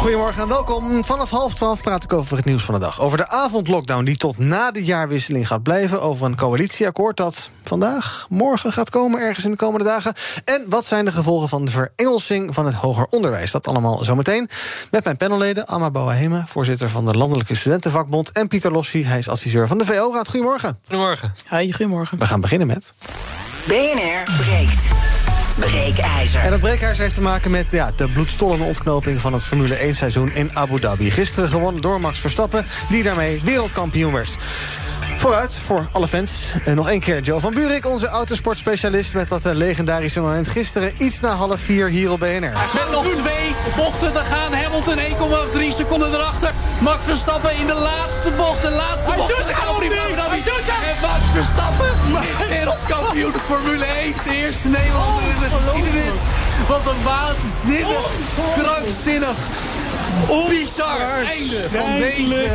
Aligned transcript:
Goedemorgen 0.00 0.42
en 0.42 0.48
welkom. 0.48 1.04
Vanaf 1.04 1.30
half 1.30 1.54
twaalf 1.54 1.82
praat 1.82 2.04
ik 2.04 2.12
over 2.12 2.36
het 2.36 2.44
nieuws 2.44 2.62
van 2.62 2.74
de 2.74 2.80
dag. 2.80 3.00
Over 3.00 3.18
de 3.18 3.28
avondlockdown 3.28 4.04
die 4.04 4.16
tot 4.16 4.38
na 4.38 4.70
de 4.70 4.84
jaarwisseling 4.84 5.46
gaat 5.46 5.62
blijven. 5.62 6.02
Over 6.02 6.26
een 6.26 6.36
coalitieakkoord 6.36 7.16
dat 7.16 7.50
vandaag, 7.64 8.26
morgen 8.28 8.72
gaat 8.72 8.90
komen, 8.90 9.20
ergens 9.20 9.44
in 9.44 9.50
de 9.50 9.56
komende 9.56 9.84
dagen. 9.84 10.14
En 10.44 10.64
wat 10.68 10.84
zijn 10.84 11.04
de 11.04 11.12
gevolgen 11.12 11.48
van 11.48 11.64
de 11.64 11.70
verengelsing 11.70 12.54
van 12.54 12.66
het 12.66 12.74
hoger 12.74 13.06
onderwijs? 13.10 13.50
Dat 13.50 13.66
allemaal 13.66 14.04
zometeen. 14.04 14.48
Met 14.90 15.04
mijn 15.04 15.16
panelleden 15.16 15.66
Amma 15.66 15.90
Bouwahema, 15.90 16.44
voorzitter 16.46 16.88
van 16.88 17.06
de 17.06 17.16
Landelijke 17.16 17.56
Studentenvakbond. 17.56 18.32
En 18.32 18.48
Pieter 18.48 18.72
Lossi, 18.72 19.04
hij 19.04 19.18
is 19.18 19.28
adviseur 19.28 19.68
van 19.68 19.78
de 19.78 19.84
VO-raad. 19.84 20.28
Goedemorgen. 20.28 20.78
Goedemorgen. 20.84 21.34
Hi, 21.50 21.72
goedemorgen. 21.72 22.18
We 22.18 22.26
gaan 22.26 22.40
beginnen 22.40 22.66
met... 22.66 22.94
BNR 23.66 24.36
breekt. 24.36 25.19
Breekijzer. 25.60 26.40
En 26.40 26.50
dat 26.50 26.60
breekijzer 26.60 27.02
heeft 27.02 27.14
te 27.14 27.20
maken 27.20 27.50
met 27.50 27.72
ja, 27.72 27.92
de 27.96 28.08
bloedstollende 28.08 28.64
ontknoping 28.64 29.20
van 29.20 29.32
het 29.32 29.44
Formule 29.44 29.74
1 29.74 29.94
seizoen 29.94 30.32
in 30.34 30.50
Abu 30.56 30.80
Dhabi. 30.80 31.10
Gisteren 31.10 31.48
gewonnen 31.48 31.82
door 31.82 32.00
Max 32.00 32.18
Verstappen, 32.18 32.66
die 32.88 33.02
daarmee 33.02 33.40
wereldkampioen 33.44 34.12
werd. 34.12 34.36
Vooruit 35.16 35.58
voor 35.66 35.88
alle 35.92 36.08
fans. 36.08 36.52
En 36.64 36.76
nog 36.76 36.88
één 36.88 37.00
keer 37.00 37.20
Joe 37.20 37.40
van 37.40 37.54
Buurik, 37.54 37.86
onze 37.86 38.08
autosportspecialist... 38.08 39.14
met 39.14 39.28
dat 39.28 39.46
eh, 39.46 39.54
legendarische 39.54 40.20
moment 40.20 40.48
gisteren 40.48 40.92
iets 40.98 41.20
na 41.20 41.28
half 41.28 41.60
vier 41.60 41.88
hier 41.88 42.10
op 42.10 42.18
BNR. 42.18 42.52
Met 42.74 42.90
nog 42.90 43.04
twee 43.04 43.54
bochten 43.76 44.12
te 44.12 44.24
gaan. 44.24 44.52
Hamilton 44.52 44.98
1,3 44.98 45.68
seconden 45.68 46.14
erachter. 46.14 46.52
Max 46.80 47.04
Verstappen 47.04 47.56
in 47.56 47.66
de 47.66 47.74
laatste 47.74 48.30
bocht. 48.36 48.62
De 48.62 48.70
laatste 48.70 49.12
bocht. 49.16 49.36
Hij 49.36 49.46
doet 49.46 50.56
het, 50.56 50.94
En 50.94 51.00
Max 51.00 51.20
Verstappen 51.32 51.88
is 52.22 52.48
wereldkampioen 52.48 53.32
Formule 53.32 53.84
1. 53.84 54.12
De 54.24 54.34
eerste 54.34 54.68
Nederlander 54.68 55.22
geschiedenis. 55.22 55.29
Wat 56.70 56.86
een 56.86 57.02
waanzinnig, 57.02 58.10
krankzinnig, 58.56 59.36
bizar 60.48 61.00
einde 61.00 61.70
van 61.70 61.96
deze 61.96 62.48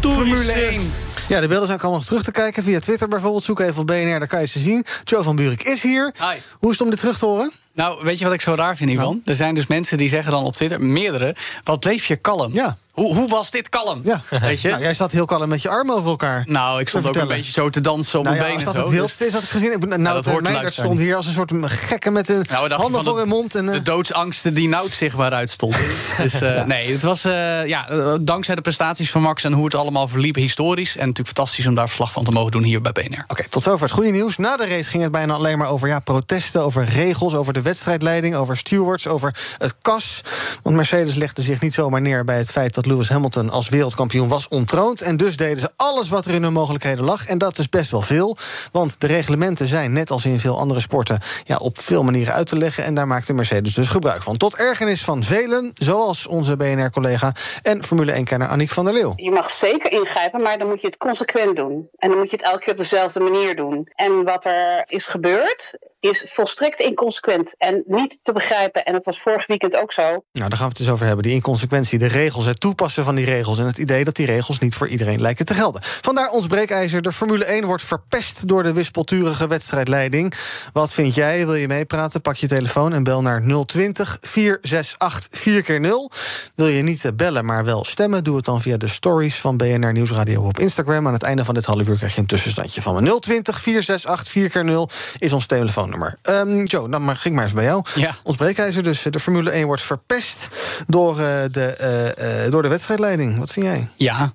Formule 0.00 0.52
1. 0.52 0.92
Ja, 1.28 1.40
de 1.40 1.48
beelden 1.48 1.66
zijn 1.66 1.78
ook 1.78 1.84
allemaal 1.84 2.04
terug 2.04 2.22
te 2.22 2.32
kijken 2.32 2.62
via 2.62 2.78
Twitter 2.78 3.08
bijvoorbeeld. 3.08 3.42
Zoek 3.42 3.60
even 3.60 3.80
op 3.80 3.86
BNR, 3.86 4.18
daar 4.18 4.26
kan 4.26 4.40
je 4.40 4.46
ze 4.46 4.58
zien. 4.58 4.84
Joe 5.04 5.22
van 5.22 5.36
Buurik 5.36 5.62
is 5.62 5.82
hier. 5.82 6.14
Hi. 6.18 6.36
Hoe 6.58 6.70
is 6.70 6.78
het 6.78 6.80
om 6.80 6.90
dit 6.90 6.98
terug 6.98 7.18
te 7.18 7.24
horen? 7.24 7.52
Nou, 7.74 8.04
weet 8.04 8.18
je 8.18 8.24
wat 8.24 8.34
ik 8.34 8.40
zo 8.40 8.54
raar 8.54 8.76
vind, 8.76 8.90
Ivan? 8.90 9.22
Er 9.24 9.34
zijn 9.34 9.54
dus 9.54 9.66
mensen 9.66 9.98
die 9.98 10.08
zeggen 10.08 10.32
dan 10.32 10.44
op 10.44 10.52
Twitter, 10.52 10.80
meerdere... 10.80 11.34
wat 11.64 11.80
bleef 11.80 12.06
je 12.06 12.16
kalm? 12.16 12.52
Ja. 12.52 12.76
Hoe, 12.90 13.14
hoe 13.14 13.28
was 13.28 13.50
dit 13.50 13.68
kalm? 13.68 14.00
Ja. 14.04 14.20
Weet 14.40 14.60
je? 14.60 14.68
Nou, 14.68 14.82
jij 14.82 14.94
zat 14.94 15.12
heel 15.12 15.24
kalm 15.24 15.48
met 15.48 15.62
je 15.62 15.68
armen 15.68 15.94
over 15.94 16.10
elkaar. 16.10 16.44
Nou, 16.46 16.80
ik 16.80 16.88
stond 16.88 17.06
ook 17.06 17.16
een 17.16 17.28
beetje 17.28 17.52
zo 17.52 17.70
te 17.70 17.80
dansen 17.80 18.18
op 18.18 18.24
Nou 18.24 18.36
mijn 18.36 18.48
ja, 18.48 18.54
als 18.54 18.64
benen. 18.64 18.74
dat 18.76 18.82
het 18.84 18.92
zo, 18.92 18.98
wildste 18.98 19.26
is, 19.26 19.32
had 19.32 19.42
ik 19.42 19.48
gezien. 19.48 19.72
Ik, 19.72 19.78
ben- 19.78 20.02
nou, 20.02 20.14
dat 20.14 20.24
de 20.24 20.30
hoort 20.30 20.72
stond 20.72 20.98
hier 20.98 21.16
als 21.16 21.26
een 21.26 21.32
soort 21.32 21.52
gekke 21.64 22.10
met 22.10 22.28
hun 22.28 22.46
Nou, 22.50 22.72
handen 22.72 23.04
voor 23.04 23.18
hun 23.18 23.28
mond. 23.28 23.54
En, 23.54 23.68
eh, 23.68 23.74
De 23.74 23.82
doodsangsten 23.82 24.54
die 24.54 24.68
Nout 24.68 24.90
zichtbaar 24.92 25.32
uitstonden. 25.32 25.80
dus 26.22 26.40
eh, 26.40 26.64
nee, 26.64 26.92
het 26.92 27.02
was 27.02 27.24
eh, 27.24 27.66
ja, 27.66 27.88
eh, 27.88 28.12
dankzij 28.20 28.54
de 28.54 28.60
prestaties 28.60 29.10
van 29.10 29.22
Max 29.22 29.44
en 29.44 29.52
hoe 29.52 29.64
het 29.64 29.74
allemaal 29.74 30.08
verliep 30.08 30.34
historisch. 30.34 30.92
En 30.96 31.06
natuurlijk 31.06 31.36
fantastisch 31.36 31.66
om 31.66 31.74
daar 31.74 31.86
verslag 31.86 32.12
van 32.12 32.24
te 32.24 32.30
mogen 32.30 32.50
doen 32.50 32.62
hier 32.62 32.80
bij 32.80 32.92
BNR. 32.92 33.24
Oké, 33.28 33.48
tot 33.48 33.62
zover 33.62 33.82
het 33.86 33.94
goede 33.94 34.10
nieuws. 34.10 34.36
Na 34.36 34.56
de 34.56 34.66
race 34.66 34.90
ging 34.90 35.02
het 35.02 35.12
bijna 35.12 35.34
alleen 35.34 35.58
maar 35.58 35.68
over 35.68 35.88
ja, 35.88 35.98
protesten, 35.98 36.62
over 36.62 36.84
regels, 36.84 37.34
over 37.34 37.52
de 37.52 37.59
wedstrijdleiding, 37.62 38.34
over 38.34 38.56
stewards, 38.56 39.06
over 39.06 39.54
het 39.58 39.74
kas. 39.82 40.20
Want 40.62 40.76
Mercedes 40.76 41.14
legde 41.14 41.42
zich 41.42 41.60
niet 41.60 41.74
zomaar 41.74 42.00
neer 42.00 42.24
bij 42.24 42.36
het 42.36 42.50
feit 42.50 42.74
dat 42.74 42.86
Lewis 42.86 43.08
Hamilton 43.08 43.50
als 43.50 43.68
wereldkampioen 43.68 44.28
was 44.28 44.48
ontroond. 44.48 45.00
En 45.00 45.16
dus 45.16 45.36
deden 45.36 45.60
ze 45.60 45.68
alles 45.76 46.08
wat 46.08 46.26
er 46.26 46.34
in 46.34 46.42
hun 46.42 46.52
mogelijkheden 46.52 47.04
lag. 47.04 47.26
En 47.26 47.38
dat 47.38 47.58
is 47.58 47.68
best 47.68 47.90
wel 47.90 48.02
veel. 48.02 48.36
Want 48.72 49.00
de 49.00 49.06
reglementen 49.06 49.66
zijn, 49.66 49.92
net 49.92 50.10
als 50.10 50.24
in 50.24 50.40
veel 50.40 50.58
andere 50.58 50.80
sporten, 50.80 51.18
ja, 51.44 51.56
op 51.56 51.78
veel 51.80 52.02
manieren 52.02 52.34
uit 52.34 52.46
te 52.46 52.56
leggen. 52.56 52.84
En 52.84 52.94
daar 52.94 53.06
maakte 53.06 53.32
Mercedes 53.32 53.74
dus 53.74 53.88
gebruik 53.88 54.22
van. 54.22 54.36
Tot 54.36 54.56
ergernis 54.56 55.04
van 55.04 55.22
velen, 55.22 55.70
zoals 55.74 56.26
onze 56.26 56.56
BNR-collega 56.56 57.32
en 57.62 57.84
Formule 57.84 58.20
1-kenner 58.20 58.48
Annick 58.48 58.70
van 58.70 58.84
der 58.84 58.94
Leeuw. 58.94 59.12
Je 59.16 59.30
mag 59.30 59.50
zeker 59.50 59.92
ingrijpen, 59.92 60.42
maar 60.42 60.58
dan 60.58 60.68
moet 60.68 60.80
je 60.80 60.86
het 60.86 60.96
consequent 60.96 61.56
doen. 61.56 61.88
En 61.96 62.08
dan 62.08 62.18
moet 62.18 62.30
je 62.30 62.36
het 62.36 62.44
elke 62.44 62.58
keer 62.58 62.72
op 62.72 62.78
dezelfde 62.78 63.20
manier 63.20 63.56
doen. 63.56 63.88
En 63.94 64.24
wat 64.24 64.44
er 64.44 64.82
is 64.86 65.06
gebeurd, 65.06 65.78
is 66.00 66.24
volstrekt 66.26 66.80
inconsequent 66.80 67.54
en 67.58 67.82
niet 67.86 68.18
te 68.22 68.32
begrijpen. 68.32 68.84
En 68.84 68.92
dat 68.92 69.04
was 69.04 69.20
vorig 69.20 69.46
weekend 69.46 69.76
ook 69.76 69.92
zo. 69.92 70.02
Nou, 70.02 70.20
daar 70.32 70.50
gaan 70.50 70.58
we 70.58 70.64
het 70.64 70.76
dus 70.76 70.88
over 70.88 71.06
hebben. 71.06 71.24
Die 71.24 71.34
inconsequentie, 71.34 71.98
de 71.98 72.06
regels, 72.06 72.44
het 72.44 72.60
toepassen 72.60 73.04
van 73.04 73.14
die 73.14 73.24
regels... 73.24 73.58
en 73.58 73.66
het 73.66 73.78
idee 73.78 74.04
dat 74.04 74.16
die 74.16 74.26
regels 74.26 74.58
niet 74.58 74.74
voor 74.74 74.88
iedereen 74.88 75.20
lijken 75.20 75.44
te 75.44 75.54
gelden. 75.54 75.82
Vandaar 75.82 76.28
ons 76.30 76.46
breekijzer. 76.46 77.02
De 77.02 77.12
Formule 77.12 77.44
1 77.44 77.64
wordt 77.64 77.82
verpest 77.82 78.48
door 78.48 78.62
de 78.62 78.72
wispelturige 78.72 79.46
wedstrijdleiding. 79.46 80.34
Wat 80.72 80.92
vind 80.92 81.14
jij? 81.14 81.46
Wil 81.46 81.54
je 81.54 81.68
meepraten? 81.68 82.20
Pak 82.20 82.36
je 82.36 82.46
telefoon 82.46 82.92
en 82.92 83.04
bel 83.04 83.22
naar 83.22 83.42
020 83.66 84.18
468 84.20 85.28
4x0. 85.48 86.16
Wil 86.54 86.66
je 86.66 86.82
niet 86.82 87.04
eh, 87.04 87.12
bellen, 87.12 87.44
maar 87.44 87.64
wel 87.64 87.84
stemmen? 87.84 88.24
Doe 88.24 88.36
het 88.36 88.44
dan 88.44 88.62
via 88.62 88.76
de 88.76 88.88
stories 88.88 89.36
van 89.36 89.56
BNR 89.56 89.92
Nieuwsradio 89.92 90.42
op 90.42 90.58
Instagram. 90.58 91.06
Aan 91.06 91.12
het 91.12 91.22
einde 91.22 91.44
van 91.44 91.54
dit 91.54 91.64
half 91.64 91.88
uur 91.88 91.96
krijg 91.96 92.14
je 92.14 92.20
een 92.20 92.26
tussenstandje 92.26 92.82
van 92.82 92.94
me. 92.94 93.18
020 93.20 93.60
468 93.60 94.28
4x0 94.32 95.18
is 95.18 95.32
ons 95.32 95.46
telefoonnummer. 95.90 96.18
Ehm, 96.22 96.64
Joe, 96.64 96.88
dan 96.88 97.04
maar, 97.04 97.16
ging 97.16 97.34
maar 97.34 97.44
eens 97.44 97.52
bij 97.52 97.64
jou. 97.64 97.84
Ja. 97.94 98.14
Ons 98.22 98.36
breekijzer 98.36 98.82
dus. 98.82 99.02
De 99.02 99.20
Formule 99.20 99.50
1 99.50 99.66
wordt 99.66 99.82
verpest 99.82 100.48
door, 100.86 101.20
eh, 101.20 101.42
de, 101.50 101.64
eh, 101.64 102.44
eh, 102.44 102.52
door 102.52 102.62
de 102.62 102.68
wedstrijdleiding. 102.68 103.38
Wat 103.38 103.52
vind 103.52 103.66
jij? 103.66 103.88
Ja, 103.96 104.32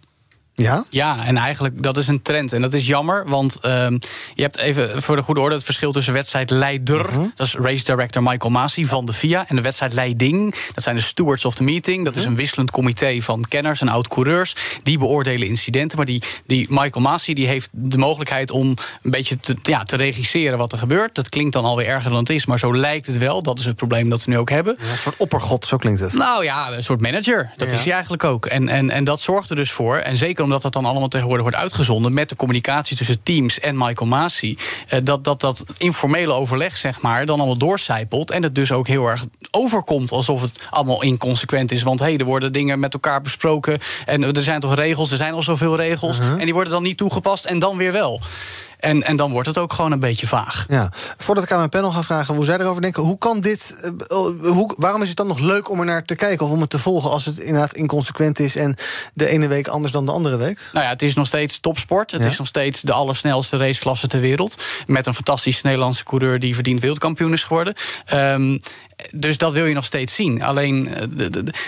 Ja? 0.55 0.83
Ja, 0.89 1.25
en 1.25 1.37
eigenlijk 1.37 1.83
dat 1.83 1.97
is 1.97 2.07
een 2.07 2.21
trend. 2.21 2.53
En 2.53 2.61
dat 2.61 2.73
is 2.73 2.87
jammer, 2.87 3.23
want 3.29 3.57
ehm, 3.61 3.97
je 4.33 4.41
hebt 4.41 4.57
even 4.57 5.01
voor 5.01 5.15
de 5.15 5.21
goede 5.21 5.39
orde 5.39 5.55
het 5.55 5.63
verschil 5.63 5.91
tussen 5.91 6.13
wedstrijdleider, 6.13 7.09
dat 7.35 7.47
is 7.47 7.53
race 7.55 7.83
director 7.83 8.23
Michael 8.23 8.51
Masi 8.51 8.85
van 8.85 9.05
de 9.05 9.13
FIA, 9.13 9.45
en 9.47 9.55
de 9.55 9.61
wedstrijdleiding, 9.61 10.55
dat 10.73 10.83
zijn 10.83 10.95
de 10.95 11.01
stewards 11.01 11.45
of 11.45 11.55
the 11.55 11.63
meeting. 11.63 12.05
Dat 12.05 12.15
is 12.15 12.25
een 12.25 12.35
wisselend 12.35 12.71
comité 12.71 13.21
van 13.21 13.45
kenners 13.47 13.81
en 13.81 13.87
oud-coureurs. 13.87 14.55
Die 14.83 14.97
beoordelen 14.97 15.47
incidenten. 15.47 15.97
Maar 15.97 16.05
die, 16.05 16.23
die 16.45 16.67
Michael 16.69 17.01
Masi 17.01 17.33
die 17.33 17.47
heeft 17.47 17.69
de 17.73 17.97
mogelijkheid 17.97 18.51
om 18.51 18.73
een 19.01 19.11
beetje 19.11 19.39
te, 19.39 19.55
ja, 19.63 19.83
te 19.83 19.95
regisseren 19.95 20.57
wat 20.57 20.71
er 20.71 20.77
gebeurt. 20.77 21.15
Dat 21.15 21.29
klinkt 21.29 21.53
dan 21.53 21.65
alweer 21.65 21.87
erger 21.87 22.09
dan 22.09 22.19
het 22.19 22.29
is, 22.29 22.45
maar 22.45 22.59
zo 22.59 22.75
lijkt 22.77 23.07
het 23.07 23.17
wel. 23.17 23.41
Dat 23.41 23.59
is 23.59 23.65
het 23.65 23.75
probleem 23.75 24.09
dat 24.09 24.23
we 24.25 24.31
nu 24.31 24.37
ook 24.37 24.49
hebben. 24.49 24.75
Een 24.79 24.97
soort 24.97 25.17
oppergod, 25.17 25.65
zo 25.65 25.77
klinkt 25.77 25.99
het. 26.01 26.13
Nou 26.13 26.43
ja, 26.43 26.71
een 26.71 26.83
soort 26.83 27.01
manager. 27.01 27.51
Dat 27.57 27.69
Ja. 27.69 27.75
is 27.75 27.83
hij 27.83 27.93
eigenlijk 27.93 28.23
ook. 28.23 28.45
En, 28.45 28.69
en, 28.69 28.89
en 28.89 29.03
dat 29.03 29.19
zorgt 29.19 29.49
er 29.49 29.55
dus 29.55 29.71
voor. 29.71 29.95
En 29.95 30.17
zeker 30.17 30.43
omdat 30.45 30.61
dat 30.61 30.73
dan 30.73 30.85
allemaal 30.85 31.07
tegenwoordig 31.07 31.43
wordt 31.45 31.61
uitgezonden... 31.61 32.13
met 32.13 32.29
de 32.29 32.35
communicatie 32.35 32.97
tussen 32.97 33.23
teams 33.23 33.59
en 33.59 33.77
Michael 33.77 34.09
Masi... 34.09 34.57
eh, 34.87 34.99
dat, 35.03 35.23
dat 35.23 35.41
dat 35.41 35.63
informele 35.77 36.33
overleg, 36.33 36.77
zeg 36.77 37.01
maar, 37.01 37.25
dan 37.25 37.37
allemaal 37.37 37.57
doorcijpelt... 37.57 38.31
en 38.31 38.43
het 38.43 38.55
dus 38.55 38.71
ook 38.71 38.87
heel 38.87 39.07
erg 39.07 39.25
overkomt 39.51 40.11
alsof 40.11 40.41
het 40.41 40.61
allemaal 40.69 41.01
inconsequent 41.01 41.71
is. 41.71 41.83
Want 41.83 41.99
hé, 41.99 42.05
hey, 42.05 42.17
er 42.17 42.25
worden 42.25 42.53
dingen 42.53 42.79
met 42.79 42.93
elkaar 42.93 43.21
besproken... 43.21 43.79
en 44.05 44.35
er 44.35 44.43
zijn 44.43 44.59
toch 44.59 44.75
regels, 44.75 45.11
er 45.11 45.17
zijn 45.17 45.33
al 45.33 45.43
zoveel 45.43 45.75
regels... 45.75 46.19
Uh-huh. 46.19 46.39
en 46.39 46.45
die 46.45 46.53
worden 46.53 46.73
dan 46.73 46.83
niet 46.83 46.97
toegepast 46.97 47.45
en 47.45 47.59
dan 47.59 47.77
weer 47.77 47.91
wel. 47.91 48.21
En, 48.79 49.03
en 49.03 49.15
dan 49.15 49.31
wordt 49.31 49.47
het 49.47 49.57
ook 49.57 49.73
gewoon 49.73 49.91
een 49.91 49.99
beetje 49.99 50.27
vaag. 50.27 50.65
Ja. 50.69 50.89
Voordat 51.17 51.43
ik 51.43 51.51
aan 51.51 51.57
mijn 51.57 51.69
panel 51.69 51.91
ga 51.91 52.03
vragen 52.03 52.35
hoe 52.35 52.45
zij 52.45 52.57
erover 52.59 52.81
denken... 52.81 53.03
Hoe 53.03 53.17
kan 53.17 53.39
dit, 53.41 53.75
eh, 54.07 54.17
hoe, 54.41 54.73
waarom 54.77 55.01
is 55.01 55.07
het 55.07 55.17
dan 55.17 55.27
nog 55.27 55.39
leuk 55.39 55.69
om 55.69 55.79
er 55.79 55.85
naar 55.85 56.03
te 56.03 56.15
kijken... 56.15 56.45
of 56.45 56.51
om 56.51 56.61
het 56.61 56.69
te 56.69 56.79
volgen 56.79 57.09
als 57.11 57.25
het 57.25 57.39
inderdaad 57.39 57.73
inconsequent 57.75 58.39
is... 58.39 58.55
en 58.55 58.75
de 59.13 59.27
ene 59.27 59.47
week 59.47 59.67
anders 59.67 59.91
dan 59.91 60.05
de 60.05 60.11
andere 60.11 60.37
week? 60.37 60.69
Nou 60.73 60.85
ja, 60.85 60.91
het 60.91 61.01
is 61.01 61.13
nog 61.13 61.27
steeds 61.27 61.59
topsport. 61.59 62.11
Het 62.11 62.21
Ja. 62.21 62.27
is 62.27 62.37
nog 62.37 62.47
steeds 62.47 62.81
de 62.81 62.93
allersnelste 62.93 63.57
raceklasse 63.57 64.07
ter 64.07 64.19
wereld. 64.19 64.57
Met 64.87 65.05
een 65.05 65.13
fantastische 65.13 65.61
Nederlandse 65.65 66.03
coureur 66.03 66.39
die 66.39 66.53
verdiend 66.53 66.79
wereldkampioen 66.79 67.33
is 67.33 67.43
geworden. 67.43 67.73
Ehm, 68.05 68.57
dus 69.11 69.37
dat 69.37 69.53
wil 69.53 69.65
je 69.65 69.73
nog 69.73 69.85
steeds 69.85 70.15
zien. 70.15 70.43
Alleen 70.43 70.87
eh, 70.87 71.27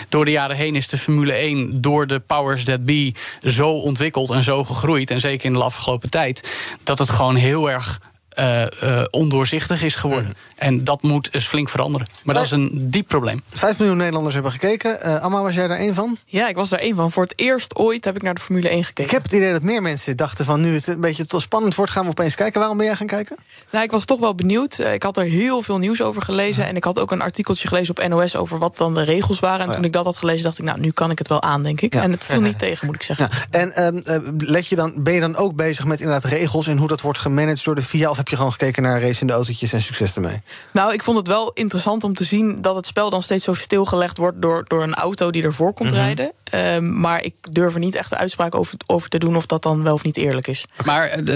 door 0.09 0.25
de 0.25 0.31
jaren 0.31 0.55
heen 0.55 0.75
is 0.75 0.87
de 0.87 0.97
Formule 0.97 1.33
1 1.33 1.81
door 1.81 2.07
de 2.07 2.19
powers 2.19 2.63
that 2.63 2.85
be 2.85 3.13
zo 3.41 3.69
ontwikkeld 3.69 4.29
en 4.29 4.43
zo 4.43 4.63
gegroeid. 4.63 5.11
En 5.11 5.19
zeker 5.19 5.45
in 5.45 5.53
de 5.53 5.63
afgelopen 5.63 6.09
tijd. 6.09 6.57
Dat 6.83 6.99
het 6.99 7.09
gewoon 7.09 7.35
heel 7.35 7.69
erg 7.69 8.01
uh, 8.39 8.61
uh, 8.83 9.03
ondoorzichtig 9.09 9.83
is 9.83 9.95
geworden. 9.95 10.25
Mm. 10.25 10.33
En 10.55 10.83
dat 10.83 11.01
moet 11.01 11.31
dus 11.31 11.47
flink 11.47 11.69
veranderen. 11.69 12.07
Maar 12.23 12.35
dat 12.35 12.43
is 12.43 12.51
een 12.51 12.69
diep 12.73 13.07
probleem. 13.07 13.41
Vijf 13.49 13.79
miljoen 13.79 13.97
Nederlanders 13.97 14.33
hebben 14.33 14.51
gekeken. 14.51 14.97
Uh, 15.05 15.21
Amma, 15.21 15.41
was 15.41 15.53
jij 15.53 15.67
daar 15.67 15.77
één 15.77 15.93
van? 15.93 16.17
Ja, 16.25 16.47
ik 16.47 16.55
was 16.55 16.69
daar 16.69 16.79
één 16.79 16.95
van. 16.95 17.11
Voor 17.11 17.23
het 17.23 17.33
eerst 17.35 17.75
ooit 17.75 18.05
heb 18.05 18.15
ik 18.15 18.21
naar 18.21 18.33
de 18.33 18.41
Formule 18.41 18.69
1 18.69 18.83
gekeken. 18.83 19.03
Ik 19.03 19.11
heb 19.11 19.23
het 19.23 19.31
idee 19.31 19.51
dat 19.51 19.61
meer 19.61 19.81
mensen 19.81 20.17
dachten 20.17 20.45
van... 20.45 20.61
nu 20.61 20.73
het 20.73 20.87
een 20.87 20.99
beetje 20.99 21.25
te 21.25 21.39
spannend 21.39 21.75
wordt, 21.75 21.91
gaan 21.91 22.03
we 22.03 22.09
opeens 22.09 22.35
kijken. 22.35 22.59
Waarom 22.59 22.77
ben 22.77 22.85
jij 22.85 22.95
gaan 22.95 23.07
kijken? 23.07 23.37
Nou, 23.71 23.83
ik 23.83 23.91
was 23.91 24.05
toch 24.05 24.19
wel 24.19 24.35
benieuwd. 24.35 24.79
Ik 24.79 25.03
had 25.03 25.17
er 25.17 25.23
heel 25.23 25.61
veel 25.61 25.77
nieuws 25.77 26.01
over 26.01 26.21
gelezen. 26.21 26.67
En 26.67 26.75
ik 26.75 26.83
had 26.83 26.99
ook 26.99 27.11
een 27.11 27.21
artikeltje 27.21 27.67
gelezen 27.67 27.97
op 27.97 28.07
NOS 28.07 28.35
over 28.35 28.59
wat 28.59 28.77
dan 28.77 28.93
de 28.93 29.03
regels 29.03 29.39
waren. 29.39 29.59
En 29.59 29.65
oh 29.65 29.69
ja. 29.69 29.75
toen 29.75 29.85
ik 29.85 29.91
dat 29.91 30.05
had 30.05 30.17
gelezen, 30.17 30.43
dacht 30.43 30.59
ik, 30.59 30.65
nou, 30.65 30.79
nu 30.79 30.91
kan 30.91 31.11
ik 31.11 31.17
het 31.17 31.27
wel 31.27 31.41
aan, 31.41 31.63
denk 31.63 31.81
ik. 31.81 31.93
Ja. 31.93 32.01
En 32.01 32.11
het 32.11 32.25
viel 32.25 32.41
niet 32.49 32.59
tegen, 32.59 32.85
moet 32.85 32.95
ik 32.95 33.03
zeggen. 33.03 33.29
Ja. 33.31 33.59
En 33.59 33.95
uh, 34.07 34.17
let 34.37 34.67
je 34.67 34.75
dan, 34.75 35.03
ben 35.03 35.13
je 35.13 35.19
dan 35.19 35.35
ook 35.35 35.55
bezig 35.55 35.85
met 35.85 35.99
inderdaad 35.99 36.31
regels... 36.31 36.67
en 36.67 36.77
hoe 36.77 36.87
dat 36.87 37.01
wordt 37.01 37.19
gemanaged 37.19 37.63
door 37.63 37.75
de 37.75 37.81
VIA? 37.81 38.09
Of 38.09 38.17
heb 38.27 38.35
je 38.35 38.43
gewoon 38.43 38.59
gekeken 38.59 38.83
naar 38.83 39.01
racende 39.01 39.33
autootjes 39.33 39.73
en 39.73 39.81
succes 39.81 40.15
ermee? 40.15 40.41
Nou, 40.71 40.93
ik 40.93 41.03
vond 41.03 41.17
het 41.17 41.27
wel 41.27 41.51
interessant 41.53 42.03
om 42.03 42.13
te 42.13 42.23
zien 42.23 42.61
dat 42.61 42.75
het 42.75 42.85
spel 42.85 43.09
dan 43.09 43.23
steeds 43.23 43.43
zo 43.43 43.53
stilgelegd 43.53 44.17
wordt... 44.17 44.41
door, 44.41 44.65
door 44.67 44.83
een 44.83 44.93
auto 44.93 45.31
die 45.31 45.43
ervoor 45.43 45.73
komt 45.73 45.89
mm 45.89 45.95
-hmm. 45.95 46.05
rijden. 46.05 46.31
Uh, 46.53 46.91
maar 46.91 47.23
ik 47.23 47.33
durf 47.51 47.73
er 47.73 47.79
niet 47.79 47.95
echt 47.95 48.09
de 48.09 48.17
uitspraak 48.17 48.55
over, 48.55 48.77
over 48.85 49.09
te 49.09 49.17
doen... 49.17 49.35
of 49.35 49.45
dat 49.45 49.63
dan 49.63 49.83
wel 49.83 49.93
of 49.93 50.03
niet 50.03 50.17
eerlijk 50.17 50.47
is. 50.47 50.65
Maar 50.85 51.19
uh, 51.19 51.35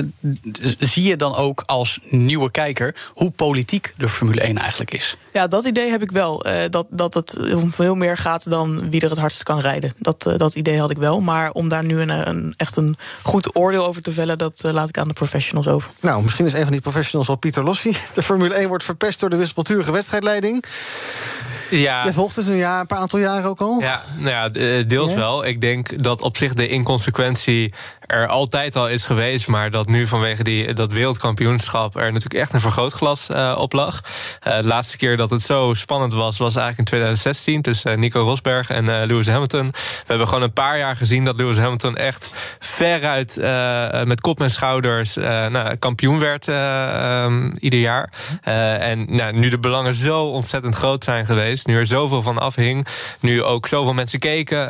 zie 0.80 1.04
je 1.04 1.16
dan 1.16 1.36
ook 1.36 1.64
als 1.66 2.00
nieuwe 2.10 2.52
kijker... 2.52 2.96
hoe 3.14 3.32
politiek 3.32 3.94
de 3.98 4.10
Formule 4.10 4.42
1 4.42 4.58
eigenlijk 4.58 4.92
is? 4.92 5.18
Ja, 5.34 5.48
dat 5.48 5.66
idee 5.66 5.90
heb 5.90 6.02
ik 6.02 6.12
wel. 6.12 6.48
Uh, 6.48 6.64
dat, 6.70 6.86
dat 6.90 7.14
het 7.14 7.54
om 7.54 7.72
veel 7.72 7.96
meer 7.96 8.18
gaat 8.18 8.50
dan 8.50 8.90
wie 8.90 9.02
er 9.02 9.10
het 9.10 9.20
hardst 9.20 9.44
kan 9.44 9.60
rijden. 9.60 9.94
Dat, 9.98 10.26
uh, 10.28 10.38
dat 10.38 10.56
idee 10.56 10.80
had 10.80 10.92
ik 10.92 10.98
wel. 10.98 11.22
Maar 11.22 11.52
om 11.52 11.70
daar 11.70 11.84
nu 11.84 12.00
een, 12.00 12.30
een 12.30 12.54
echt 12.58 12.76
een 12.76 12.98
goed 13.24 13.56
oordeel 13.56 13.86
over 13.86 14.02
te 14.02 14.12
vellen... 14.12 14.38
dat 14.38 14.64
uh, 14.66 14.72
laat 14.72 14.90
ik 14.90 14.98
aan 14.98 15.08
de 15.08 15.14
professionals 15.14 15.68
over. 15.68 15.92
Nou, 16.00 16.24
misschien 16.24 16.46
is 16.46 16.54
een 16.54 16.64
van 16.64 16.72
die 16.72 16.81
professionals 16.82 17.28
wel 17.28 17.36
Pieter 17.38 17.64
Lossi. 17.64 17.92
De 18.16 18.24
Formule 18.24 18.54
1 18.54 18.68
wordt 18.68 18.84
verpest 18.84 19.20
door 19.20 19.30
de 19.30 19.36
wispelturige 19.36 19.92
wedstrijdleiding. 19.92 20.64
Ja. 21.70 22.04
Je 22.04 22.14
volgt 22.14 22.36
het 22.36 22.48
een, 22.48 22.56
jaar, 22.56 22.80
een 22.80 22.88
paar 22.88 22.98
aantal 22.98 23.20
jaren 23.20 23.50
ook 23.50 23.62
al? 23.62 23.80
Ja, 23.80 24.02
nou 24.18 24.30
ja 24.30 24.50
deels 24.84 25.12
ja? 25.12 25.18
wel. 25.18 25.46
Ik 25.46 25.62
denk 25.62 26.04
dat 26.04 26.22
op 26.22 26.38
zich 26.38 26.54
de 26.54 26.68
inconsequentie 26.68 27.74
er 28.08 28.28
altijd 28.28 28.76
al 28.76 28.90
is 28.90 29.06
geweest... 29.06 29.48
maar 29.48 29.72
dat 29.72 29.88
nu 29.88 30.08
vanwege 30.08 30.44
die, 30.44 30.74
dat 30.74 30.92
wereldkampioenschap... 30.92 31.96
er 31.96 32.12
natuurlijk 32.12 32.42
echt 32.42 32.54
een 32.54 32.60
vergrootglas 32.60 33.28
uh, 33.30 33.56
op 33.58 33.74
lag. 33.74 34.02
Uh, 34.48 34.58
de 34.58 34.68
laatste 34.68 34.98
keer 34.98 35.18
dat 35.18 35.30
het 35.30 35.42
zo 35.42 35.74
spannend 35.74 36.14
was... 36.14 36.38
was 36.38 36.56
eigenlijk 36.56 36.78
in 36.78 36.86
2016 36.86 37.62
tussen 37.62 38.00
Nico 38.00 38.22
Rosberg 38.22 38.70
en 38.70 38.86
Lewis 38.86 39.28
Hamilton. 39.28 39.68
We 39.72 40.04
hebben 40.06 40.28
gewoon 40.28 40.44
een 40.44 40.54
paar 40.54 40.78
jaar 40.78 40.96
gezien 40.96 41.26
dat 41.26 41.38
Lewis 41.38 41.58
Hamilton... 41.58 41.98
echt 41.98 42.32
veruit 42.60 43.36
met 44.06 44.22
kop 44.22 44.42
en 44.42 44.50
schouders 44.50 45.16
nou, 45.16 45.76
kampioen 45.76 46.20
werd 46.20 46.48
um, 46.48 47.56
ieder 47.60 47.80
jaar. 47.80 48.10
en 48.80 49.16
nou, 49.16 49.34
nu 49.34 49.50
de 49.50 49.60
belangen 49.60 49.94
zo 49.94 50.26
ontzettend 50.26 50.76
groot 50.76 51.04
zijn 51.04 51.26
geweest... 51.26 51.68
nu 51.68 51.78
er 51.78 51.88
zoveel 51.88 52.22
van 52.22 52.38
afhing, 52.38 52.88
nu 53.20 53.44
ook 53.44 53.68
zoveel 53.68 53.94
mensen 53.94 54.20
keken... 54.20 54.70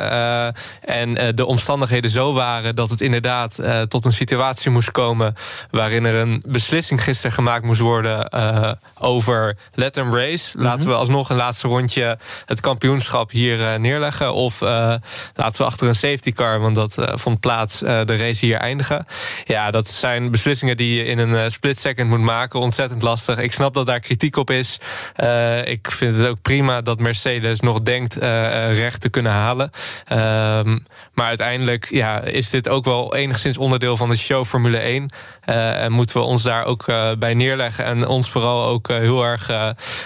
en 0.80 1.34
de 1.34 1.46
omstandigheden 1.46 2.10
zo 2.10 2.32
waren 2.32 2.74
dat 2.74 2.90
het 2.90 3.00
inderdaad 3.00 3.30
Uh, 3.32 3.80
tot 3.80 4.04
een 4.04 4.12
situatie 4.12 4.70
moest 4.70 4.90
komen 4.90 5.34
waarin 5.70 6.06
er 6.06 6.14
een 6.14 6.42
beslissing 6.46 7.02
gisteren 7.02 7.32
gemaakt 7.32 7.64
moest 7.64 7.80
worden 7.80 8.28
uh, 8.34 8.72
over 8.98 9.56
let 9.74 9.92
them 9.92 10.14
race. 10.14 10.58
Laten 10.58 10.78
mm 10.78 10.84
-hmm. 10.84 10.92
we 10.92 10.98
alsnog 10.98 11.30
een 11.30 11.36
laatste 11.36 11.68
rondje 11.68 12.18
het 12.46 12.60
kampioenschap 12.60 13.30
hier 13.30 13.58
uh, 13.58 13.74
neerleggen. 13.74 14.34
Of 14.34 14.60
laten 14.60 15.56
we 15.56 15.64
achter 15.64 15.88
een 15.88 15.94
safety 15.94 16.32
car, 16.32 16.60
want 16.60 16.74
dat 16.74 16.94
vond 16.96 17.40
plaats, 17.40 17.78
de 17.78 18.16
race 18.16 18.46
hier 18.46 18.56
eindigen. 18.56 19.06
Ja, 19.44 19.70
dat 19.70 19.88
zijn 19.88 20.30
beslissingen 20.30 20.76
die 20.76 20.94
je 20.94 21.04
in 21.04 21.18
een 21.18 21.50
split 21.50 21.80
second 21.80 22.08
moet 22.08 22.20
maken. 22.20 22.60
Ontzettend 22.60 23.02
lastig. 23.02 23.38
Ik 23.38 23.52
snap 23.52 23.74
dat 23.74 23.86
daar 23.86 24.00
kritiek 24.00 24.36
op 24.36 24.50
is. 24.50 24.78
ik 25.64 25.90
vind 25.90 26.16
het 26.16 26.26
ook 26.26 26.42
prima 26.42 26.80
dat 26.80 26.98
Mercedes 26.98 27.60
nog 27.60 27.82
denkt 27.82 28.14
recht 28.72 29.00
te 29.00 29.08
kunnen 29.08 29.32
halen. 29.32 29.70
Maar 31.14 31.26
uiteindelijk 31.26 31.90
ja, 31.90 32.20
is 32.20 32.50
dit 32.50 32.68
ook 32.68 32.84
wel 32.84 33.14
enigszins 33.14 33.58
onderdeel 33.58 33.96
van 33.96 34.08
de 34.08 34.16
show 34.16 34.44
Formule 34.44 34.78
1. 34.78 35.10
Uh, 35.48 35.82
en 35.82 35.92
moeten 35.92 36.16
we 36.16 36.22
ons 36.22 36.42
daar 36.42 36.64
ook 36.64 36.86
uh, 36.86 37.10
bij 37.18 37.34
neerleggen. 37.34 37.84
En 37.84 38.06
ons 38.06 38.30
vooral 38.30 38.66
ook 38.66 38.88
uh, 38.88 38.96
heel 38.96 39.24
erg 39.24 39.48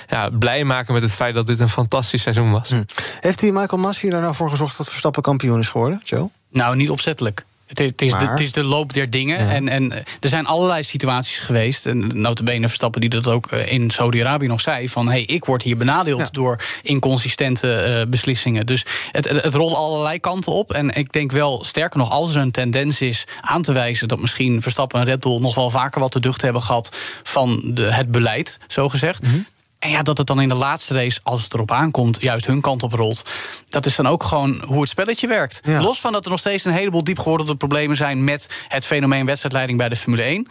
ja, 0.09 0.31
blij 0.39 0.65
maken 0.65 0.95
met 0.95 1.03
het 1.03 1.13
feit 1.13 1.35
dat 1.35 1.47
dit 1.47 1.61
een 1.61 1.69
fantastisch 1.69 2.23
seizoen 2.23 2.51
was. 2.51 2.69
Hm. 2.69 2.83
Heeft 3.21 3.39
die 3.39 3.53
Michael 3.53 3.83
Massi 3.83 4.09
er 4.09 4.21
nou 4.21 4.35
voor 4.35 4.51
gezorgd 4.51 4.77
dat 4.77 4.89
Verstappen 4.89 5.23
kampioen 5.23 5.61
is 5.61 5.69
geworden, 5.69 6.01
Joe? 6.05 6.31
Nou, 6.51 6.77
niet 6.77 6.91
opzettelijk. 6.91 7.45
Het 7.67 7.81
is, 7.81 7.87
het, 7.87 8.03
is 8.03 8.11
de, 8.11 8.29
het 8.29 8.41
is, 8.41 8.53
de, 8.53 8.63
loop 8.63 8.93
der 8.93 9.11
dingen. 9.11 9.45
Ja. 9.45 9.51
En, 9.51 9.69
en 9.69 9.93
er 10.21 10.29
zijn 10.29 10.47
allerlei 10.47 10.83
situaties 10.83 11.39
geweest. 11.39 11.87
En 11.87 12.11
notabene 12.15 12.67
Verstappen 12.67 13.01
die 13.01 13.11
dat 13.11 13.29
ook 13.29 13.53
in 13.53 13.91
Saudi-Arabië 13.91 14.47
nog 14.47 14.61
zei. 14.61 14.89
Van 14.89 15.09
hey, 15.09 15.23
ik 15.23 15.45
word 15.45 15.63
hier 15.63 15.77
benadeeld 15.77 16.21
ja. 16.21 16.29
door 16.33 16.61
inconsistente 16.83 17.97
uh, 18.05 18.11
beslissingen. 18.11 18.67
Dus 18.67 18.85
het, 19.13 19.29
het, 19.29 19.43
het, 19.43 19.55
rolt 19.55 19.75
allerlei 19.75 20.21
kanten 20.21 20.53
op. 20.53 20.73
En 20.73 20.95
ik 20.95 21.13
denk 21.13 21.33
wel, 21.33 21.65
sterker 21.65 21.99
nog, 21.99 22.11
als 22.11 22.35
er 22.35 22.41
een 22.41 22.51
tendens 22.51 23.01
is 23.01 23.25
aan 23.41 23.63
te 23.63 23.73
wijzen... 23.73 24.09
dat 24.09 24.21
misschien 24.21 24.63
Verstappen 24.63 25.01
en 25.01 25.07
Red 25.07 25.21
Bull 25.21 25.41
nog 25.41 25.55
wel 25.55 25.71
vaker 25.71 26.01
wat 26.01 26.11
te 26.11 26.21
ducht 26.21 26.43
hebben 26.43 26.63
gehad... 26.63 26.97
van 27.23 27.71
de, 27.75 27.93
het 27.95 28.11
beleid, 28.11 28.59
zo 28.67 28.89
gezegd... 28.89 29.23
Mm 29.23 29.31
-hmm. 29.31 29.47
En 29.87 29.93
ja, 29.93 30.03
dat 30.03 30.19
het 30.19 30.27
dan 30.27 30.41
in 30.41 30.49
de 30.49 30.55
laatste 30.55 30.95
race, 30.95 31.21
als 31.23 31.43
het 31.43 31.55
erop 31.55 31.71
aankomt, 31.71 32.21
juist 32.21 32.47
hun 32.47 32.61
kant 32.61 32.83
op 32.83 32.93
rolt. 32.93 33.23
Dat 33.69 33.87
is 33.87 33.97
dan 33.97 34.09
ook 34.09 34.23
gewoon 34.23 34.63
hoe 34.65 34.81
het 34.81 34.89
spelletje 34.89 35.27
werkt. 35.27 35.61
Ja. 35.65 35.81
Los 35.81 36.01
van 36.01 36.13
dat 36.13 36.25
er 36.25 36.31
nog 36.31 36.41
steeds 36.41 36.65
een 36.65 36.73
heleboel 36.73 37.05
diepgewordelde 37.05 37.57
problemen 37.57 37.97
zijn 37.97 38.25
met 38.25 38.65
het 38.69 38.87
fenomeen 38.87 39.27
wedstrijdleiding 39.27 39.79
bij 39.79 39.89
de 39.89 39.97
Formule 39.97 40.23
1. 40.23 40.47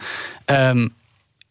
Um, 0.46 0.94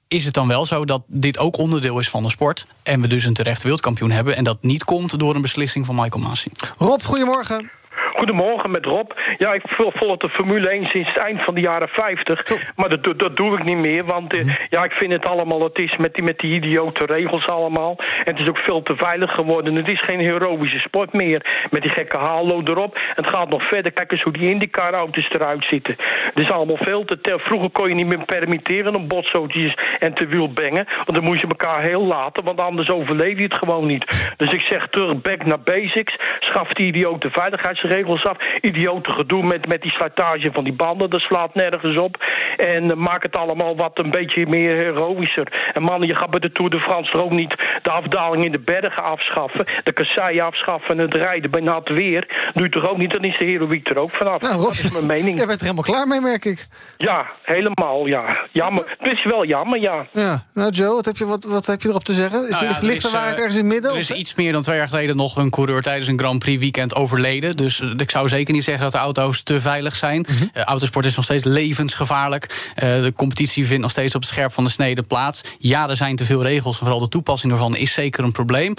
is 0.08 0.26
het 0.26 0.34
dan 0.34 0.48
wel 0.48 0.66
zo 0.66 0.86
dat 0.86 1.02
dit 1.08 1.38
ook 1.38 1.58
onderdeel 1.58 2.00
is 2.00 2.10
van 2.10 2.24
de 2.24 2.30
sport. 2.30 2.68
En 2.84 3.02
we 3.02 3.08
dus 3.08 3.26
een 3.26 3.34
terecht 3.34 3.62
wereldkampioen 3.62 4.12
hebben. 4.12 4.36
En 4.36 4.44
dat 4.44 4.64
niet 4.64 4.84
komt 4.84 5.20
door 5.20 5.36
een 5.36 5.42
beslissing 5.42 5.86
van 5.86 5.96
Michael 5.96 6.24
Masi. 6.24 6.50
Rob, 6.78 7.02
goedemorgen. 7.02 7.72
Goedemorgen 8.16 8.72
met 8.72 8.86
Rob. 8.86 9.12
Ja, 9.38 9.54
ik 9.54 9.62
volg 9.68 10.18
de 10.18 10.30
Formule 10.30 10.70
1 10.70 10.90
sinds 10.90 11.08
het 11.14 11.18
eind 11.18 11.44
van 11.44 11.54
de 11.54 11.62
jaren 11.62 11.88
50. 11.88 12.74
Maar 12.76 12.90
dat, 12.90 13.20
dat 13.20 13.36
doe 13.36 13.58
ik 13.58 13.64
niet 13.64 13.78
meer. 13.78 14.06
Want 14.06 14.36
uh, 14.36 14.56
ja, 14.70 14.84
ik 14.84 14.92
vind 14.92 15.14
het 15.14 15.28
allemaal, 15.28 15.64
het 15.64 15.80
is 15.80 15.98
met 15.98 16.14
die, 16.14 16.24
met 16.24 16.40
die 16.40 16.54
idiote 16.54 17.06
regels 17.06 17.48
allemaal. 17.48 17.96
En 18.00 18.34
het 18.34 18.40
is 18.40 18.50
ook 18.50 18.58
veel 18.58 18.82
te 18.82 18.96
veilig 18.96 19.32
geworden. 19.32 19.76
Het 19.76 19.92
is 19.92 20.02
geen 20.02 20.20
heroïsche 20.20 20.80
sport 20.80 21.14
meer. 21.14 21.68
Met 21.72 21.82
die 21.82 21.92
gekke 21.92 22.18
halo 22.18 22.62
erop. 22.64 23.00
Het 23.16 23.28
gaat 23.28 23.50
nog 23.50 23.68
verder. 23.68 23.92
Kijk 23.92 24.12
eens 24.12 24.22
hoe 24.22 24.34
die 24.34 24.50
IndyCar-auto's 24.50 25.30
eruit 25.30 25.66
zitten. 25.66 25.96
Het 26.34 26.44
is 26.44 26.52
allemaal 26.52 26.78
veel 26.78 27.06
te 27.06 27.22
tel. 27.22 27.40
Vroeger 27.40 27.70
kon 27.70 27.90
je 27.90 27.96
niet 27.96 28.08
meer 28.08 28.26
permitteren 28.26 28.96
om 28.96 29.08
botsautootjes 29.08 29.78
en 30.00 30.14
te 30.14 30.28
wielbengen. 30.28 30.86
Want 30.96 31.14
dan 31.14 31.24
moest 31.24 31.42
je 31.42 31.48
elkaar 31.48 31.82
heel 31.82 32.06
laten. 32.06 32.44
Want 32.44 32.60
anders 32.60 32.90
overleef 32.90 33.38
je 33.38 33.44
het 33.44 33.58
gewoon 33.58 33.86
niet. 33.86 34.34
Dus 34.38 34.54
ik 34.54 34.62
zeg 34.62 34.88
terug, 34.88 35.22
back 35.22 35.46
naar 35.46 35.60
basics. 35.60 36.16
Schaf 36.40 36.74
die 36.74 36.88
idiote 36.88 37.30
veiligheidsregels 37.32 38.05
regels 38.06 38.25
af. 38.25 38.38
Idiote 38.62 39.12
gedoe 39.12 39.44
met, 39.44 39.68
met 39.68 39.81
die 39.81 39.92
slijtage 39.92 40.50
van 40.54 40.63
die 40.63 40.74
banden, 40.74 41.10
dat 41.10 41.22
slaat 41.22 41.56
nergens 41.56 41.98
op. 41.98 42.24
En 42.57 42.84
uh, 42.84 42.94
maak 42.94 43.24
het 43.24 43.36
allemaal 43.36 43.75
wat 43.75 43.92
een 43.94 44.12
beetje 44.12 44.48
meer 44.48 44.75
heroïscher. 44.75 45.72
En 45.74 45.84
man, 45.84 46.02
je 46.02 46.16
gaat 46.16 46.30
bij 46.30 46.40
de 46.40 46.52
Tour 46.52 46.72
de 46.72 46.80
France 46.80 47.12
er 47.12 47.24
ook 47.24 47.31
niet 47.31 47.56
de 47.84 47.92
afdaling 47.92 48.46
in 48.46 48.52
de 48.52 48.60
bergen 48.60 49.04
afschaffen. 49.04 49.66
De 49.84 49.94
kasseien 49.94 50.46
afschaffen 50.46 50.90
en 50.90 50.98
het 50.98 51.13
rijden 51.13 51.52
bij 51.52 51.62
nat 51.62 51.90
weer. 51.90 52.52
Doe 52.54 52.63
je 52.63 52.72
toch 52.72 52.90
ook 52.90 52.98
niet, 52.98 53.13
dan 53.13 53.24
is 53.24 53.38
de 53.38 53.46
heroïek 53.46 53.90
er 53.90 53.98
ook 53.98 54.10
vanaf. 54.10 54.42
Nou, 54.42 54.54
Rob, 54.54 54.66
dat 54.66 54.74
is 54.74 54.91
mijn 54.91 55.06
mening. 55.06 55.38
Jij 55.41 55.48
bent 55.48 55.60
er 55.60 55.65
helemaal 55.65 55.91
klaar 55.91 56.08
mee, 56.08 56.22
merk 56.22 56.46
ik. 56.46 56.68
Ja, 56.98 57.25
helemaal, 57.44 58.06
ja. 58.06 58.48
Jammer. 58.51 58.96
Het 58.98 59.12
is 59.12 59.24
wel 59.24 59.46
jammer, 59.46 59.80
ja. 59.80 60.08
Ja, 60.12 60.44
nou 60.53 60.72
Joe, 60.72 60.96
wat 60.96 61.06
heb 61.06 61.18
je, 61.18 61.25
wat, 61.25 61.44
wat 61.44 61.65
heb 61.65 61.82
je 61.82 61.89
erop 61.89 62.03
te 62.03 62.13
zeggen? 62.13 62.48
Is 62.48 62.60
nou 62.60 62.65
ja, 62.65 62.77
ligt 62.82 63.03
er 63.03 63.12
waarheid 63.12 63.38
ergens 63.38 63.56
in 63.56 63.63
het 63.63 63.74
midden? 63.74 63.91
Er 63.91 63.98
is 63.98 64.12
iets 64.12 64.36
meer 64.36 64.51
dan 64.51 64.62
twee 64.62 64.77
jaar 64.77 64.88
geleden 64.88 65.15
nog 65.15 65.36
een 65.36 65.50
coureur 65.50 65.82
tijdens 65.82 66.08
een 66.08 66.20
Grand 66.20 66.39
Prix 66.39 66.60
weekend 66.60 66.96
overleden. 66.96 67.58
Dus 67.58 67.82
ik 68.02 68.12
zou 68.12 68.28
zeker 68.28 68.54
niet 68.54 68.64
zeggen 68.64 68.84
dat 68.84 68.92
de 68.92 68.98
auto's 68.98 69.44
te 69.44 69.62
veilig 69.62 69.96
zijn. 69.96 70.25
Mm 70.30 70.38
-hmm. 70.38 70.50
uh, 70.54 70.64
autosport 70.64 71.06
is 71.06 71.16
nog 71.16 71.25
steeds 71.25 71.44
levensgevaarlijk. 71.44 72.72
Uh, 72.75 73.02
de 73.02 73.14
competitie 73.16 73.66
vindt 73.66 73.82
nog 73.82 73.92
steeds 73.92 74.16
op 74.16 74.22
het 74.22 74.30
scherp 74.30 74.54
van 74.54 74.64
de 74.64 74.70
snede 74.70 75.04
plaats. 75.04 75.42
Ja, 75.60 75.90
er 75.90 75.96
zijn 75.96 76.16
te 76.16 76.25
veel 76.25 76.44
regels. 76.44 76.78
Vooral 76.78 77.00
de 77.00 77.10
toepassing 77.10 77.52
ervan 77.52 77.75
is 77.75 77.94
zeker 77.94 78.24
een 78.24 78.32
probleem. 78.32 78.74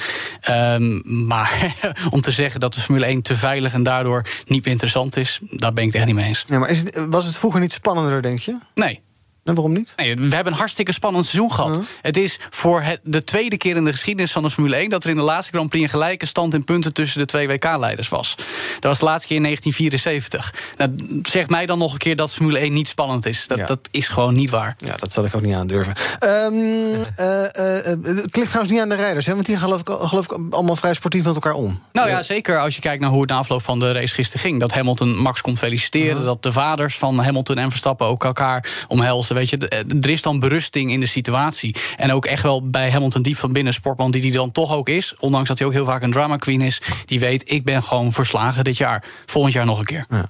Um, 0.50 1.02
maar 1.26 1.75
om 2.11 2.20
te 2.20 2.30
zeggen 2.30 2.61
dat 2.61 2.75
de 2.75 2.80
Formule 2.80 3.06
1 3.06 3.23
te 3.23 3.37
veilig 3.37 3.73
en 3.73 3.82
daardoor 3.82 4.23
niet 4.46 4.62
meer 4.64 4.73
interessant 4.73 5.16
is, 5.16 5.40
daar 5.50 5.73
ben 5.73 5.85
ik 5.85 5.88
het 5.88 5.96
echt 5.96 6.06
niet 6.06 6.14
mee 6.14 6.26
eens. 6.26 6.44
Ja, 6.49 6.58
maar 6.58 6.70
is 6.70 6.78
het, 6.78 7.06
was 7.11 7.25
het 7.25 7.37
vroeger 7.37 7.61
niet 7.61 7.73
spannender, 7.73 8.23
denk 8.23 8.38
je? 8.38 8.56
Nee. 8.75 9.04
En 9.46 9.54
waarom 9.54 9.72
niet? 9.72 9.92
Nee, 9.96 10.16
we 10.16 10.34
hebben 10.34 10.52
een 10.52 10.58
hartstikke 10.58 10.92
spannend 10.92 11.26
seizoen 11.26 11.52
gehad. 11.52 11.70
Uh 11.70 11.76
-huh. 11.76 11.84
Het 12.02 12.16
is 12.16 12.38
voor 12.50 12.82
het, 12.82 13.00
de 13.02 13.24
tweede 13.24 13.56
keer 13.56 13.76
in 13.76 13.84
de 13.84 13.90
geschiedenis 13.90 14.32
van 14.32 14.42
de 14.42 14.50
Formule 14.50 14.76
1... 14.76 14.88
dat 14.88 15.04
er 15.04 15.10
in 15.10 15.16
de 15.16 15.22
laatste 15.22 15.52
Grand 15.52 15.68
Prix 15.68 15.84
een 15.84 15.90
gelijke 15.90 16.26
stand 16.26 16.54
in 16.54 16.64
punten... 16.64 16.92
tussen 16.92 17.18
de 17.20 17.26
twee 17.26 17.48
WK-leiders 17.48 18.08
was. 18.08 18.34
Dat 18.36 18.84
was 18.84 18.98
de 18.98 19.04
laatste 19.04 19.28
keer 19.28 19.36
in 19.36 19.42
1974. 19.42 20.54
Nou, 20.76 21.20
zegt 21.22 21.50
mij 21.50 21.66
dan 21.66 21.78
nog 21.78 21.92
een 21.92 21.98
keer 21.98 22.16
dat 22.16 22.32
Formule 22.32 22.58
1 22.58 22.72
niet 22.72 22.88
spannend 22.88 23.26
is. 23.26 23.46
Dat, 23.46 23.58
ja. 23.58 23.66
dat 23.66 23.88
is 23.90 24.08
gewoon 24.08 24.34
niet 24.34 24.50
waar. 24.50 24.76
Ja, 24.78 24.96
dat 24.96 25.12
zal 25.12 25.24
ik 25.24 25.34
ook 25.34 25.42
niet 25.42 25.54
aandurven. 25.54 25.94
Um, 26.24 26.54
uh, 26.54 26.96
uh, 26.96 27.84
het 28.02 28.36
ligt 28.36 28.48
trouwens 28.48 28.70
niet 28.70 28.80
aan 28.80 28.88
de 28.88 28.94
rijders... 28.94 29.26
Hè, 29.26 29.34
want 29.34 29.46
die 29.46 29.56
geloof 29.56 29.80
ik, 29.80 29.88
geloof 29.88 30.24
ik 30.24 30.38
allemaal 30.50 30.76
vrij 30.76 30.94
sportief 30.94 31.24
met 31.24 31.34
elkaar 31.34 31.54
om. 31.54 31.80
Nou 31.92 32.08
ja, 32.08 32.22
zeker 32.22 32.60
als 32.60 32.74
je 32.74 32.80
kijkt 32.80 33.00
naar 33.00 33.10
hoe 33.10 33.20
het 33.20 33.30
na 33.30 33.36
afloop 33.36 33.62
van 33.62 33.78
de 33.78 33.92
race 33.92 34.14
gisteren 34.14 34.40
ging. 34.40 34.60
Dat 34.60 34.72
Hamilton 34.72 35.16
Max 35.16 35.40
komt 35.40 35.58
feliciteren. 35.58 36.16
-huh. 36.16 36.24
Dat 36.24 36.42
de 36.42 36.52
vaders 36.52 36.98
van 36.98 37.18
Hamilton 37.18 37.56
en 37.56 37.70
Verstappen 37.70 38.06
ook 38.06 38.24
elkaar 38.24 38.84
omhelzen 38.88 39.35
Weet 39.36 39.50
je, 39.50 39.84
er 40.00 40.10
is 40.10 40.22
dan 40.22 40.38
berusting 40.38 40.90
in 40.90 41.00
de 41.00 41.06
situatie. 41.06 41.74
En 41.96 42.12
ook 42.12 42.24
echt 42.24 42.42
wel 42.42 42.68
bij 42.68 42.90
Hamilton 42.90 43.22
diep 43.22 43.36
van 43.36 43.52
binnen, 43.52 43.72
sportman 43.72 44.10
die 44.10 44.20
die 44.20 44.32
dan 44.32 44.52
toch 44.52 44.72
ook 44.72 44.88
is. 44.88 45.14
Ondanks 45.20 45.48
dat 45.48 45.58
hij 45.58 45.66
ook 45.66 45.72
heel 45.72 45.84
vaak 45.84 46.02
een 46.02 46.12
drama 46.12 46.36
queen 46.36 46.60
is. 46.60 46.82
Die 47.04 47.20
weet, 47.20 47.50
ik 47.50 47.64
ben 47.64 47.82
gewoon 47.82 48.12
verslagen 48.12 48.64
dit 48.64 48.76
jaar. 48.76 49.04
Volgend 49.26 49.54
jaar 49.54 49.64
nog 49.64 49.78
een 49.78 49.84
keer. 49.84 50.06
Ja. 50.08 50.28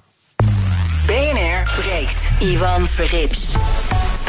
BNR 1.05 1.81
breekt. 1.81 2.19
Ivan 2.39 2.87
Verrips. 2.87 3.55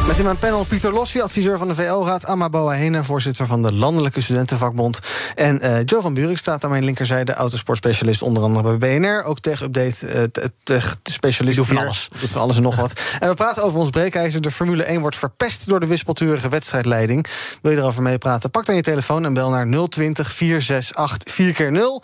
Met 0.09 0.19
in 0.19 0.25
mijn 0.25 0.39
panel 0.39 0.65
Pieter 0.65 0.93
Lossi, 0.93 1.21
adviseur 1.21 1.59
van 1.59 1.69
de 1.69 1.75
VO-raad... 1.75 2.27
Amma 2.27 2.49
Boa 2.49 3.03
voorzitter 3.05 3.47
van 3.47 3.63
de 3.63 3.73
Landelijke 3.73 4.21
Studentenvakbond... 4.21 4.99
en 5.35 5.61
uh, 5.63 5.79
Joe 5.85 6.03
van 6.03 6.15
Buurik 6.15 6.39
staat 6.39 6.65
aan 6.65 6.71
mijn 6.71 6.85
linkerzijde... 6.85 7.33
autosportspecialist 7.35 8.23
onder 8.23 8.43
andere 8.43 8.77
bij 8.77 8.99
BNR. 8.99 9.23
Ook 9.25 9.41
tech-update, 9.41 10.31
uh, 10.33 10.45
tech-specialist. 10.63 11.57
Doe 11.57 11.67
van 11.67 11.77
alles. 11.77 12.09
Doet 12.21 12.31
van 12.31 12.41
alles 12.41 12.57
en 12.57 12.63
nog 12.63 12.77
wat. 12.77 12.93
En 13.21 13.29
we 13.29 13.35
praten 13.35 13.63
over 13.63 13.79
ons 13.79 13.91
breekijzer. 13.91 14.41
De 14.41 14.51
Formule 14.51 14.83
1 14.83 15.01
wordt 15.01 15.17
verpest 15.17 15.69
door 15.69 15.81
de 15.81 15.87
wispelturige 15.87 16.49
wedstrijdleiding. 16.49 17.27
Wil 17.63 17.73
je 17.73 17.79
erover 17.79 18.03
meepraten? 18.03 18.51
Pak 18.51 18.67
dan 18.67 18.75
je 18.75 18.83
telefoon 18.83 19.25
en 19.25 19.35
bel 19.35 19.51
naar 19.51 19.89
020 19.89 20.33
468 20.33 21.35
4 21.35 21.53
keer 21.53 21.73
0 21.73 22.03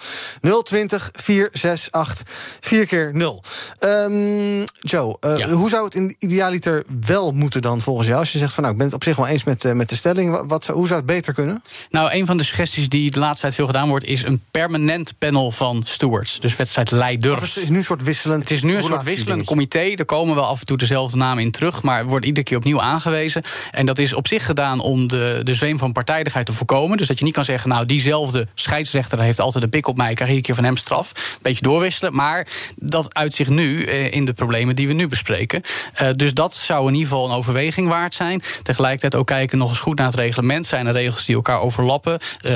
020 0.63 1.11
468 1.13 2.27
4 2.61 2.87
keer 2.87 3.11
0 3.13 3.43
um, 3.81 4.65
Joe, 4.81 5.17
uh, 5.21 5.39
ja. 5.39 5.51
hoe 5.51 5.69
zou 5.69 5.85
het 5.85 5.95
in 5.95 6.17
idealiter 6.19 6.85
wel 7.07 7.33
moeten 7.33 7.63
dan... 7.63 7.81
Voor 7.81 7.94
volgens 7.95 8.09
jou? 8.09 8.21
Als 8.21 8.33
je 8.33 8.39
zegt 8.39 8.55
van 8.55 8.63
nou, 8.63 8.75
ik 8.75 8.81
ben 8.81 8.89
het 8.91 8.97
op 8.97 9.05
zich 9.05 9.17
wel 9.17 9.27
eens 9.27 9.45
met, 9.45 9.65
uh, 9.65 9.73
met 9.73 9.89
de 9.89 9.95
stelling. 9.95 10.47
Wat, 10.47 10.67
hoe 10.67 10.87
zou 10.87 10.99
het 10.99 11.09
beter 11.09 11.35
kunnen? 11.35 11.63
Nou, 11.91 12.13
een 12.13 12.27
van 12.27 12.37
de 12.37 12.45
suggesties 12.45 12.89
die 12.89 13.11
de 13.11 13.19
laatste 13.19 13.41
tijd 13.41 13.55
veel 13.55 13.67
gedaan 13.67 13.89
wordt, 13.89 14.05
is 14.05 14.23
een 14.23 14.43
permanent 14.51 15.15
panel 15.19 15.51
van 15.51 15.83
stewards. 15.85 16.41
Dus 16.41 16.57
wedstrijdleiders. 16.57 17.55
Het 17.55 17.63
is 17.63 17.69
nu 17.69 17.77
een 17.77 17.85
soort 17.85 18.03
wisselend. 18.03 18.41
Het 18.41 18.51
is 18.51 18.63
nu 18.63 18.77
een 18.77 18.83
soort 18.83 19.03
wisselend 19.03 19.47
comité. 19.47 19.79
Er 19.79 20.05
komen 20.05 20.35
wel 20.35 20.45
af 20.45 20.61
en 20.61 20.67
toe 20.67 20.77
dezelfde 20.77 21.17
namen 21.17 21.43
in 21.43 21.51
terug, 21.51 21.83
maar 21.83 22.05
wordt 22.05 22.27
iedere 22.27 22.47
keer 22.47 22.57
opnieuw 22.57 22.81
aangewezen. 22.81 23.43
En 23.71 23.87
dat 23.87 23.99
is 23.99 24.13
op 24.13 24.29
zich 24.29 24.47
gedaan 24.47 24.81
om 24.81 25.07
de, 25.09 25.41
de 25.43 25.55
zweem 25.55 25.79
van 25.79 25.93
partijdigheid 25.93 26.47
te 26.47 26.53
voorkomen. 26.53 26.97
Dus 26.97 27.09
dat 27.09 27.19
je 27.19 27.25
niet 27.25 27.35
kan 27.35 27.45
zeggen, 27.45 27.69
nou, 27.69 27.87
diezelfde 27.87 28.49
scheidsrechter 28.55 29.21
heeft 29.21 29.41
altijd 29.41 29.65
een 29.65 29.71
pik 29.71 29.87
op 29.87 29.97
mij, 29.97 30.11
ik 30.11 30.15
krijg 30.15 30.31
iedere 30.31 30.47
keer 30.47 30.55
van 30.55 30.65
hem 30.65 30.77
straf. 30.77 31.13
Een 31.15 31.39
beetje 31.43 31.63
doorwisselen. 31.63 32.15
Maar 32.15 32.47
dat 32.77 33.15
uit 33.15 33.35
zich 33.35 33.49
nu 33.49 33.85
eh, 33.85 34.13
in 34.13 34.25
de 34.25 34.33
problemen 34.33 34.77
die 34.77 34.87
we 34.87 34.93
nu 34.93 35.09
bespreken. 35.09 35.63
Uh, 36.03 36.09
dus 36.17 36.35
dat 36.35 36.55
zou 36.55 36.89
in 36.89 36.95
ieder 36.95 37.09
geval 37.09 37.25
een 37.25 37.37
overweging 37.37 37.84
waard 37.89 38.15
zijn. 38.15 38.43
Tegelijkertijd 38.63 39.15
ook 39.15 39.27
kijken 39.27 39.59
nog 39.59 39.69
eens 39.69 39.81
goed 39.81 39.99
naar 39.99 40.07
het 40.07 40.15
reglement. 40.15 40.67
Zijn 40.67 40.87
er 40.87 40.93
regels 40.93 41.25
die 41.25 41.35
elkaar 41.35 41.61
overlappen? 41.61 42.19
Uh, 42.47 42.53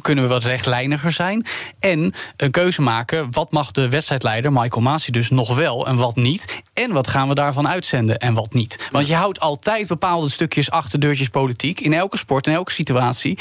kunnen 0.00 0.24
we 0.24 0.30
wat 0.30 0.44
rechtlijniger 0.44 1.12
zijn? 1.12 1.46
En 1.80 2.14
een 2.36 2.50
keuze 2.50 2.82
maken. 2.82 3.28
Wat 3.30 3.52
mag 3.52 3.70
de 3.70 3.88
wedstrijdleider, 3.88 4.52
Michael 4.52 4.82
Masi, 4.82 5.10
dus 5.10 5.30
nog 5.30 5.56
wel 5.56 5.86
en 5.86 5.96
wat 5.96 6.16
niet? 6.16 6.62
En 6.74 6.92
wat 6.92 7.08
gaan 7.08 7.28
we 7.28 7.34
daarvan 7.34 7.68
uitzenden 7.68 8.18
en 8.18 8.34
wat 8.34 8.52
niet? 8.52 8.88
Want 8.90 9.06
je 9.06 9.14
houdt 9.14 9.40
altijd 9.40 9.86
bepaalde 9.86 10.28
stukjes 10.28 10.70
achterdeurtjes 10.70 11.28
politiek. 11.28 11.80
In 11.80 11.92
elke 11.92 12.16
sport, 12.16 12.46
in 12.46 12.54
elke 12.54 12.72
situatie. 12.72 13.38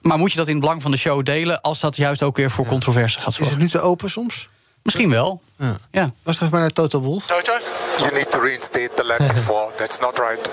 Maar 0.00 0.18
moet 0.18 0.30
je 0.30 0.36
dat 0.36 0.46
in 0.46 0.52
het 0.52 0.62
belang 0.62 0.82
van 0.82 0.90
de 0.90 0.96
show 0.96 1.24
delen... 1.24 1.60
als 1.60 1.80
dat 1.80 1.96
juist 1.96 2.22
ook 2.22 2.36
weer 2.36 2.50
voor 2.50 2.64
ja. 2.64 2.70
controverse 2.70 3.20
gaat 3.20 3.32
zorgen? 3.32 3.44
Is 3.46 3.52
het 3.52 3.60
nu 3.62 3.68
te 3.68 3.80
open 3.80 4.10
soms? 4.10 4.48
Misschien 4.90 5.10
wel. 5.10 5.40
Ja. 5.58 5.76
ja. 5.90 6.10
Was 6.22 6.36
even 6.36 6.50
maar 6.50 6.60
naar 6.60 6.70
Toto 6.70 7.00
Wolf. 7.00 7.26
Toto? 7.26 7.52
You 7.98 8.12
need 8.12 8.30
to 8.30 8.40
reinstate 8.40 8.90
the 8.94 9.04
lap 9.04 9.18
before. 9.34 9.72
That's 9.76 9.98
not 10.00 10.18
right. 10.18 10.48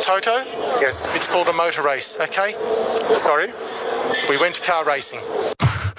Toto? 0.00 0.32
Yes. 0.80 1.04
It's 1.14 1.28
called 1.28 1.48
a 1.48 1.52
motor 1.52 1.82
race, 1.82 2.16
okay? 2.20 2.54
Sorry? 3.16 3.52
We 4.28 4.38
went 4.38 4.54
to 4.54 4.72
car 4.72 4.84
racing. 4.84 5.20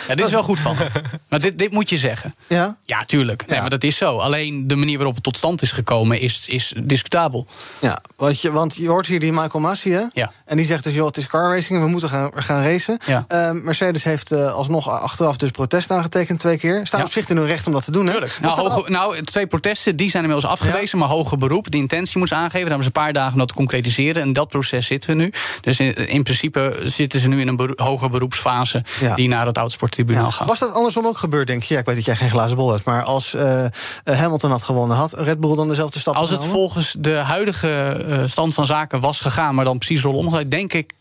Ja, 0.08 0.16
dit 0.16 0.26
is 0.26 0.32
wel 0.32 0.44
goed 0.44 0.60
van. 0.60 0.78
Maar 1.36 1.50
dit, 1.50 1.58
dit 1.58 1.72
moet 1.72 1.90
je 1.90 1.98
zeggen. 1.98 2.36
Ja? 2.48 2.78
Ja, 2.86 3.04
tuurlijk. 3.06 3.46
Nee, 3.48 3.60
maar 3.60 3.70
dat 3.70 3.84
is 3.84 3.98
zo. 3.98 4.18
Alleen 4.18 4.68
de 4.68 4.76
manier 4.76 4.96
waarop 4.96 5.14
het 5.16 5.24
tot 5.24 5.38
stand 5.38 5.62
is 5.62 5.72
gekomen 5.72 6.20
is, 6.20 6.44
is 6.48 6.74
discutabel. 6.78 7.48
Ja, 7.80 8.02
want 8.16 8.42
je, 8.42 8.52
want 8.52 8.76
je 8.76 8.88
hoort 8.88 9.06
hier 9.08 9.20
die 9.20 9.32
Michael 9.32 9.60
Massi, 9.64 9.92
hè? 9.92 10.04
Ja. 10.10 10.32
En 10.46 10.58
die 10.58 10.66
zegt 10.66 10.84
dus, 10.84 10.94
joh, 10.94 11.06
het 11.06 11.18
is 11.18 11.28
car 11.28 11.50
racing 11.54 11.80
en 11.80 11.86
we 11.86 11.92
moeten 11.92 12.10
gaan, 12.10 12.32
gaan 12.36 12.64
racen. 12.64 12.98
Ja. 13.06 13.26
Uh, 13.30 13.52
Mercedes 13.52 14.04
heeft 14.04 14.32
uh, 14.32 14.54
alsnog 14.54 14.90
achteraf 14.90 15.38
dus 15.38 15.52
protest 15.52 15.92
aangetekend 15.92 16.40
twee 16.40 16.58
keer. 16.58 16.88
Staan 16.88 17.00
Ja. 17.00 17.06
op 17.06 17.12
zich 17.12 17.30
in 17.30 17.38
hun 17.38 17.46
recht 17.46 17.68
om 17.68 17.74
dat 17.74 17.86
te 17.86 17.92
doen, 17.92 18.06
hè? 18.06 18.12
Tuurlijk. 18.12 18.38
Nou, 18.42 18.92
nou, 18.92 19.22
twee 19.22 19.48
protesten 19.48 19.96
die 19.96 20.10
zijn 20.10 20.24
inmiddels 20.24 20.52
afgewezen, 20.52 20.98
maar 20.98 21.08
hoger 21.10 21.38
beroep. 21.38 21.72
De 21.72 21.78
intentie 21.78 22.18
moet 22.20 22.28
ze 22.28 22.36
aangeven. 22.36 22.60
Daar 22.60 22.70
hebben 22.70 22.84
ze 22.94 23.00
een 23.00 23.04
paar 23.04 23.14
dagen 23.14 23.34
om 23.34 23.40
dat 23.40 23.48
te 23.48 23.54
concretiseren. 23.54 24.22
En 24.22 24.34
dat 24.34 24.48
proces 24.50 24.88
zitten 24.88 25.10
we 25.10 25.16
nu. 25.16 25.32
Dus 25.62 25.80
in, 25.80 25.96
in 26.08 26.24
principe 26.24 26.80
zitten 26.84 27.20
ze 27.20 27.28
nu 27.28 27.42
in 27.42 27.48
een 27.48 27.56
beroep, 27.56 27.80
hoger 27.80 28.10
beroepsfase 28.10 28.84
die 29.16 29.28
naar 29.28 29.46
het 29.46 29.58
oudsporttribunaal 29.58 30.24
Ja. 30.24 30.30
gaat. 30.32 30.48
Was 30.48 30.60
dat 30.60 30.74
andersom 30.74 31.06
ook 31.08 31.18
gebeurd, 31.26 31.48
denk 31.48 31.64
je? 31.64 31.74
Ja, 31.74 31.80
ik 31.80 31.86
weet 31.86 31.96
dat 31.96 32.06
jij 32.06 32.16
geen 32.16 32.30
glazen 32.30 32.58
bol 32.58 32.72
hebt. 32.72 32.86
Maar 32.86 33.04
als 33.04 33.34
eh, 33.34 33.66
eh, 33.66 33.72
Hamilton 34.04 34.52
had 34.52 34.64
gewonnen, 34.64 34.98
had 34.98 35.14
Red 35.14 35.40
Bull 35.40 35.56
dan 35.56 35.68
dezelfde 35.68 36.00
stap 36.00 36.16
Als 36.16 36.30
het 36.30 36.40
genomen? 36.40 36.60
volgens 36.60 36.96
de 37.00 37.14
huidige 37.14 37.68
eh, 37.68 38.24
stand 38.26 38.54
van 38.54 38.66
zaken 38.66 39.00
was 39.00 39.20
gegaan, 39.20 39.56
maar 39.56 39.66
dan 39.66 39.78
precies 39.78 40.02
rol 40.02 40.14
omgedraaid, 40.14 40.52
denk 40.52 40.74
ik 40.74 40.94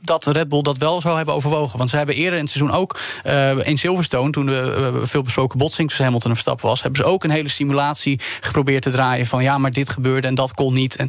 dat 0.00 0.26
Red 0.26 0.48
Bull 0.48 0.62
dat 0.62 0.78
wel 0.78 1.00
zou 1.00 1.16
hebben 1.16 1.34
overwogen. 1.34 1.78
Want 1.78 1.90
ze 1.90 1.96
hebben 1.96 2.14
eerder 2.14 2.38
in 2.38 2.44
het 2.44 2.52
seizoen 2.52 2.76
ook 2.76 2.98
in 3.64 3.78
Silverstone, 3.78 4.30
toen 4.30 4.46
de 4.46 4.92
uh, 4.94 5.06
veel 5.06 5.22
besproken 5.22 5.58
botsing 5.58 5.86
tussen 5.86 6.04
Hamilton 6.04 6.30
en 6.30 6.36
Verstappen 6.36 6.68
was, 6.68 6.82
hebben 6.82 7.00
ze 7.00 7.06
ook 7.10 7.24
een 7.24 7.30
hele 7.30 7.48
simulatie 7.48 8.20
geprobeerd 8.40 8.82
te 8.82 8.90
draaien 8.90 9.26
van 9.26 9.42
ja, 9.42 9.58
maar 9.58 9.72
dit 9.72 9.90
gebeurde 9.90 10.28
en 10.28 10.34
dat 10.34 10.54
kon 10.54 10.72
niet. 10.72 10.96
En 10.96 11.08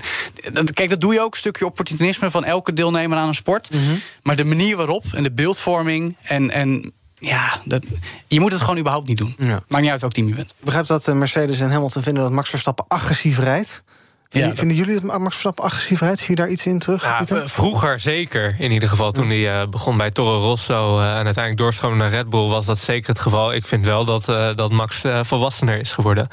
dat, 0.54 0.74
kijk, 0.74 0.90
dat 0.90 1.02
doe 1.02 1.14
je 1.14 1.22
ook 1.22 1.32
een 1.32 1.40
stukje 1.40 1.66
opportunisme 1.66 2.32
van 2.32 2.44
elke 2.44 2.74
deelnemer 2.74 3.18
aan 3.18 3.28
een 3.28 3.34
sport. 3.34 3.70
Mhm. 3.72 3.82
Maar 4.24 4.36
de 4.36 4.46
manier 4.46 4.78
waarop 4.78 5.04
en 5.14 5.24
de 5.24 5.32
beeldvorming 5.32 6.16
en. 6.22 6.52
en 6.52 6.94
ja, 7.20 7.62
dat, 7.66 7.84
je 8.28 8.40
moet 8.40 8.52
het 8.52 8.62
gewoon 8.62 8.78
überhaupt 8.78 9.08
niet 9.08 9.18
doen. 9.18 9.36
Ja. 9.38 9.60
Maakt 9.68 9.84
niet 9.84 9.92
uit 9.92 10.02
welk 10.02 10.14
team 10.14 10.28
je 10.28 10.36
bent. 10.36 10.52
Ik 10.52 10.66
begrijp 10.66 10.86
dat 10.86 11.08
eh, 11.08 11.16
Mercedes 11.16 11.60
en 11.60 11.72
Hamilton 11.72 12.04
vinden 12.04 12.24
dat 12.24 12.32
Max 12.32 12.50
Verstappen 12.50 12.86
agressief 12.88 13.40
rijdt. 13.40 13.82
Vinden, 14.30 14.50
Ja, 14.50 14.56
vinden 14.56 14.78
jullie 14.78 14.94
dat 14.94 15.04
Max 15.04 15.24
Verstappen 15.24 15.64
agressief 15.64 16.00
rijdt? 16.00 16.20
Zie 16.20 16.30
je 16.30 16.36
daar 16.36 16.50
iets 16.50 16.66
in 16.66 16.80
terug? 16.80 17.04
Ja, 17.04 17.26
vroeger 17.48 18.00
zeker, 18.00 18.56
in 18.60 18.72
ieder 18.72 18.90
geval. 18.90 19.12
Toen 19.12 19.28
hij 19.28 19.62
eh, 19.62 19.68
begon 19.68 19.98
bij 19.98 20.12
Toro 20.12 20.40
Rosso 20.40 21.00
eh, 21.00 21.06
en 21.06 21.26
uiteindelijk 21.26 21.58
doorstroomde 21.58 21.98
naar 21.98 22.10
Red 22.10 22.30
Bull... 22.30 22.48
was 22.48 22.66
dat 22.66 22.78
zeker 22.78 23.10
het 23.10 23.20
geval. 23.20 23.54
Ik 23.54 23.66
vind 23.66 23.86
wel 23.86 24.06
dat, 24.06 24.30
eh, 24.30 24.56
dat 24.56 24.72
Max 24.72 25.02
volwassener 25.22 25.80
is 25.80 25.92
geworden. 25.92 26.28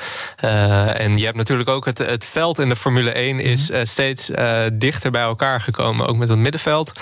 En 0.97 1.19
je 1.19 1.25
hebt 1.25 1.37
natuurlijk 1.37 1.69
ook 1.69 1.85
het, 1.85 1.99
het 1.99 2.25
veld 2.25 2.59
in 2.59 2.69
de 2.69 2.77
Formule 2.77 3.11
1... 3.11 3.41
is 3.41 3.71
eh, 3.71 3.85
steeds 3.85 4.31
dichter 4.73 5.11
bij 5.11 5.23
elkaar 5.23 5.61
gekomen, 5.61 6.07
ook 6.07 6.17
met 6.17 6.29
het 6.29 6.39
middenveld. 6.39 6.93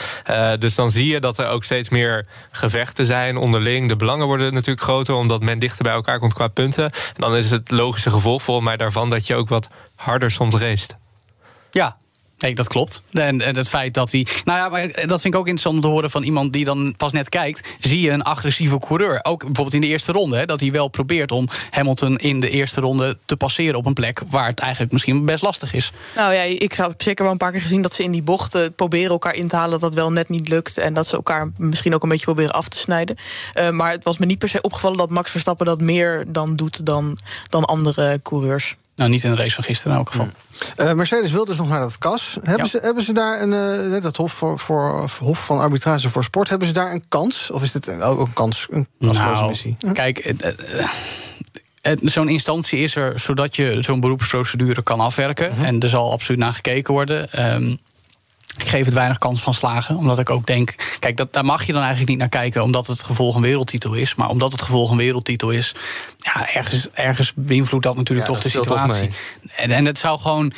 Dus 0.58 0.74
dan 0.74 0.90
zie 0.90 1.06
je 1.06 1.20
dat 1.20 1.38
er 1.38 1.48
ook 1.48 1.64
steeds 1.64 1.88
meer 1.88 2.26
gevechten 2.50 3.06
zijn 3.06 3.36
onderling. 3.36 3.88
De 3.88 3.96
belangen 3.96 4.26
worden 4.26 4.52
natuurlijk 4.52 4.82
groter... 4.82 5.14
omdat 5.14 5.42
men 5.42 5.58
dichter 5.58 5.82
bij 5.82 5.92
elkaar 5.92 6.18
komt 6.18 6.34
qua 6.34 6.48
punten. 6.48 6.84
En 6.84 7.14
dan 7.16 7.36
is 7.36 7.50
het 7.50 7.70
logische 7.70 8.10
gevolg 8.10 8.42
volgens 8.42 8.66
mij 8.66 8.76
daarvan... 8.76 9.10
dat 9.10 9.26
je 9.26 9.34
ook 9.34 9.48
wat 9.48 9.68
harder 9.94 10.30
soms 10.30 10.54
race. 10.54 10.88
Ja. 11.70 11.96
Nee, 12.38 12.54
dat 12.54 12.68
klopt. 12.68 13.02
En, 13.12 13.40
en 13.40 13.56
het 13.56 13.68
feit 13.68 13.94
dat 13.94 14.12
hij. 14.12 14.26
Nou 14.44 14.58
ja, 14.58 14.68
maar 14.68 15.06
dat 15.06 15.20
vind 15.20 15.34
ik 15.34 15.40
ook 15.40 15.48
interessant 15.48 15.74
om 15.74 15.80
te 15.80 15.88
horen 15.88 16.10
van 16.10 16.22
iemand 16.22 16.52
die 16.52 16.64
dan 16.64 16.94
pas 16.96 17.12
net 17.12 17.28
kijkt. 17.28 17.76
Zie 17.78 18.00
je 18.00 18.10
een 18.10 18.22
agressieve 18.22 18.78
coureur. 18.78 19.20
Ook 19.22 19.38
bijvoorbeeld 19.38 19.74
in 19.74 19.80
de 19.80 19.86
eerste 19.86 20.12
ronde. 20.12 20.36
Hè, 20.36 20.46
dat 20.46 20.60
hij 20.60 20.72
wel 20.72 20.88
probeert 20.88 21.32
om 21.32 21.48
Hamilton 21.70 22.16
in 22.16 22.40
de 22.40 22.50
eerste 22.50 22.80
ronde 22.80 23.16
te 23.24 23.36
passeren 23.36 23.74
op 23.74 23.86
een 23.86 23.92
plek 23.92 24.22
waar 24.26 24.46
het 24.46 24.58
eigenlijk 24.58 24.92
misschien 24.92 25.24
best 25.24 25.42
lastig 25.42 25.74
is. 25.74 25.92
Nou 26.16 26.34
ja, 26.34 26.42
ik 26.42 26.72
heb 26.72 27.02
zeker 27.02 27.22
wel 27.22 27.32
een 27.32 27.38
paar 27.38 27.52
keer 27.52 27.60
gezien 27.60 27.82
dat 27.82 27.94
ze 27.94 28.02
in 28.02 28.12
die 28.12 28.22
bochten 28.22 28.74
proberen 28.74 29.10
elkaar 29.10 29.34
in 29.34 29.48
te 29.48 29.56
halen, 29.56 29.70
dat 29.70 29.80
dat 29.80 29.94
wel 29.94 30.12
net 30.12 30.28
niet 30.28 30.48
lukt. 30.48 30.78
En 30.78 30.94
dat 30.94 31.06
ze 31.06 31.16
elkaar 31.16 31.50
misschien 31.56 31.94
ook 31.94 32.02
een 32.02 32.08
beetje 32.08 32.24
proberen 32.24 32.52
af 32.52 32.68
te 32.68 32.78
snijden. 32.78 33.16
Uh, 33.54 33.70
maar 33.70 33.90
het 33.90 34.04
was 34.04 34.18
me 34.18 34.26
niet 34.26 34.38
per 34.38 34.48
se 34.48 34.60
opgevallen 34.60 34.98
dat 34.98 35.10
Max 35.10 35.30
Verstappen 35.30 35.66
dat 35.66 35.80
meer 35.80 36.24
dan 36.28 36.56
doet 36.56 36.86
dan, 36.86 37.18
dan 37.48 37.64
andere 37.64 38.20
coureurs. 38.22 38.76
Nou, 38.96 39.10
niet 39.10 39.24
in 39.24 39.30
de 39.30 39.36
race 39.36 39.54
van 39.54 39.64
gisteren 39.64 39.92
in 39.92 39.98
elk 39.98 40.10
geval. 40.10 40.28
Uh, 40.76 40.92
Mercedes 40.92 41.30
wil 41.30 41.44
dus 41.44 41.56
nog 41.56 41.68
naar 41.68 41.80
dat 41.80 41.98
KAS. 41.98 42.36
Hebben, 42.42 42.64
Ja. 42.64 42.70
ze, 42.70 42.78
hebben 42.82 43.02
ze 43.02 43.12
daar 43.12 43.40
een, 43.42 43.92
uh, 43.94 44.02
dat 44.02 44.16
hof, 44.16 44.32
voor, 44.32 44.58
voor, 44.58 45.08
hof 45.18 45.44
van 45.44 45.58
arbitrage 45.60 46.10
voor 46.10 46.24
sport, 46.24 46.48
hebben 46.48 46.68
ze 46.68 46.74
daar 46.74 46.92
een 46.92 47.04
kans? 47.08 47.50
Of 47.50 47.62
is 47.62 47.72
dit 47.72 48.00
ook 48.00 48.18
een 48.26 48.32
kans, 48.32 48.66
een 48.70 48.86
kansloze 49.00 49.32
Nou, 49.32 49.48
missie? 49.48 49.76
kijk, 49.92 50.18
eh, 50.18 50.50
eh, 50.50 50.86
eh, 51.80 51.98
zo'n 52.02 52.28
instantie 52.28 52.78
is 52.78 52.96
er 52.96 53.20
zodat 53.20 53.56
je 53.56 53.76
zo'n 53.82 54.00
beroepsprocedure 54.00 54.82
kan 54.82 55.00
afwerken. 55.00 55.50
Mhm. 55.54 55.64
En 55.64 55.80
er 55.80 55.88
zal 55.88 56.12
absoluut 56.12 56.40
naar 56.40 56.54
gekeken 56.54 56.94
worden. 56.94 57.30
Ehm, 57.32 57.74
ik 58.56 58.68
geef 58.68 58.84
het 58.84 58.94
weinig 58.94 59.18
kans 59.18 59.42
van 59.42 59.54
slagen, 59.54 59.96
omdat 59.96 60.18
ik 60.18 60.30
ook 60.30 60.46
denk... 60.46 60.96
kijk, 60.98 61.16
dat, 61.16 61.32
daar 61.32 61.44
mag 61.44 61.66
je 61.66 61.72
dan 61.72 61.80
eigenlijk 61.80 62.10
niet 62.10 62.18
naar 62.18 62.28
kijken... 62.28 62.62
omdat 62.62 62.86
het 62.86 63.02
gevolg 63.02 63.34
een 63.34 63.42
wereldtitel 63.42 63.94
is. 63.94 64.14
Maar 64.14 64.28
omdat 64.28 64.52
het 64.52 64.62
gevolg 64.62 64.90
een 64.90 64.96
wereldtitel 64.96 65.50
is... 65.50 65.74
ja, 66.18 66.54
ergens, 66.54 66.88
ergens 66.92 67.32
beïnvloedt 67.34 67.84
dat 67.84 67.96
natuurlijk 67.96 68.28
Ja, 68.28 68.34
toch 68.34 68.42
dat 68.42 68.52
de 68.52 68.58
situatie. 68.58 69.10
En, 69.56 69.70
en 69.70 69.84
het 69.84 69.98
zou 69.98 70.18
gewoon... 70.18 70.52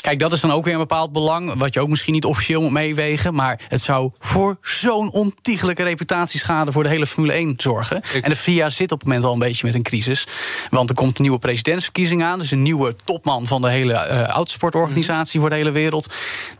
Kijk, 0.00 0.18
dat 0.18 0.32
is 0.32 0.40
dan 0.40 0.52
ook 0.52 0.64
weer 0.64 0.72
een 0.72 0.78
bepaald 0.80 1.12
belang. 1.12 1.54
Wat 1.58 1.74
je 1.74 1.80
ook 1.80 1.88
misschien 1.88 2.12
niet 2.14 2.24
officieel 2.24 2.60
moet 2.60 2.70
meewegen. 2.70 3.34
Maar 3.34 3.60
het 3.68 3.80
zou 3.82 4.10
voor 4.18 4.56
zo'n 4.62 5.10
ontiegelijke 5.10 5.82
reputatieschade 5.82 6.72
voor 6.72 6.82
de 6.82 6.88
hele 6.88 7.06
Formule 7.06 7.32
1 7.32 7.54
zorgen. 7.56 7.96
Ik- 7.96 8.24
En 8.24 8.30
de 8.30 8.36
FIA 8.36 8.70
zit 8.70 8.92
op 8.92 8.98
het 8.98 9.06
moment 9.08 9.26
al 9.26 9.32
een 9.32 9.38
beetje 9.38 9.66
met 9.66 9.74
een 9.74 9.82
crisis. 9.82 10.26
Want 10.70 10.88
er 10.88 10.94
komt 10.94 11.16
een 11.16 11.22
nieuwe 11.22 11.38
presidentsverkiezing 11.38 12.22
aan. 12.24 12.38
Dus 12.38 12.50
een 12.50 12.62
nieuwe 12.62 12.96
topman 13.04 13.46
van 13.46 13.60
de 13.60 13.70
hele 13.70 13.92
eh 13.94 14.22
autosportorganisatie 14.26 15.40
voor 15.40 15.48
de 15.48 15.54
hele 15.54 15.70
wereld. 15.70 16.14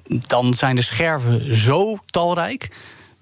Dan 0.07 0.55
zijn 0.55 0.77
de 0.77 0.83
scherven 0.83 1.57
zo 1.57 1.99
talrijk. 2.07 2.69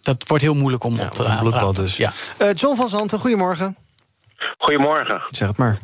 Dat 0.02 0.24
wordt 0.26 0.42
heel 0.42 0.54
moeilijk 0.54 0.84
om 0.84 0.92
op 1.00 1.10
te 1.10 1.22
bloedbad 1.38 1.62
rapen. 1.62 1.74
dus. 1.74 1.96
Ja. 1.96 2.12
Uh, 2.42 2.48
John 2.54 2.76
van 2.76 2.88
Zanten, 2.88 3.18
goedemorgen. 3.18 3.76
Goedemorgen. 4.58 5.22
Zeg 5.30 5.48
het 5.48 5.56
maar. 5.56 5.78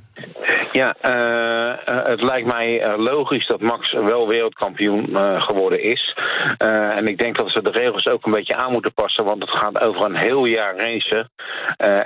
Ja, 0.73 0.95
eh, 1.01 1.89
eh, 1.89 2.07
het 2.07 2.23
lijkt 2.23 2.53
mij 2.53 2.81
eh, 2.81 2.99
logisch 2.99 3.47
dat 3.47 3.61
Max 3.61 3.93
wel 3.93 4.29
wereldkampioen 4.29 5.17
geworden 5.41 5.83
is. 5.83 6.17
En 6.59 7.07
ik 7.07 7.19
denk 7.19 7.37
dat 7.37 7.51
ze 7.51 7.63
de 7.63 7.71
regels 7.71 8.07
ook 8.07 8.27
een 8.27 8.33
beetje 8.33 8.57
aan 8.57 8.73
moeten 8.73 8.93
passen, 8.93 9.25
want 9.25 9.41
het 9.43 9.51
gaat 9.51 9.81
over 9.81 10.05
een 10.05 10.17
heel 10.17 10.45
jaar 10.45 10.77
racen. 10.77 11.31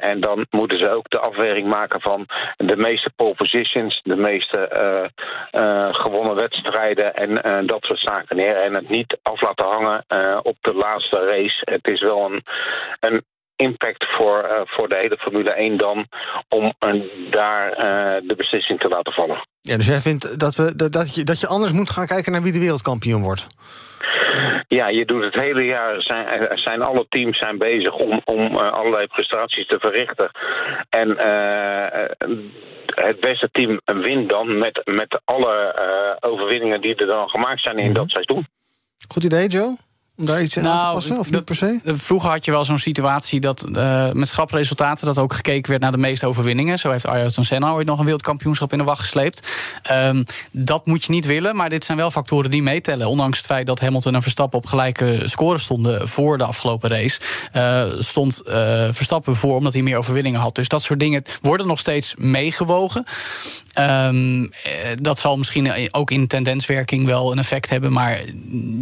En 0.00 0.20
dan 0.20 0.46
moeten 0.50 0.78
ze 0.78 0.90
ook 0.90 1.10
de 1.10 1.18
afweging 1.18 1.68
maken 1.68 2.00
van 2.00 2.26
de 2.56 2.76
meeste 2.76 3.10
pole 3.16 3.34
positions, 3.34 4.00
de 4.02 4.16
meeste 4.16 4.68
gewonnen 5.92 6.34
wedstrijden 6.34 7.14
en 7.14 7.66
dat 7.66 7.84
soort 7.84 8.00
zaken 8.00 8.36
neer. 8.36 8.56
En 8.56 8.74
het 8.74 8.88
niet 8.88 9.18
af 9.22 9.40
laten 9.40 9.66
hangen 9.66 10.04
op 10.42 10.56
de 10.60 10.74
laatste 10.74 11.26
race. 11.26 11.60
Het 11.60 11.88
is 11.88 12.00
wel 12.00 12.32
een, 12.32 12.42
een 13.00 13.24
impact 13.56 14.06
voor, 14.16 14.42
eh, 14.42 14.60
voor 14.64 14.88
de 14.88 14.96
hele 14.96 15.16
Formule 15.16 15.50
1 15.58 15.76
dan 15.76 16.06
om 16.48 16.74
eh, 16.78 16.92
daar 17.30 17.72
eh, 17.72 18.28
de 18.28 18.34
beslissing 18.36 18.80
te 18.80 18.88
laten 18.88 19.12
vallen. 19.12 19.46
Ja, 19.60 19.76
dus 19.76 19.86
jij 19.86 20.00
vindt 20.00 20.40
dat, 20.40 20.56
we, 20.56 20.76
dat, 20.76 20.92
dat, 20.92 21.14
je, 21.14 21.24
dat 21.24 21.40
je 21.40 21.46
anders 21.46 21.72
moet 21.72 21.90
gaan 21.90 22.06
kijken 22.06 22.32
naar 22.32 22.42
wie 22.42 22.52
de 22.52 22.58
wereldkampioen 22.58 23.22
wordt? 23.22 23.46
Ja, 24.68 24.88
je 24.88 25.04
doet 25.04 25.24
het 25.24 25.34
hele 25.34 25.64
jaar, 25.64 26.02
zijn, 26.02 26.26
er 26.26 26.58
zijn 26.58 26.82
alle 26.82 27.06
teams 27.08 27.38
zijn 27.38 27.58
bezig 27.58 27.94
om, 27.94 28.20
om 28.24 28.58
eh, 28.58 28.72
allerlei 28.72 29.06
prestaties 29.06 29.66
te 29.66 29.78
verrichten. 29.78 30.30
En 30.88 31.18
eh, 31.18 32.04
eh, 32.04 32.10
het 32.84 33.20
beste 33.20 33.48
team 33.52 33.80
wint 33.84 34.28
dan 34.30 34.58
met, 34.58 34.80
met 34.84 35.20
alle 35.24 35.54
eh, 35.54 36.30
overwinningen 36.30 36.80
die 36.80 36.94
er 36.94 37.06
dan 37.06 37.28
gemaakt 37.28 37.60
zijn 37.60 37.78
in 37.78 37.92
dat 37.92 38.10
seizoen. 38.10 38.46
Goed 39.08 39.24
idee, 39.24 39.48
Joe? 39.48 39.76
Om 40.16 40.26
daar 40.26 40.42
iets 40.42 40.56
in 40.56 40.66
aan 40.66 40.88
te 40.88 40.94
passen, 40.94 41.18
of 41.18 41.30
niet 41.30 41.44
per 41.44 41.54
se? 41.54 41.80
Vroeger 41.84 42.30
had 42.30 42.44
je 42.44 42.50
wel 42.50 42.64
zo'n 42.64 42.78
situatie 42.78 43.40
dat 43.40 43.62
eh, 43.72 44.10
met 44.12 44.28
schrapresultaten... 44.28 45.06
dat 45.06 45.18
ook 45.18 45.34
gekeken 45.34 45.70
werd 45.70 45.82
naar 45.82 45.92
de 45.92 45.98
meeste 45.98 46.26
overwinningen. 46.26 46.78
Zo 46.78 46.90
heeft 46.90 47.06
Ayrton 47.06 47.44
Senna 47.44 47.72
ooit 47.72 47.86
nog 47.86 47.98
een 47.98 48.04
wereldkampioenschap 48.04 48.72
in 48.72 48.78
de 48.78 48.84
wacht 48.84 49.00
gesleept. 49.00 49.48
Ehm, 49.82 50.22
dat 50.50 50.86
moet 50.86 51.04
je 51.04 51.12
niet 51.12 51.26
willen, 51.26 51.56
maar 51.56 51.68
dit 51.68 51.84
zijn 51.84 51.98
wel 51.98 52.10
factoren 52.10 52.50
die 52.50 52.62
meetellen. 52.62 53.08
Ondanks 53.08 53.38
het 53.38 53.46
feit 53.46 53.66
dat 53.66 53.80
Hamilton 53.80 54.14
en 54.14 54.22
Verstappen 54.22 54.58
op 54.58 54.66
gelijke 54.66 55.22
score 55.24 55.58
stonden... 55.58 56.08
voor 56.08 56.38
de 56.38 56.44
afgelopen 56.44 56.90
race, 56.90 57.20
eh, 57.52 57.84
stond 57.98 58.40
eh, 58.40 58.54
Verstappen 58.90 59.36
voor 59.36 59.56
omdat 59.56 59.72
hij 59.72 59.82
meer 59.82 59.98
overwinningen 59.98 60.40
had. 60.40 60.54
Dus 60.54 60.68
dat 60.68 60.82
soort 60.82 61.00
dingen 61.00 61.22
worden 61.40 61.66
nog 61.66 61.78
steeds 61.78 62.14
meegewogen. 62.18 63.04
Ehm, 63.76 64.42
eh, 64.42 64.70
dat 65.00 65.18
zal 65.18 65.36
misschien 65.36 65.88
ook 65.90 66.10
in 66.10 66.26
tendenswerking 66.26 67.06
wel 67.06 67.32
een 67.32 67.38
effect 67.38 67.70
hebben. 67.70 67.92
Maar 67.92 68.20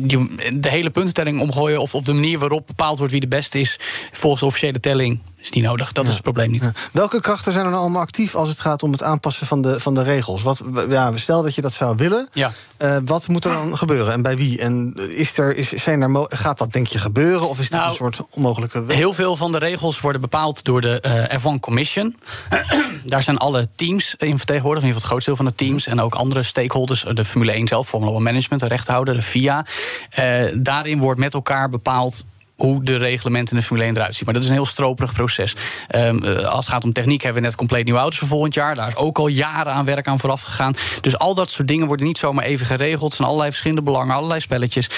die- 0.07 0.35
de 0.61 0.71
hele 0.71 0.91
puntentelling 0.91 1.41
omgooien... 1.41 1.81
Of, 1.81 1.95
of 1.95 2.05
de 2.05 2.13
manier 2.13 2.39
waarop 2.39 2.67
bepaald 2.67 2.99
wordt 2.99 3.13
wie 3.13 3.21
de 3.21 3.29
beste 3.29 3.61
is... 3.61 3.79
volgens 4.13 4.41
de 4.41 4.47
officiële 4.47 4.81
telling, 4.81 5.19
is 5.45 5.51
niet 5.51 5.65
nodig. 5.65 5.93
Dat 5.93 6.07
is 6.07 6.13
het 6.13 6.23
probleem 6.23 6.51
niet. 6.51 6.71
Welke 6.93 7.21
krachten 7.21 7.53
zijn 7.53 7.65
er 7.65 7.71
nou 7.71 7.83
allemaal 7.83 8.03
actief 8.03 8.35
als 8.35 8.49
het 8.49 8.61
gaat 8.61 8.83
om 8.83 8.93
het 8.93 9.03
aanpassen 9.03 9.47
van 9.47 9.63
de, 9.63 9.81
van 9.81 9.95
de 9.95 10.03
regels? 10.03 10.43
Wat, 10.43 10.63
ja, 10.89 11.17
stel 11.17 11.43
dat 11.43 11.55
je 11.55 11.61
dat 11.63 11.73
zou 11.73 11.97
willen. 11.97 12.29
Ja. 12.33 12.53
eh, 12.77 12.97
wat 13.05 13.29
moet 13.29 13.45
er 13.45 13.53
dan 13.53 13.79
gebeuren 13.79 14.13
en 14.13 14.23
bij 14.23 14.37
wie? 14.37 14.59
En 14.61 14.95
is 15.09 15.39
er, 15.39 15.57
is, 15.57 15.69
zijn 15.69 16.03
er, 16.03 16.27
gaat 16.29 16.59
dat 16.59 16.73
denk 16.73 16.87
je 16.87 16.99
gebeuren? 16.99 17.49
Of 17.49 17.59
is 17.59 17.69
dit 17.69 17.79
Nou, 17.79 17.91
een 17.91 17.97
soort 17.97 18.21
onmogelijke 18.31 18.85
weg? 18.85 18.97
Heel 18.97 19.13
veel 19.13 19.37
van 19.37 19.53
de 19.53 19.59
regels 19.59 20.01
worden 20.01 20.21
bepaald 20.21 20.65
door 20.65 20.81
de 20.81 21.01
eh 21.01 21.39
F1 21.39 21.61
Commission. 21.61 22.17
Daar 23.05 23.23
zijn 23.23 23.39
alle 23.39 23.69
teams 23.75 24.15
in 24.19 24.37
vertegenwoordigd, 24.37 24.87
in 24.87 24.93
ieder 24.93 25.03
geval 25.03 25.17
het 25.19 25.25
grootste 25.25 25.31
deel 25.31 25.37
van 25.37 25.47
de 25.47 25.55
teams. 25.55 25.87
En 25.87 26.01
ook 26.01 26.15
andere 26.15 26.43
stakeholders, 26.43 27.05
de 27.13 27.25
Formule 27.25 27.53
1 27.53 27.67
zelf, 27.69 27.89
Formula 27.89 28.13
1 28.13 28.23
Management, 28.23 28.63
de 28.63 28.69
rechthouder, 28.69 29.15
de 29.15 29.23
FIA. 29.23 29.67
Eh, 30.11 30.43
daarin 30.59 30.99
wordt 30.99 31.21
met 31.21 31.35
elkaar 31.35 31.69
bepaald 31.69 32.25
hoe 32.57 32.85
de 32.85 32.97
reglementen 32.97 33.55
in 33.55 33.61
de 33.61 33.67
Formule 33.67 33.87
1 33.87 33.97
eruit 33.97 34.15
zien. 34.15 34.25
Maar 34.25 34.35
dat 34.35 34.43
is 34.43 34.49
een 34.49 34.55
heel 34.55 34.65
stroperig 34.65 35.13
proces. 35.13 35.57
Ehm, 35.89 36.25
eh, 36.25 36.45
als 36.45 36.65
het 36.65 36.75
gaat 36.75 36.85
om 36.85 36.93
techniek 36.93 37.23
hebben 37.23 37.43
we 37.43 37.49
net 37.49 37.57
compleet 37.57 37.85
nieuwe 37.85 38.01
auto's 38.01 38.19
voor 38.19 38.29
volgend 38.29 38.55
jaar. 38.55 38.75
Daar 38.75 38.89
is 38.89 38.97
ook 38.97 39.19
al 39.19 39.27
jaren 39.27 39.73
aan 39.73 39.85
werk 39.85 40.07
aan 40.07 40.19
vooraf 40.19 40.41
gegaan. 40.41 40.75
Dus 41.01 41.19
al 41.19 41.35
dat 41.35 41.51
soort 41.51 41.69
dingen 41.69 41.87
worden 41.87 42.07
niet 42.07 42.19
zomaar 42.19 42.45
even 42.45 42.67
geregeld. 42.67 43.11
Er 43.11 43.17
zijn 43.17 43.29
allerlei 43.29 43.51
verschillende 43.51 43.83
belangen, 43.83 44.15
allerlei 44.15 44.41
spelletjes. 44.41 44.91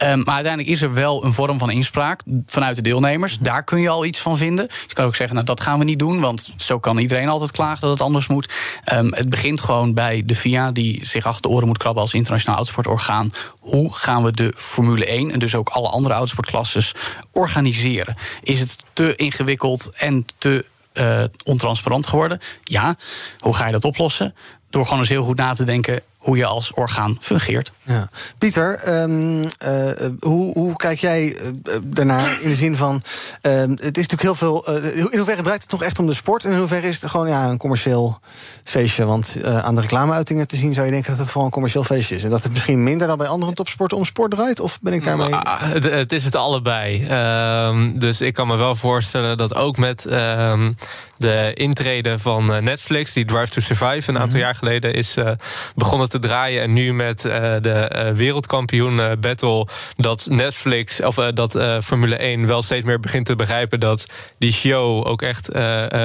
Ehm, 0.00 0.18
maar 0.18 0.34
uiteindelijk 0.34 0.72
is 0.72 0.82
er 0.82 0.94
wel 0.94 1.24
een 1.24 1.32
vorm 1.32 1.58
van 1.58 1.70
inspraak 1.70 2.22
vanuit 2.46 2.76
de 2.76 2.82
deelnemers. 2.82 3.38
Daar 3.38 3.64
kun 3.64 3.80
je 3.80 3.88
al 3.88 4.04
iets 4.04 4.18
van 4.18 4.36
vinden. 4.36 4.66
Je 4.86 4.94
kan 4.94 5.04
ook 5.04 5.14
zeggen, 5.14 5.34
nou, 5.34 5.46
dat 5.46 5.60
gaan 5.60 5.78
we 5.78 5.84
niet 5.84 5.98
doen. 5.98 6.20
Want 6.20 6.52
zo 6.56 6.78
kan 6.78 6.98
iedereen 6.98 7.28
altijd 7.28 7.50
klagen 7.50 7.80
dat 7.80 7.90
het 7.90 8.00
anders 8.00 8.26
moet. 8.26 8.52
Ehm, 8.84 9.12
het 9.12 9.28
begint 9.28 9.60
gewoon 9.60 9.94
bij 9.94 10.22
de 10.26 10.34
FIA... 10.34 10.72
die 10.72 11.06
zich 11.06 11.26
achter 11.26 11.42
de 11.42 11.48
oren 11.48 11.66
moet 11.66 11.78
krabben 11.78 12.02
als 12.02 12.14
internationaal 12.14 12.56
autosportorgaan. 12.56 13.32
Hoe 13.60 13.94
gaan 13.94 14.22
we 14.22 14.32
de 14.32 14.54
Formule 14.56 15.06
1 15.06 15.30
en 15.30 15.38
dus 15.38 15.54
ook 15.54 15.68
alle 15.68 15.88
andere 15.88 16.14
autosportklasses 16.14 16.94
organiseren? 17.32 18.16
Is 18.42 18.60
het 18.60 18.76
te 18.92 19.16
ingewikkeld 19.16 19.88
en 19.96 20.26
te 20.38 20.64
eh, 20.92 21.22
ontransparant 21.44 22.06
geworden? 22.06 22.38
Ja. 22.62 22.94
Hoe 23.38 23.54
ga 23.54 23.66
je 23.66 23.72
dat 23.72 23.84
oplossen? 23.84 24.34
Door 24.70 24.84
gewoon 24.84 24.98
eens 24.98 25.08
heel 25.08 25.24
goed 25.24 25.36
na 25.36 25.54
te 25.54 25.64
denken 25.64 26.02
hoe 26.20 26.36
je 26.36 26.46
als 26.46 26.72
orgaan 26.72 27.16
fungeert. 27.20 27.72
Ja. 27.82 28.08
Pieter, 28.38 28.74
ehm, 28.74 29.44
eh, 29.58 30.08
hoe, 30.20 30.52
hoe 30.52 30.76
kijk 30.76 30.98
jij 30.98 31.36
eh, 31.36 31.76
daarnaar 31.82 32.40
in 32.40 32.48
de 32.48 32.54
zin 32.54 32.76
van... 32.76 33.02
ehm, 33.40 33.70
het 33.70 33.98
is 33.98 34.06
natuurlijk 34.06 34.22
heel 34.22 34.34
veel... 34.34 34.66
eh, 34.66 34.96
in 34.96 35.18
hoeverre 35.18 35.42
draait 35.42 35.60
het 35.60 35.70
toch 35.70 35.82
echt 35.82 35.98
om 35.98 36.06
de 36.06 36.12
sport... 36.14 36.44
en 36.44 36.52
in 36.52 36.58
hoeverre 36.58 36.88
is 36.88 37.00
het 37.00 37.10
gewoon 37.10 37.28
ja, 37.28 37.48
een 37.48 37.58
commercieel 37.58 38.18
feestje? 38.64 39.04
Want 39.04 39.36
eh, 39.42 39.58
aan 39.58 39.74
de 39.74 39.80
reclameuitingen 39.80 40.46
te 40.46 40.56
zien 40.56 40.74
zou 40.74 40.86
je 40.86 40.92
denken... 40.92 41.10
dat 41.10 41.18
het 41.18 41.28
vooral 41.28 41.44
een 41.46 41.52
commercieel 41.52 41.84
feestje 41.84 42.14
is. 42.14 42.24
En 42.24 42.30
dat 42.30 42.42
het 42.42 42.52
misschien 42.52 42.82
minder 42.82 43.06
dan 43.06 43.18
bij 43.18 43.26
andere 43.26 43.52
topsporten 43.52 43.96
om 43.96 44.04
sport 44.04 44.30
draait? 44.30 44.60
Of 44.60 44.78
ben 44.80 44.92
ik 44.92 45.04
daarmee... 45.04 45.34
Ah, 45.34 45.60
het, 45.60 45.84
het 45.84 46.12
is 46.12 46.24
het 46.24 46.34
allebei. 46.34 47.06
Ehm, 47.06 47.98
dus 47.98 48.20
ik 48.20 48.34
kan 48.34 48.46
me 48.46 48.56
wel 48.56 48.76
voorstellen 48.76 49.36
dat 49.36 49.54
ook 49.54 49.76
met 49.76 50.06
ehm, 50.06 50.72
de 51.20 51.50
intrede 51.54 52.18
van 52.18 52.54
eh, 52.54 52.60
Netflix, 52.60 53.12
die 53.12 53.24
Drive 53.24 53.48
to 53.48 53.60
Survive 53.60 54.10
een 54.10 54.18
aantal 54.18 54.38
jaar 54.38 54.54
geleden 54.54 54.94
is 54.94 55.16
eh, 55.16 55.30
begonnen 55.74 56.08
te 56.08 56.18
draaien. 56.18 56.62
En 56.62 56.72
nu 56.72 56.94
met 56.94 57.24
eh, 57.24 57.54
de 57.60 58.12
wereldkampioen 58.14 59.00
battle, 59.20 59.66
dat 59.96 60.26
Netflix 60.30 61.02
of 61.02 61.14
dat 61.14 61.58
Formule 61.84 62.16
1 62.16 62.46
wel 62.46 62.62
steeds 62.62 62.84
meer 62.84 63.00
begint 63.00 63.26
te 63.26 63.36
begrijpen 63.36 63.80
dat 63.80 64.06
die 64.38 64.52
show 64.52 65.06
ook 65.06 65.22
echt 65.22 65.48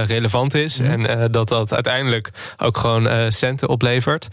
relevant 0.07 0.53
is. 0.53 0.79
En 0.79 1.07
eh, 1.07 1.25
dat 1.31 1.47
dat 1.47 1.73
uiteindelijk 1.73 2.29
ook 2.57 2.77
gewoon 2.77 3.31
centen 3.31 3.69
oplevert. 3.69 4.27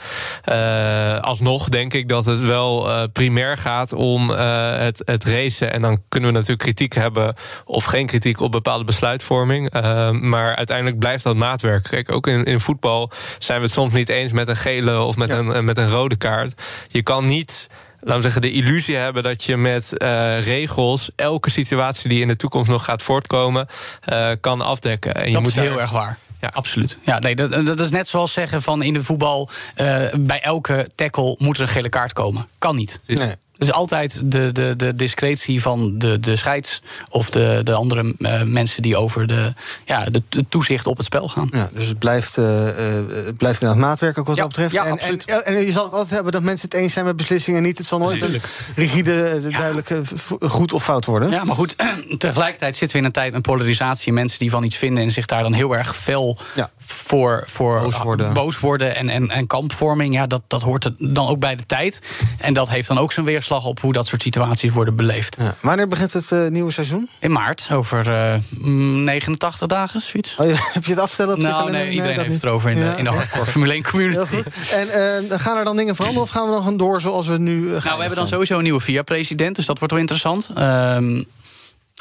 Alsnog 1.21 1.69
denk 1.69 1.95
ik 1.95 2.09
dat 2.09 2.25
het 2.25 2.41
wel 2.41 3.09
primair 3.09 3.57
gaat 3.57 3.93
om 3.93 4.31
het, 4.31 5.03
het 5.05 5.25
racen. 5.25 5.73
En 5.73 5.83
dan 5.83 6.03
kunnen 6.09 6.29
we 6.29 6.35
natuurlijk 6.35 6.63
kritiek 6.63 6.95
hebben 6.95 7.35
of 7.65 7.85
geen 7.85 8.07
kritiek 8.07 8.41
op 8.41 8.53
bepaalde 8.53 8.85
besluitvorming. 8.85 9.73
Maar 10.21 10.57
uiteindelijk 10.57 10.72
blijft 10.99 11.25
dat 11.25 11.37
maatwerk. 11.37 11.83
Kijk, 11.89 12.13
ook 12.13 12.27
in, 12.27 12.45
in 12.45 12.61
voetbal 12.61 13.11
zijn 13.39 13.59
we 13.59 13.65
het 13.65 13.75
soms 13.75 13.93
niet 13.93 14.09
eens 14.09 14.33
met 14.33 14.49
een 14.49 14.57
gele 14.57 15.01
of 15.01 15.17
met, 15.17 15.31
een, 15.31 15.65
met 15.65 15.79
een 15.79 15.89
rode 15.91 16.17
kaart. 16.17 16.61
Je 16.89 17.03
kan 17.03 17.27
niet 17.27 17.67
laten 18.01 18.17
we 18.17 18.23
zeggen, 18.23 18.41
de 18.43 18.53
illusie 18.53 18.97
hebben 18.97 19.23
dat 19.23 19.45
je 19.45 19.57
met 19.57 19.99
eh, 19.99 20.41
regels 20.47 21.11
elke 21.17 21.51
situatie 21.51 22.09
die 22.09 22.21
in 22.21 22.29
de 22.29 22.37
toekomst 22.37 22.71
nog 22.71 22.85
gaat 22.85 23.03
voortkomen, 23.03 23.67
eh, 24.05 24.31
kan 24.41 24.61
afdekken. 24.61 25.15
En 25.15 25.27
je 25.27 25.33
dat 25.33 25.43
moet 25.43 25.51
is 25.51 25.59
heel 25.59 25.71
daar- 25.71 25.81
erg 25.81 25.91
waar. 25.91 26.19
Ja, 26.41 26.51
absoluut. 26.53 26.99
Ja, 27.05 27.19
nee, 27.19 27.35
dat, 27.35 27.67
dat 27.67 27.81
is 27.81 27.91
net 27.91 28.09
zoals 28.09 28.33
zeggen 28.33 28.63
van 28.63 28.83
in 28.83 28.93
de 28.93 29.03
voetbal... 29.05 29.49
eh, 29.75 30.05
bij 30.19 30.41
elke 30.41 30.89
tackle 30.95 31.37
moet 31.39 31.57
er 31.57 31.63
een 31.63 31.69
gele 31.69 31.89
kaart 31.89 32.13
komen. 32.13 32.47
Kan 32.59 32.77
niet. 32.77 33.01
Nee. 33.07 33.33
Het 33.63 33.71
is 33.71 33.77
altijd 33.77 34.21
de, 34.25 34.53
de, 34.53 34.77
de 34.77 34.95
discretie 34.95 35.63
van 35.63 35.99
de, 35.99 36.21
de 36.21 36.37
scheids... 36.37 36.83
of 37.11 37.31
de, 37.31 37.61
de 37.65 37.73
andere 37.73 38.15
eh, 38.19 38.43
mensen 38.43 38.83
die 38.83 38.97
over 38.97 39.27
de, 39.27 39.53
ja, 39.85 40.05
de, 40.05 40.23
de 40.29 40.45
toezicht 40.49 40.87
op 40.87 40.97
het 40.97 41.07
spel 41.07 41.29
gaan. 41.29 41.49
Ja, 41.53 41.71
dus 41.73 41.87
het 41.87 41.99
blijft, 41.99 42.39
eh, 42.39 42.69
eh, 42.69 43.07
het 43.25 43.37
blijft 43.37 43.61
inderdaad 43.61 43.87
maatwerk 43.87 44.19
ook 44.19 44.27
wat 44.27 44.37
Ja, 44.37 44.43
dat 44.43 44.51
betreft. 44.51 44.73
ja, 44.73 44.85
en, 44.85 44.93
absoluut. 44.93 45.25
En, 45.25 45.45
en 45.45 45.65
je 45.65 45.73
zal 45.73 45.85
altijd 45.85 46.11
hebben 46.11 46.33
dat 46.33 46.43
mensen 46.43 46.69
het 46.69 46.79
eens 46.79 46.93
zijn 46.93 47.05
met 47.05 47.17
beslissingen... 47.17 47.63
niet. 47.63 47.79
Het 47.79 47.87
zal 47.87 47.99
nooit 47.99 48.23
een 48.23 48.41
rigide, 48.77 49.25
eh, 49.25 49.59
duidelijke 49.59 50.03
goed 50.41 50.73
of 50.73 50.85
fout 50.85 51.05
worden. 51.05 51.31
Ja, 51.31 51.45
maar 51.45 51.57
goed, 51.57 51.77
tegelijkertijd 52.19 52.77
zitten 52.77 52.97
we 52.97 53.03
in 53.03 53.09
een 53.09 53.13
tijd 53.13 53.33
met 53.33 53.43
polarisatie. 53.43 54.13
Mensen 54.13 54.39
die 54.39 54.51
van 54.51 54.65
iets 54.65 54.77
vinden 54.77 55.03
en 55.03 55.11
zich 55.11 55.27
daar 55.27 55.43
dan 55.43 55.53
heel 55.53 55.77
erg 55.77 55.97
fel 55.97 56.39
voor, 56.79 57.43
voor 57.47 57.81
Boos 57.81 58.03
worden. 58.03 58.33
boos 58.33 58.61
worden 58.61 58.97
en, 58.97 59.09
en, 59.09 59.31
en 59.31 59.47
kampvorming. 59.47 60.15
Ja, 60.15 60.27
dat, 60.27 60.43
dat 60.47 60.63
hoort 60.63 60.85
er 60.85 60.95
dan 60.99 61.29
ook 61.29 61.39
bij 61.39 61.57
de 61.57 61.67
tijd. 61.67 62.01
En 62.39 62.55
dat 62.55 62.71
heeft 62.71 62.89
dan 62.89 62.99
ook 62.99 63.13
zijn 63.13 63.27
weerslag 63.27 63.51
op 63.61 63.81
hoe 63.81 63.93
dat 63.93 64.07
soort 64.07 64.23
situaties 64.23 64.71
worden 64.73 64.97
beleefd. 64.97 65.37
Ja. 65.39 65.55
Wanneer 65.61 65.89
begint 65.89 66.13
het 66.13 66.33
eh, 66.33 66.47
nieuwe 66.47 66.71
seizoen? 66.71 67.09
In 67.19 67.33
maart, 67.33 67.69
over 67.73 68.13
eh, 68.13 68.35
mm, 68.51 69.05
89 69.05 69.67
dagen, 69.67 70.01
zoiets. 70.01 70.37
Oh, 70.39 70.47
ja, 70.47 70.55
heb 70.73 70.85
je 70.85 70.91
het 70.91 71.01
afstellen 71.01 71.35
op 71.35 71.41
je 71.41 71.47
Nou, 71.47 71.71
nee, 71.71 71.91
iedereen 71.91 72.07
dat 72.07 72.17
heeft 72.17 72.29
niet. 72.29 72.35
het 72.35 72.45
erover 72.45 72.71
in, 72.71 72.79
Ja, 72.79 72.93
de, 72.93 72.99
in 72.99 73.05
de 73.05 73.11
hardcore 73.11 73.47
Formule 73.47 73.73
1 73.73 73.83
Heel 73.83 73.91
community. 73.91 74.43
En 74.73 74.89
eh, 75.31 75.39
gaan 75.39 75.57
er 75.57 75.65
dan 75.65 75.77
dingen 75.77 75.95
veranderen 75.95 76.29
of 76.29 76.31
gaan 76.35 76.47
we 76.47 76.53
dan 76.53 76.63
gewoon 76.63 76.77
door 76.77 77.01
zoals 77.01 77.27
we 77.27 77.39
nu 77.39 77.67
eh, 77.67 77.73
gaan? 77.73 77.83
Nou, 77.83 77.95
we 77.95 78.01
hebben 78.01 78.19
dan 78.19 78.29
sowieso 78.29 78.57
een 78.57 78.63
nieuwe 78.63 78.81
VIA-president, 78.81 79.57
dus 79.57 79.67
dat 79.67 79.79
wordt 79.79 79.93
wel 79.93 80.03
interessant. 80.03 80.51
Ehm, 80.55 81.23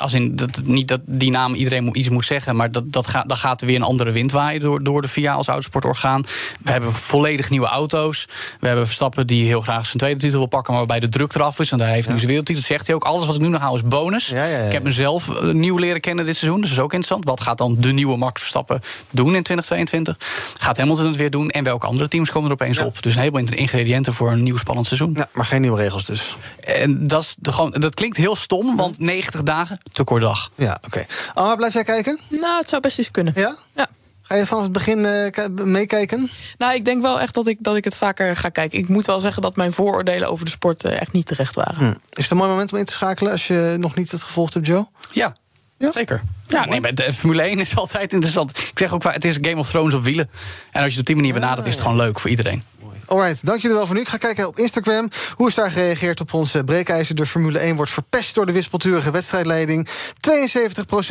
als 0.01 0.13
in, 0.13 0.35
dat, 0.35 0.61
niet 0.63 0.87
dat 0.87 0.99
die 1.05 1.31
naam 1.31 1.53
iedereen 1.53 1.97
iets 1.97 2.09
moet 2.09 2.25
zeggen, 2.25 2.55
maar 2.55 2.71
dat, 2.71 2.83
dat 2.85 3.07
gaat, 3.07 3.27
dan 3.27 3.37
gaat 3.37 3.61
er 3.61 3.67
weer 3.67 3.75
een 3.75 3.81
andere 3.81 4.11
wind 4.11 4.31
waaien 4.31 4.59
door, 4.59 4.83
door 4.83 5.01
de 5.01 5.07
VIA 5.07 5.33
als 5.33 5.47
autosportorgaan. 5.47 6.21
We 6.61 6.71
hebben 6.71 6.91
volledig 6.91 7.49
nieuwe 7.49 7.67
auto's. 7.67 8.25
We 8.59 8.67
hebben 8.67 8.85
Verstappen 8.85 9.27
die 9.27 9.45
heel 9.45 9.61
graag 9.61 9.85
zijn 9.85 9.97
tweede 9.97 10.19
titel 10.19 10.37
wil 10.37 10.47
pakken, 10.47 10.73
maar 10.73 10.85
waarbij 10.85 11.07
de 11.07 11.13
druk 11.13 11.35
eraf 11.35 11.59
is. 11.59 11.69
Want 11.69 11.81
hij 11.81 11.91
heeft 11.91 12.07
nu 12.07 12.15
zijn 12.15 12.27
wereldtitel. 12.27 12.61
Dat 12.61 12.71
zegt 12.71 12.87
hij 12.87 12.95
ook. 12.95 13.03
Alles 13.03 13.25
wat 13.25 13.35
ik 13.35 13.41
nu 13.41 13.47
nog 13.47 13.61
hou 13.61 13.75
is 13.75 13.83
bonus. 13.83 14.27
Ja, 14.27 14.45
ja, 14.45 14.57
ja. 14.57 14.65
Ik 14.65 14.71
heb 14.71 14.83
mezelf 14.83 15.29
eh, 15.29 15.51
nieuw 15.51 15.77
leren 15.77 16.01
kennen 16.01 16.25
dit 16.25 16.35
seizoen. 16.35 16.61
Dus 16.61 16.69
dat 16.69 16.77
is 16.77 16.83
ook 16.83 16.93
interessant. 16.93 17.25
Wat 17.25 17.41
gaat 17.41 17.57
dan 17.57 17.75
de 17.79 17.91
nieuwe 17.91 18.17
Max 18.17 18.39
Verstappen 18.39 18.81
doen 19.09 19.35
in 19.35 19.43
2022? 19.43 20.17
Gaat 20.59 20.77
Hamilton 20.77 21.05
het 21.05 21.15
weer 21.15 21.29
doen? 21.29 21.49
En 21.49 21.63
welke 21.63 21.85
andere 21.85 22.07
teams 22.07 22.31
komen 22.31 22.47
er 22.47 22.53
opeens 22.53 22.79
op? 22.79 23.03
Dus 23.03 23.13
een 23.13 23.19
heleboel 23.19 23.39
ingrediënten 23.55 24.13
voor 24.13 24.31
een 24.31 24.43
nieuw 24.43 24.57
spannend 24.57 24.87
seizoen. 24.87 25.11
Ja, 25.15 25.29
maar 25.33 25.45
geen 25.45 25.61
nieuwe 25.61 25.77
regels 25.77 26.05
dus. 26.05 26.35
En 26.63 27.07
dat, 27.07 27.21
is 27.21 27.35
de, 27.39 27.51
gewoon, 27.51 27.71
dat 27.71 27.93
klinkt 27.93 28.17
heel 28.17 28.35
stom, 28.35 28.75
want 28.75 28.99
90 28.99 29.43
dagen, 29.43 29.77
te 29.91 30.03
kort 30.03 30.21
dag. 30.21 30.51
Ja, 30.55 30.77
oké. 30.85 31.05
Alma, 31.33 31.55
blijf 31.55 31.73
jij 31.73 31.83
kijken? 31.83 32.19
Nou, 32.29 32.59
het 32.59 32.69
zou 32.69 32.81
best 32.81 32.97
eens 32.97 33.11
kunnen. 33.11 33.33
Ja? 33.35 33.55
Ja. 33.75 33.89
Ga 34.21 34.35
je 34.35 34.45
vanaf 34.45 34.63
het 34.63 34.71
begin 34.71 35.05
eh, 35.05 35.45
meekijken? 35.47 36.29
Nou, 36.57 36.73
ik 36.73 36.85
denk 36.85 37.01
wel 37.01 37.19
echt 37.19 37.33
dat 37.33 37.47
ik, 37.47 37.57
dat 37.59 37.75
ik 37.75 37.83
het 37.83 37.95
vaker 37.95 38.35
ga 38.35 38.49
kijken. 38.49 38.79
Ik 38.79 38.87
moet 38.87 39.05
wel 39.05 39.19
zeggen 39.19 39.41
dat 39.41 39.55
mijn 39.55 39.73
vooroordelen 39.73 40.29
over 40.29 40.45
de 40.45 40.51
sport 40.51 40.83
eh, 40.83 41.01
echt 41.01 41.11
niet 41.11 41.25
terecht 41.25 41.55
waren. 41.55 41.75
Hm. 41.75 41.93
Is 42.09 42.23
het 42.23 42.31
een 42.31 42.37
mooi 42.37 42.49
moment 42.49 42.71
om 42.71 42.77
in 42.77 42.85
te 42.85 42.91
schakelen 42.91 43.31
als 43.31 43.47
je 43.47 43.75
nog 43.79 43.95
niet 43.95 44.11
het 44.11 44.23
gevolgd 44.23 44.53
hebt, 44.53 44.65
Joe? 44.65 44.87
Ja, 45.11 45.33
zeker. 45.77 46.21
Ja, 46.51 46.65
nee, 46.65 46.81
maar 46.81 46.95
de 46.95 47.13
Formule 47.13 47.41
1 47.41 47.59
is 47.59 47.75
altijd 47.83 48.13
interessant. 48.13 48.57
Ik 48.57 48.79
zeg 48.79 48.93
ook, 48.93 49.03
het 49.03 49.25
is 49.25 49.37
Game 49.41 49.57
of 49.57 49.69
Thrones 49.69 49.93
op 49.93 50.03
wielen. 50.03 50.29
En 50.71 50.83
als 50.83 50.93
je 50.93 50.99
het 50.99 50.99
op 50.99 51.05
die 51.05 51.15
manier 51.15 51.33
benadert, 51.33 51.67
is 51.67 51.73
het 51.73 51.81
gewoon 51.81 51.97
leuk 51.97 52.19
voor 52.19 52.29
iedereen. 52.29 52.63
Alright, 53.11 53.45
dank 53.45 53.61
jullie 53.61 53.77
wel 53.77 53.85
voor 53.85 53.95
nu. 53.95 54.01
Ik 54.01 54.07
ga 54.07 54.17
kijken 54.17 54.47
op 54.47 54.57
Instagram. 54.57 55.09
Hoe 55.35 55.47
is 55.47 55.55
daar 55.55 55.71
gereageerd 55.71 56.19
op 56.19 56.33
onze 56.33 56.63
breekijzer? 56.63 57.15
De 57.15 57.25
Formule 57.25 57.59
1 57.59 57.75
wordt 57.75 57.91
verpest 57.91 58.35
door 58.35 58.45
de 58.45 58.51
wispelturige 58.51 59.11
wedstrijdleiding. 59.11 59.87
72% 59.87 59.91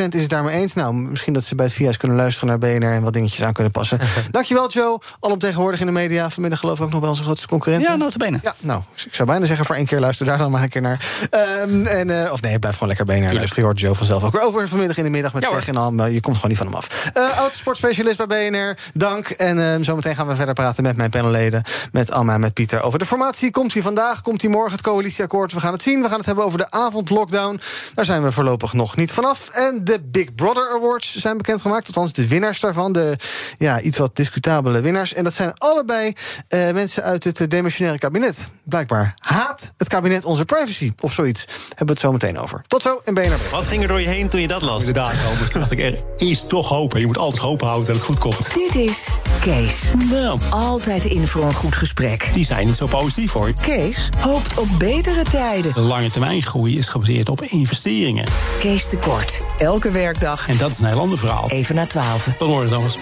is 0.09 0.21
het 0.21 0.29
daarmee 0.29 0.55
eens. 0.55 0.75
Nou, 0.75 0.95
misschien 0.95 1.33
dat 1.33 1.45
ze 1.45 1.55
bij 1.55 1.67
het 1.67 1.75
VIA's 1.75 1.97
kunnen 1.97 2.17
luisteren 2.17 2.49
naar 2.49 2.59
BNR... 2.59 2.93
en 2.93 3.03
wat 3.03 3.13
dingetjes 3.13 3.43
aan 3.43 3.53
kunnen 3.53 3.73
passen. 3.73 3.99
Dankjewel, 4.31 4.71
Joe. 4.71 5.01
Alomtegenwoordig 5.21 5.81
in 5.81 5.87
de 5.87 5.93
media. 5.93 6.31
Vanmiddag 6.31 6.61
geloof 6.61 6.79
ik 6.79 6.85
ook 6.85 6.91
nog 6.91 7.01
wel 7.01 7.09
onze 7.09 7.23
grootste 7.23 7.49
concurrent. 7.49 7.85
Ja, 7.85 7.97
notabene. 7.97 8.39
Ja, 8.43 8.55
nou, 8.61 8.83
ik 9.05 9.15
zou 9.15 9.29
bijna 9.29 9.47
zeggen 9.47 9.67
voor 9.67 9.77
één 9.77 9.87
keer 9.87 10.01
luister 10.01 10.27
daar 10.27 10.39
dan 10.39 10.51
maar 10.51 10.63
een 10.63 10.69
keer 10.69 10.83
naar. 10.83 11.29
Ehm, 11.31 11.87
en, 11.87 12.25
eh, 12.25 12.33
of 12.33 12.41
nee, 12.41 12.59
blijf 12.59 12.75
gewoon 12.75 12.89
lekker 12.89 13.07
BNR 13.07 13.35
luisteren. 13.35 13.55
Je 13.55 13.63
hoort 13.63 13.81
Joe 13.81 13.95
vanzelf 13.95 14.25
ook 14.25 14.33
weer 14.33 14.43
over 14.43 14.69
vanmiddag 14.69 14.97
in 14.97 15.05
de 15.05 15.11
middag 15.11 15.30
met 15.33 15.43
Ja. 15.43 15.51
Tech 15.51 15.69
en 15.69 15.77
al. 15.77 16.07
Je 16.07 16.21
komt 16.21 16.35
gewoon 16.37 16.51
niet 16.51 16.59
van 16.59 16.67
hem 16.67 16.77
af. 16.77 17.11
Eh 17.15 17.37
autosportspecialist 17.45 18.27
bij 18.27 18.51
BNR, 18.51 18.77
dank. 18.95 19.29
En 19.29 19.75
eh, 19.75 19.85
zometeen 19.85 20.17
gaan 20.17 20.27
we 20.27 20.37
verder 20.37 20.55
praten 20.55 20.83
met 20.83 20.97
mijn 20.97 21.11
panelleden. 21.11 21.63
Met 21.93 22.11
Alma 22.13 22.35
en 22.35 22.41
met 22.41 22.55
Pieter 22.55 22.83
over 22.83 22.99
de 22.99 23.07
formatie. 23.07 23.51
Komt 23.51 23.73
hij 23.73 23.83
vandaag, 23.83 24.21
komt 24.21 24.43
hij 24.43 24.51
morgen, 24.51 24.73
het 24.73 24.83
coalitieakkoord. 24.83 25.53
We 25.53 25.61
gaan 25.61 25.73
het 25.73 25.83
zien. 25.83 26.03
We 26.03 26.09
gaan 26.09 26.17
het 26.17 26.27
hebben 26.27 26.45
over 26.45 26.59
de 26.59 26.71
avondlockdown. 26.71 27.61
Daar 27.95 28.05
zijn 28.05 28.23
we 28.23 28.33
voorlopig 28.33 28.73
nog 28.73 28.97
niet 28.97 29.13
vanaf. 29.13 29.49
En 29.49 29.85
de 29.85 30.01
Big 30.05 30.35
Brother 30.35 30.71
Awards 30.75 31.17
zijn 31.17 31.37
bekendgemaakt. 31.37 31.87
Althans, 31.87 32.13
de 32.13 32.29
winnaars 32.29 32.61
daarvan. 32.61 32.93
De 32.93 33.17
ja, 33.59 33.81
iets 33.81 33.99
wat 33.99 34.17
discutabele 34.17 34.81
winnaars. 34.81 35.15
En 35.15 35.25
dat 35.25 35.35
zijn 35.35 35.53
allebei 35.59 36.13
eh, 36.49 36.71
mensen 36.71 37.03
uit 37.03 37.25
het 37.25 37.51
demissionaire 37.51 38.01
kabinet. 38.01 38.49
Blijkbaar 38.65 39.15
haat 39.19 39.73
het 39.77 39.89
kabinet 39.89 40.25
onze 40.25 40.45
privacy. 40.45 40.93
Of 41.01 41.13
zoiets. 41.13 41.45
Hebben 41.69 41.87
we 41.87 41.93
het 41.93 42.01
zo 42.01 42.13
meteen 42.13 42.39
over. 42.39 42.63
Tot 42.67 42.83
zo 42.83 43.01
in 43.05 43.15
BNR. 43.15 43.39
Wat 43.51 43.67
ging 43.67 43.83
er 43.83 43.89
door 43.89 44.01
je 44.01 44.09
heen 44.09 44.29
toen 44.29 44.41
je 44.41 44.49
dat 44.49 44.63
las? 44.63 44.79
Inderdaad, 44.79 45.13
Robert. 45.29 45.51
Toen 45.51 45.61
dacht 45.61 45.73
ik, 45.73 45.79
er 45.81 45.95
is 46.17 46.45
toch 46.47 46.69
hoop. 46.69 46.93
hè. 46.93 46.99
Je 46.99 47.07
moet 47.07 47.19
altijd 47.19 47.43
hoop 47.43 47.61
houden 47.61 47.87
dat 47.87 47.97
het 47.97 48.05
goed 48.05 48.19
komt. 48.19 48.55
Dit 48.55 48.75
is 48.75 49.09
Kees. 49.41 49.93
Nou, 50.11 50.39
Altijd 50.51 51.05
in 51.05 51.27
voor 51.27 51.45
een 51.45 51.55
goed 51.55 51.75
gesprek. 51.75 52.31
die 52.33 52.45
zijn 52.45 52.67
niet 52.67 52.77
zo 52.77 52.87
positief 52.87 53.33
hoor. 53.33 53.53
Kees 53.61 54.09
hoopt 54.21 54.59
op 54.59 54.67
betere 54.79 55.23
tijden. 55.23 55.75
De 55.75 55.81
lange 55.81 56.11
termijn 56.11 56.43
groei 56.43 56.79
is 56.79 56.89
gebaseerd 56.89 57.29
op 57.29 57.43
investeringen. 57.43 58.25
Kees 58.59 58.89
de 58.89 58.97
Kort. 58.97 59.41
Elke 59.59 59.91
werkdag 59.91 60.49
En 60.49 60.57
dat 60.57 60.71
is 60.71 60.79
een 60.79 60.87
heel 60.87 60.99
ander 61.01 61.19
verhaal. 61.19 61.49
even 61.51 61.75
na 61.75 61.87
12. 61.87 62.29
Dan 62.39 62.49
hoor 62.49 62.65
je 62.67 62.71
het 62.71 62.81
eens. 62.81 62.97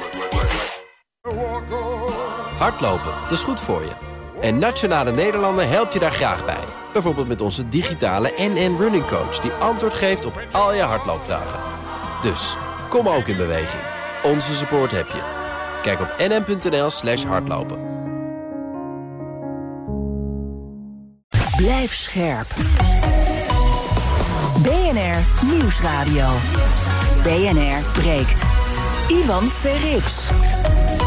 Hardlopen, 2.59 3.13
dat 3.23 3.33
is 3.33 3.43
goed 3.43 3.61
voor 3.61 3.83
je. 3.83 3.91
En 4.41 4.59
Nationale 4.59 5.13
Nederlanden 5.13 5.69
helpt 5.69 5.93
je 5.93 5.99
daar 5.99 6.13
graag 6.13 6.45
bij. 6.45 6.65
Bijvoorbeeld 6.93 7.29
met 7.29 7.41
onze 7.41 7.69
digitale 7.69 8.33
NN 8.39 8.77
Running 8.79 9.07
Coach... 9.07 9.41
die 9.41 9.51
antwoord 9.51 9.95
geeft 9.95 10.25
op 10.25 10.41
al 10.53 10.75
je 10.75 10.83
hardloopvragen. 10.83 11.61
Dus, 12.23 12.57
kom 12.89 13.09
ook 13.09 13.27
in 13.27 13.37
beweging. 13.37 13.83
Onze 14.23 14.55
support 14.55 14.91
heb 14.91 15.07
je. 15.09 15.23
Kijk 15.83 16.01
op 16.01 16.15
nn.nl 16.19 16.91
slash 16.91 17.25
hardlopen. 17.25 17.79
Blijf 21.57 21.95
scherp. 21.95 22.47
BNR 24.63 25.47
Nieuwsradio. 25.53 26.29
BNR 27.23 28.01
breekt. 28.01 28.43
Ivan 29.09 29.43
Verrips. 29.43 30.27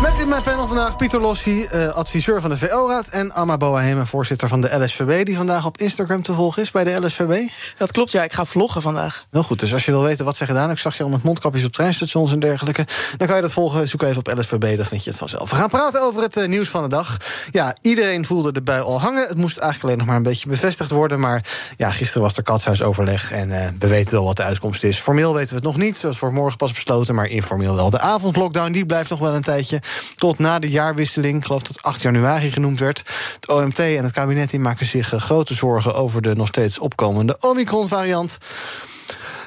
Met 0.02 0.20
in 0.20 0.28
mijn 0.28 0.42
panel 0.42 0.68
vandaag 0.68 0.96
Pieter 0.96 1.22
Lossi, 1.22 1.64
eh, 1.64 1.88
adviseur 1.88 2.42
van 2.42 2.50
de 2.50 2.58
VO-raad... 2.58 3.08
en 3.08 3.32
Amma 3.32 3.58
Boahema, 3.58 4.06
voorzitter 4.06 4.48
van 4.48 4.62
de 4.62 4.84
LSVB... 4.84 5.26
die 5.26 5.36
vandaag 5.36 5.66
op 5.66 5.78
Instagram 5.78 6.22
te 6.22 6.34
volgen 6.34 6.62
is 6.62 6.72
bij 6.72 6.84
de 6.84 7.06
LSVB. 7.06 7.50
Dat 7.78 7.92
klopt, 7.92 8.12
ja. 8.12 8.24
Ik 8.24 8.34
ga 8.34 8.46
vloggen 8.46 8.82
vandaag. 8.82 9.26
Heel 9.32 9.44
goed, 9.44 9.60
dus 9.60 9.74
als 9.74 9.86
je 9.86 9.92
wil 9.92 10.02
weten 10.02 10.26
wat 10.26 10.36
ze 10.36 10.44
gedaan 10.44 10.58
hebben... 10.58 10.76
ik 10.76 10.82
zag 10.82 10.98
je 10.98 11.04
al 11.04 11.10
met 11.10 11.24
mondkapjes 11.24 11.66
op 11.66 11.72
treinstations 11.72 12.32
en 12.32 12.40
dergelijke... 12.40 12.86
dan 13.18 13.28
kan 13.28 13.36
je 13.36 13.42
dat 13.42 13.54
volgen, 13.54 13.88
zoek 13.88 14.02
even 14.02 14.18
op 14.18 14.38
LSVB, 14.38 14.78
dan 14.78 14.86
vind 14.86 15.04
je 15.04 15.10
het 15.10 15.20
vanzelf. 15.20 15.50
We 15.50 15.56
gaan 15.56 15.70
praten 15.70 16.02
over 16.02 16.22
het 16.22 16.38
eh, 16.38 16.48
nieuws 16.48 16.70
van 16.70 16.82
de 16.82 16.90
dag. 16.90 17.18
Ja, 17.52 17.76
iedereen 17.82 18.26
voelde 18.26 18.52
de 18.52 18.62
bui 18.62 18.82
al 18.82 19.02
hangen. 19.02 19.28
Het 19.28 19.38
moest 19.38 19.58
eigenlijk 19.58 19.84
alleen 19.84 19.98
nog 19.98 20.08
maar 20.08 20.16
een 20.16 20.32
beetje 20.32 20.50
bevestigd 20.50 20.92
worden... 20.92 21.20
maar 21.20 21.46
ja, 21.78 21.92
gisteren 21.92 22.22
was 22.22 22.38
er 22.38 22.44
katshuisoverleg 22.44 23.32
en 23.32 23.52
eh, 23.52 23.68
we 23.80 23.88
weten 23.88 24.14
wel 24.14 24.26
wat 24.26 24.36
de 24.36 24.44
uitkomst 24.44 24.84
is. 24.84 24.98
Formeel 24.98 25.34
weten 25.34 25.50
we 25.50 25.56
het 25.56 25.64
nog 25.64 25.78
niet, 25.78 25.98
zoals 25.98 26.18
voor 26.18 26.34
morgen 26.34 26.58
pas 26.58 26.72
besloten... 26.72 27.16
maar 27.16 27.28
informeel 27.28 27.76
wel. 27.76 27.90
De 27.90 28.00
avondlockdown 28.00 28.72
die 28.72 28.86
blijft 28.86 29.10
nog 29.10 29.20
wel 29.20 29.36
een 29.36 29.42
tijdje... 29.42 29.82
tot 30.16 30.40
na 30.40 30.60
de 30.60 30.70
jaarwisseling, 30.70 31.38
ik 31.38 31.46
geloof 31.46 31.62
dat 31.62 31.82
8 31.82 32.02
januari 32.02 32.52
genoemd 32.52 32.80
werd. 32.80 33.04
Het 33.36 33.48
OMT 33.48 33.80
en 33.80 34.04
het 34.04 34.12
kabinet 34.14 34.50
die 34.50 34.60
maken 34.60 34.86
zich 34.86 35.14
eh, 35.14 35.20
grote 35.20 35.54
zorgen... 35.54 35.96
over 35.96 36.22
de 36.22 36.36
nog 36.36 36.48
steeds 36.48 36.80
opkomende 36.80 37.38
Omicron-variant. 37.40 38.38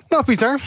Nou, 0.09 0.24
Pieter, 0.24 0.59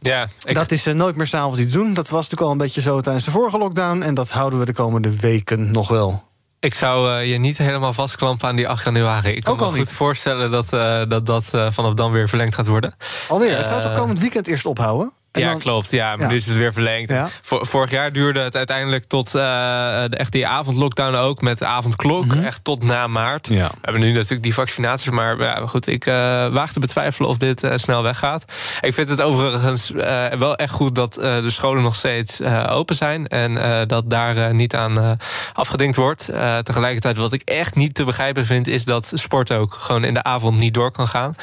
Ja, 0.00 0.28
ik, 0.44 0.54
dat 0.54 0.70
is 0.70 0.86
eh, 0.86 0.94
nooit 0.94 1.16
meer 1.16 1.26
s'avonds 1.26 1.60
iets 1.60 1.72
doen. 1.72 1.94
Dat 1.94 2.08
was 2.08 2.20
natuurlijk 2.22 2.42
al 2.42 2.50
een 2.50 2.58
beetje 2.58 2.80
zo 2.80 3.00
tijdens 3.00 3.24
de 3.24 3.30
vorige 3.30 3.58
lockdown. 3.58 4.02
En 4.02 4.14
dat 4.14 4.30
houden 4.30 4.58
we 4.58 4.64
de 4.64 4.72
komende 4.72 5.16
weken 5.16 5.70
nog 5.70 5.88
wel. 5.88 6.22
ik 6.60 6.74
zou 6.74 7.10
eh, 7.12 7.30
je 7.30 7.38
niet 7.38 7.58
helemaal 7.58 7.92
vastklampen 7.92 8.48
aan 8.48 8.56
die 8.56 8.68
8 8.68 8.84
januari. 8.84 9.30
Ik 9.30 9.44
kan 9.44 9.52
Ook 9.52 9.60
me 9.60 9.66
goed 9.66 9.76
niet. 9.78 9.92
voorstellen 9.92 10.50
dat 10.50 10.68
dat, 11.08 11.26
dat 11.26 11.44
vanaf 11.74 11.94
dan 11.94 12.12
weer 12.12 12.28
verlengd 12.28 12.54
gaat 12.54 12.66
worden. 12.66 12.94
Alweer, 13.28 13.56
het 13.56 13.66
zou 13.66 13.82
toch 13.82 13.92
komend 13.92 14.18
weekend 14.18 14.46
eerst 14.46 14.66
ophouden? 14.66 15.12
En 15.36 15.42
ja, 15.42 15.50
dan- 15.50 15.58
klopt. 15.60 15.90
Ja, 15.90 16.10
maar 16.16 16.24
Ja. 16.24 16.28
nu 16.30 16.36
is 16.36 16.46
het 16.46 16.56
weer 16.56 16.72
verlengd. 16.72 17.10
Ja. 17.10 17.28
Vorig 17.42 17.90
jaar 17.90 18.12
duurde 18.12 18.40
het 18.40 18.56
uiteindelijk 18.56 19.04
tot 19.04 19.26
eh, 19.26 19.32
de, 19.32 20.16
echt 20.16 20.32
die 20.32 20.46
avondlockdown 20.46 21.14
ook... 21.14 21.40
met 21.40 21.58
de 21.58 21.66
avondklok, 21.66 22.32
echt 22.34 22.64
tot 22.64 22.82
na 22.84 23.06
maart. 23.06 23.48
Mhm. 23.48 23.58
Ja. 23.58 23.68
We 23.68 23.78
hebben 23.80 24.02
nu 24.02 24.12
natuurlijk 24.12 24.42
die 24.42 24.54
vaccinaties... 24.54 25.10
maar 25.10 25.38
ja, 25.42 25.58
maar 25.58 25.68
goed, 25.68 25.86
ik 25.86 26.06
eh, 26.06 26.14
waag 26.46 26.72
te 26.72 26.80
betwijfelen 26.80 27.28
of 27.28 27.36
dit 27.36 27.62
eh, 27.62 27.72
snel 27.76 28.02
weggaat. 28.02 28.44
Ik 28.80 28.94
vind 28.94 29.08
het 29.08 29.20
overigens 29.20 29.90
wel 30.38 30.56
echt 30.56 30.72
goed 30.72 30.94
dat 30.94 31.14
de 31.14 31.50
scholen 31.50 31.82
nog 31.82 31.94
steeds 31.94 32.40
open 32.68 32.96
zijn... 32.96 33.26
en 33.26 33.88
dat 33.88 34.10
daar 34.10 34.54
niet 34.54 34.74
aan 34.74 35.18
afgedinkt 35.52 35.96
wordt. 35.96 36.24
Tegelijkertijd, 36.62 37.16
wat 37.16 37.32
ik 37.32 37.42
echt 37.44 37.74
niet 37.74 37.94
te 37.94 38.04
begrijpen 38.04 38.46
vind... 38.46 38.66
is 38.66 38.84
dat 38.84 39.10
sport 39.14 39.52
ook 39.52 39.74
gewoon 39.74 40.04
in 40.04 40.14
de 40.14 40.22
avond 40.22 40.58
niet 40.58 40.74
door 40.74 40.90
kan 40.90 41.08
gaan. 41.08 41.34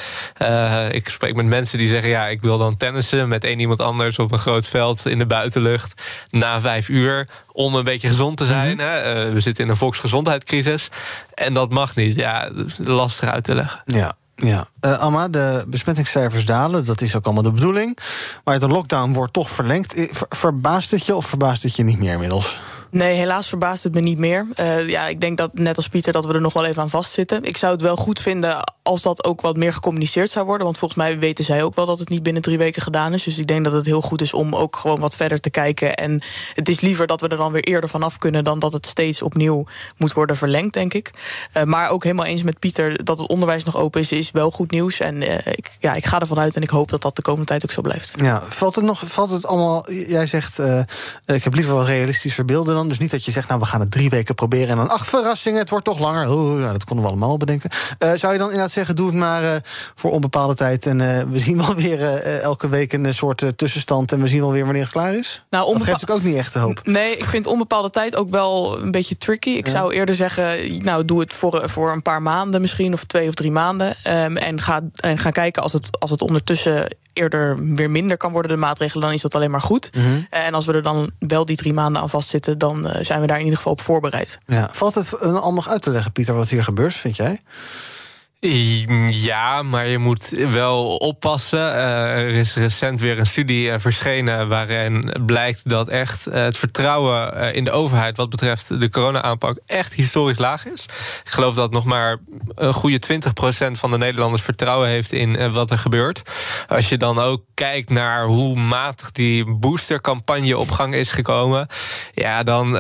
Ik 0.91 1.09
spreek 1.09 1.35
met 1.35 1.45
mensen 1.45 1.77
die 1.77 1.87
zeggen... 1.87 2.09
ja, 2.09 2.27
ik 2.27 2.41
wil 2.41 2.57
dan 2.57 2.77
tennissen 2.77 3.27
met 3.27 3.43
één 3.43 3.59
iemand 3.59 3.81
anders... 3.83 4.19
op 4.19 4.31
een 4.31 4.37
groot 4.37 4.67
veld 4.67 5.05
in 5.05 5.17
de 5.17 5.25
buitenlucht 5.25 6.01
na 6.29 6.61
vijf 6.61 6.89
uur... 6.89 7.27
om 7.51 7.75
een 7.75 7.83
beetje 7.83 8.07
gezond 8.07 8.37
te 8.37 8.45
zijn. 8.45 8.79
hè. 8.79 8.97
Eh, 8.99 9.33
we 9.33 9.39
zitten 9.39 9.63
in 9.63 9.69
een 9.69 9.75
volksgezondheidscrisis. 9.77 10.89
En 11.33 11.53
dat 11.53 11.69
mag 11.71 11.95
niet. 11.95 12.15
Ja, 12.15 12.49
lastig 12.77 13.29
uit 13.29 13.43
te 13.43 13.55
leggen. 13.55 13.81
Ja. 13.85 14.13
Ja, 14.35 14.67
Amma, 14.79 15.27
de 15.27 15.63
besmettingscijfers 15.67 16.45
dalen, 16.45 16.85
dat 16.85 17.01
is 17.01 17.15
ook 17.15 17.25
allemaal 17.25 17.43
de 17.43 17.51
bedoeling. 17.51 17.97
Maar 18.43 18.59
de 18.59 18.67
lockdown 18.67 19.13
wordt 19.13 19.33
toch 19.33 19.49
verlengd. 19.49 19.93
Eh, 19.93 20.07
ver- 20.11 20.27
Verbaast 20.29 20.91
het 20.91 21.05
je 21.05 21.15
of 21.15 21.25
verbaast 21.25 21.63
het 21.63 21.75
je 21.75 21.83
niet 21.83 21.99
meer 21.99 22.11
inmiddels? 22.13 22.59
Nee, 22.93 23.17
helaas 23.17 23.47
verbaast 23.47 23.83
het 23.83 23.93
me 23.93 23.99
niet 23.99 24.17
meer. 24.17 24.47
Eh, 24.53 24.89
ja, 24.89 25.07
ik 25.07 25.21
denk 25.21 25.37
dat, 25.37 25.53
net 25.53 25.77
als 25.77 25.87
Pieter, 25.87 26.13
dat 26.13 26.25
we 26.25 26.33
er 26.33 26.41
nog 26.41 26.53
wel 26.53 26.65
even 26.65 26.81
aan 26.81 26.89
vastzitten. 26.89 27.43
Ik 27.43 27.57
zou 27.57 27.71
het 27.71 27.81
wel 27.81 27.95
goed 27.95 28.19
vinden 28.19 28.73
als 28.83 29.01
dat 29.01 29.23
ook 29.23 29.41
wat 29.41 29.57
meer 29.57 29.73
gecommuniceerd 29.73 30.29
zou 30.29 30.45
worden. 30.45 30.65
Want 30.65 30.77
volgens 30.77 30.99
mij 30.99 31.19
weten 31.19 31.43
zij 31.43 31.63
ook 31.63 31.75
wel 31.75 31.85
dat 31.85 31.99
het 31.99 32.09
niet 32.09 32.23
binnen 32.23 32.41
drie 32.41 32.57
weken 32.57 32.81
gedaan 32.81 33.13
is. 33.13 33.23
Dus 33.23 33.37
ik 33.37 33.47
denk 33.47 33.63
dat 33.63 33.73
het 33.73 33.85
heel 33.85 34.01
goed 34.01 34.21
is 34.21 34.33
om 34.33 34.55
ook 34.55 34.75
gewoon 34.75 34.99
wat 34.99 35.15
verder 35.15 35.39
te 35.39 35.49
kijken. 35.49 35.95
En 35.95 36.23
het 36.53 36.69
is 36.69 36.79
liever 36.79 37.07
dat 37.07 37.21
we 37.21 37.27
er 37.27 37.37
dan 37.37 37.51
weer 37.51 37.63
eerder 37.63 37.89
vanaf 37.89 38.17
kunnen... 38.17 38.43
dan 38.43 38.59
dat 38.59 38.73
het 38.73 38.85
steeds 38.85 39.21
opnieuw 39.21 39.65
moet 39.97 40.13
worden 40.13 40.37
verlengd, 40.37 40.73
denk 40.73 40.93
ik. 40.93 41.11
Eh, 41.51 41.63
maar 41.63 41.89
ook 41.89 42.03
helemaal 42.03 42.25
eens 42.25 42.43
met 42.43 42.59
Pieter 42.59 43.03
dat 43.03 43.19
het 43.19 43.29
onderwijs 43.29 43.63
nog 43.63 43.77
open 43.77 44.01
is... 44.01 44.11
is 44.11 44.31
wel 44.31 44.51
goed 44.51 44.71
nieuws. 44.71 44.99
En 44.99 45.21
eh, 45.21 45.53
ik, 45.53 45.69
ja, 45.79 45.93
ik 45.93 46.05
ga 46.05 46.19
ervan 46.19 46.39
uit 46.39 46.55
en 46.55 46.61
ik 46.61 46.69
hoop 46.69 46.89
dat 46.89 47.01
dat 47.01 47.15
de 47.15 47.21
komende 47.21 47.47
tijd 47.47 47.63
ook 47.63 47.71
zo 47.71 47.81
blijft. 47.81 48.13
Ja, 48.15 48.43
valt 48.49 48.75
het 48.75 48.85
nog, 48.85 49.01
valt 49.05 49.29
het 49.29 49.45
allemaal. 49.45 49.91
Jij 49.91 50.25
zegt, 50.25 50.59
ik 51.25 51.43
heb 51.43 51.53
liever 51.53 51.73
wat 51.73 51.87
realistischer 51.87 52.45
beelden 52.45 52.75
dan 52.75 52.82
dan? 52.83 52.91
Dus 52.91 53.01
niet 53.01 53.11
dat 53.11 53.25
je 53.25 53.31
zegt, 53.31 53.47
nou, 53.47 53.59
we 53.59 53.65
gaan 53.65 53.79
het 53.79 53.91
drie 53.91 54.09
weken 54.09 54.35
proberen... 54.35 54.69
en 54.69 54.75
dan, 54.75 54.89
ach, 54.89 55.05
verrassing, 55.05 55.57
het 55.57 55.69
wordt 55.69 55.85
toch 55.85 55.99
langer. 55.99 56.29
Oh, 56.29 56.59
ja, 56.59 56.71
dat 56.71 56.83
konden 56.83 57.05
we 57.05 57.11
allemaal 57.11 57.37
bedenken. 57.37 57.69
Uh, 58.03 58.11
zou 58.13 58.33
je 58.33 58.39
dan 58.39 58.47
inderdaad 58.47 58.71
zeggen, 58.71 58.95
doe 58.95 59.07
het 59.07 59.15
maar 59.15 59.43
uh, 59.43 59.55
voor 59.95 60.11
onbepaalde 60.11 60.55
tijd... 60.55 60.85
en 60.85 60.99
uh, 60.99 61.21
we 61.21 61.39
zien 61.39 61.57
wel 61.57 61.75
weer 61.75 62.01
elke 62.39 62.69
week 62.69 62.93
een 62.93 63.13
soort 63.13 63.43
tussenstand... 63.55 64.11
en 64.11 64.21
we 64.21 64.27
zien 64.27 64.39
wel 64.39 64.51
weer 64.51 64.63
wanneer 64.63 64.81
het 64.81 64.91
klaar 64.91 65.13
is? 65.13 65.43
Nou, 65.49 65.65
onbepa- 65.65 65.85
dat 65.85 65.99
geeft 65.99 66.11
ook 66.11 66.23
niet 66.23 66.35
echt 66.35 66.53
de 66.53 66.59
hoop. 66.59 66.79
Nee, 66.83 67.15
ik 67.15 67.25
vind 67.25 67.47
onbepaalde 67.47 67.89
tijd 67.89 68.15
ook 68.15 68.29
wel 68.29 68.81
een 68.81 68.91
beetje 68.91 69.17
tricky. 69.17 69.49
Ik 69.49 69.65
ja. 69.65 69.71
zou 69.71 69.93
eerder 69.93 70.15
zeggen, 70.15 70.77
nou, 70.83 71.05
doe 71.05 71.19
het 71.19 71.33
voor, 71.33 71.69
voor 71.69 71.91
een 71.91 72.01
paar 72.01 72.21
maanden 72.21 72.61
misschien... 72.61 72.93
of 72.93 73.03
twee 73.03 73.27
of 73.27 73.33
drie 73.33 73.51
maanden. 73.51 73.95
Um, 74.07 74.37
en, 74.37 74.61
ga, 74.61 74.81
en 74.95 75.17
ga 75.17 75.31
kijken 75.31 75.63
als 75.63 75.73
het, 75.73 75.99
als 75.99 76.11
het 76.11 76.21
ondertussen 76.21 76.95
eerder 77.13 77.75
weer 77.75 77.89
minder 77.89 78.17
kan 78.17 78.31
worden, 78.31 78.51
de 78.51 78.57
maatregelen, 78.57 79.03
dan 79.05 79.13
is 79.13 79.21
dat 79.21 79.35
alleen 79.35 79.51
maar 79.51 79.61
goed. 79.61 79.89
Mm 79.93 80.03
-hmm. 80.03 80.27
En 80.29 80.53
als 80.53 80.65
we 80.65 80.73
er 80.73 80.81
dan 80.81 81.11
wel 81.19 81.45
die 81.45 81.55
drie 81.55 81.73
maanden 81.73 82.01
aan 82.01 82.09
vastzitten, 82.09 82.57
dan 82.57 82.87
uh, 82.87 82.95
zijn 83.01 83.21
we 83.21 83.27
daar 83.27 83.37
in 83.37 83.43
ieder 83.43 83.57
geval 83.57 83.73
op 83.73 83.81
voorbereid. 83.81 84.37
Ja. 84.47 84.69
Valt 84.71 84.95
het 84.95 85.19
allemaal 85.19 85.53
nog 85.53 85.69
uit 85.69 85.81
te 85.81 85.89
leggen, 85.89 86.11
Pieter, 86.11 86.35
wat 86.35 86.49
hier 86.49 86.63
gebeurt, 86.63 86.93
vind 86.93 87.15
jij? 87.15 87.39
Ja, 89.09 89.61
maar 89.61 89.87
je 89.87 89.97
moet 89.97 90.29
wel 90.29 90.95
oppassen. 90.95 91.59
Uh, 91.59 92.11
er 92.11 92.27
is 92.29 92.55
recent 92.55 92.99
weer 92.99 93.19
een 93.19 93.25
studie 93.25 93.67
uh, 93.67 93.75
verschenen 93.77 94.47
waarin 94.47 95.15
blijkt 95.25 95.69
dat 95.69 95.87
echt 95.87 96.27
uh, 96.27 96.33
het 96.33 96.57
vertrouwen 96.57 97.53
in 97.53 97.63
de 97.63 97.71
overheid 97.71 98.17
wat 98.17 98.29
betreft 98.29 98.79
de 98.79 98.89
corona-aanpak 98.89 99.57
echt 99.65 99.93
historisch 99.93 100.37
laag 100.37 100.65
is. 100.65 100.83
Ik 101.23 101.29
geloof 101.29 101.55
dat 101.55 101.71
nog 101.71 101.85
maar 101.85 102.17
een 102.55 102.73
goede 102.73 102.99
20% 103.67 103.71
van 103.71 103.91
de 103.91 103.97
Nederlanders 103.97 104.41
vertrouwen 104.41 104.89
heeft 104.89 105.13
in 105.13 105.51
wat 105.51 105.71
er 105.71 105.77
gebeurt. 105.77 106.21
Als 106.67 106.89
je 106.89 106.97
dan 106.97 107.19
ook 107.19 107.43
kijkt 107.53 107.89
naar 107.89 108.25
hoe 108.25 108.55
matig 108.55 109.11
die 109.11 109.55
boostercampagne 109.55 110.57
op 110.57 110.71
gang 110.71 110.93
is 110.93 111.11
gekomen, 111.11 111.67
ja, 112.13 112.43
dan, 112.43 112.71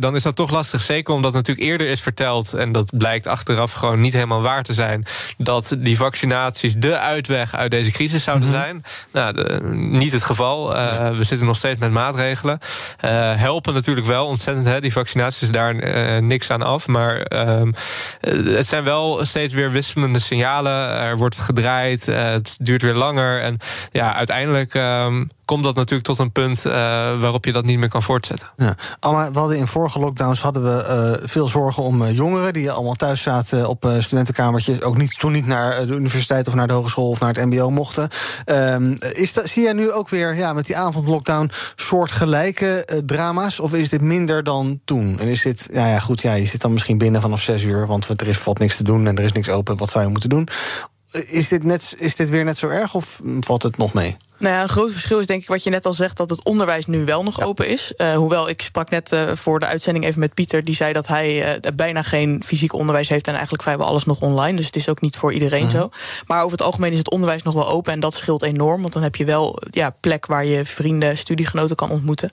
dan 0.00 0.16
is 0.16 0.22
dat 0.22 0.36
toch 0.36 0.50
lastig. 0.50 0.80
Zeker 0.80 1.14
omdat 1.14 1.32
natuurlijk 1.32 1.66
eerder 1.66 1.86
is 1.86 2.00
verteld, 2.00 2.54
en 2.54 2.72
dat 2.72 2.96
blijkt 2.96 3.26
achteraf 3.26 3.72
gewoon 3.72 4.00
niet 4.00 4.12
helemaal 4.12 4.42
waar 4.42 4.62
te 4.62 4.72
zijn 4.72 5.04
dat 5.36 5.74
die 5.78 5.96
vaccinaties 5.96 6.74
de 6.74 6.98
uitweg 6.98 7.54
uit 7.54 7.70
deze 7.70 7.90
crisis 7.90 8.22
zouden 8.22 8.48
Mhm. 8.48 8.56
zijn. 8.58 8.84
Nou, 9.12 9.32
de, 9.32 9.60
niet 9.72 10.12
het 10.12 10.22
geval. 10.22 10.76
Uh, 10.76 11.10
we 11.10 11.24
zitten 11.24 11.46
nog 11.46 11.56
steeds 11.56 11.80
met 11.80 11.90
maatregelen. 11.90 12.58
Uh, 13.04 13.34
helpen 13.34 13.74
natuurlijk 13.74 14.06
wel 14.06 14.26
ontzettend. 14.26 14.66
Hè. 14.66 14.80
Die 14.80 14.92
vaccinaties 14.92 15.50
daar 15.50 15.74
uh, 15.74 16.18
niks 16.22 16.50
aan 16.50 16.62
af. 16.62 16.86
Maar 16.86 17.14
het 18.20 18.66
zijn 18.68 18.84
wel 18.84 19.24
steeds 19.24 19.54
weer 19.54 19.70
wisselende 19.70 20.18
signalen. 20.18 20.88
Er 20.88 21.16
wordt 21.16 21.38
gedraaid. 21.38 22.06
het 22.06 22.56
duurt 22.60 22.82
weer 22.82 22.94
langer. 22.94 23.40
En 23.40 23.56
ja, 23.92 24.14
uiteindelijk. 24.14 24.74
Komt 25.44 25.64
dat 25.64 25.74
natuurlijk 25.74 26.08
tot 26.08 26.18
een 26.18 26.32
punt 26.32 26.64
uh, 26.66 26.72
waarop 27.20 27.44
je 27.44 27.52
dat 27.52 27.64
niet 27.64 27.78
meer 27.78 27.88
kan 27.88 28.02
voortzetten. 28.02 28.48
Ja. 28.56 28.76
We 29.00 29.38
hadden 29.38 29.56
in 29.56 29.66
vorige 29.66 29.98
lockdowns 29.98 30.40
hadden 30.40 30.62
we 30.62 31.16
uh, 31.20 31.28
veel 31.28 31.48
zorgen 31.48 31.82
om 31.82 32.02
uh, 32.02 32.14
jongeren 32.14 32.52
die 32.52 32.70
allemaal 32.70 32.94
thuis 32.94 33.22
zaten 33.22 33.68
op 33.68 33.90
studentenkamertjes, 33.98 34.82
ook 34.82 34.96
niet, 34.96 35.18
toen 35.18 35.32
niet 35.32 35.46
naar 35.46 35.86
de 35.86 35.94
universiteit 35.94 36.48
of 36.48 36.54
naar 36.54 36.66
de 36.66 36.72
hogeschool 36.72 37.08
of 37.08 37.20
naar 37.20 37.34
het 37.34 37.44
MBO 37.44 37.70
mochten. 37.70 38.08
Um, 38.46 38.96
is 39.12 39.32
dat, 39.32 39.48
zie 39.48 39.62
jij 39.62 39.72
nu 39.72 39.92
ook 39.92 40.08
weer 40.08 40.34
ja, 40.34 40.52
met 40.52 40.66
die 40.66 40.76
avondlockdown 40.76 41.50
soortgelijke 41.76 43.02
drama's? 43.06 43.60
Of 43.60 43.72
is 43.72 43.88
dit 43.88 44.00
minder 44.00 44.44
dan 44.44 44.80
toen? 44.84 45.18
En 45.18 45.26
is 45.26 45.42
dit, 45.42 45.68
ja, 45.72 45.86
ja 45.86 45.98
goed, 45.98 46.22
ja, 46.22 46.34
je 46.34 46.46
zit 46.46 46.60
dan 46.60 46.72
misschien 46.72 46.98
binnen 46.98 47.20
vanaf 47.20 47.42
zes 47.42 47.62
uur, 47.62 47.86
want 47.86 48.08
er 48.08 48.28
is 48.28 48.38
valt 48.38 48.58
niks 48.58 48.76
te 48.76 48.84
doen 48.84 49.06
en 49.06 49.16
er 49.16 49.24
is 49.24 49.32
niks 49.32 49.48
open. 49.48 49.76
Wat 49.76 49.90
zou 49.90 50.04
je 50.04 50.10
moeten 50.10 50.28
doen? 50.28 50.48
Is 51.12 51.48
dit, 51.48 51.64
net, 51.64 51.94
is 51.98 52.14
dit 52.14 52.28
weer 52.28 52.44
net 52.44 52.58
zo 52.58 52.68
erg 52.68 52.94
of 52.94 53.20
valt 53.40 53.62
het 53.62 53.76
nog 53.76 53.92
mee? 53.92 54.16
Nou 54.42 54.54
ja, 54.54 54.62
een 54.62 54.68
groot 54.68 54.92
verschil 54.92 55.18
is 55.18 55.26
denk 55.26 55.42
ik 55.42 55.48
wat 55.48 55.62
je 55.62 55.70
net 55.70 55.86
al 55.86 55.92
zegt... 55.92 56.16
dat 56.16 56.30
het 56.30 56.44
onderwijs 56.44 56.86
nu 56.86 57.04
wel 57.04 57.22
nog 57.22 57.38
ja. 57.38 57.44
open 57.44 57.68
is. 57.68 57.92
Uh, 57.96 58.14
hoewel, 58.14 58.48
ik 58.48 58.62
sprak 58.62 58.90
net 58.90 59.12
uh, 59.12 59.30
voor 59.34 59.58
de 59.58 59.66
uitzending 59.66 60.04
even 60.04 60.20
met 60.20 60.34
Pieter... 60.34 60.64
die 60.64 60.74
zei 60.74 60.92
dat 60.92 61.06
hij 61.06 61.54
uh, 61.54 61.72
bijna 61.74 62.02
geen 62.02 62.42
fysiek 62.46 62.72
onderwijs 62.72 63.08
heeft... 63.08 63.26
en 63.26 63.32
eigenlijk 63.32 63.62
vrijwel 63.62 63.86
alles 63.86 64.04
nog 64.04 64.20
online. 64.20 64.56
Dus 64.56 64.66
het 64.66 64.76
is 64.76 64.88
ook 64.88 65.00
niet 65.00 65.16
voor 65.16 65.32
iedereen 65.32 65.60
Mhm. 65.62 65.70
zo. 65.70 65.88
Maar 66.26 66.38
over 66.40 66.50
het 66.50 66.62
algemeen 66.62 66.92
is 66.92 66.98
het 66.98 67.10
onderwijs 67.10 67.42
nog 67.42 67.54
wel 67.54 67.68
open... 67.68 67.92
en 67.92 68.00
dat 68.00 68.14
scheelt 68.14 68.42
enorm, 68.42 68.80
want 68.80 68.92
dan 68.92 69.02
heb 69.02 69.16
je 69.16 69.24
wel 69.24 69.58
ja, 69.70 69.90
plek... 70.00 70.26
waar 70.26 70.44
je 70.44 70.64
vrienden, 70.64 71.18
studiegenoten 71.18 71.76
kan 71.76 71.90
ontmoeten. 71.90 72.32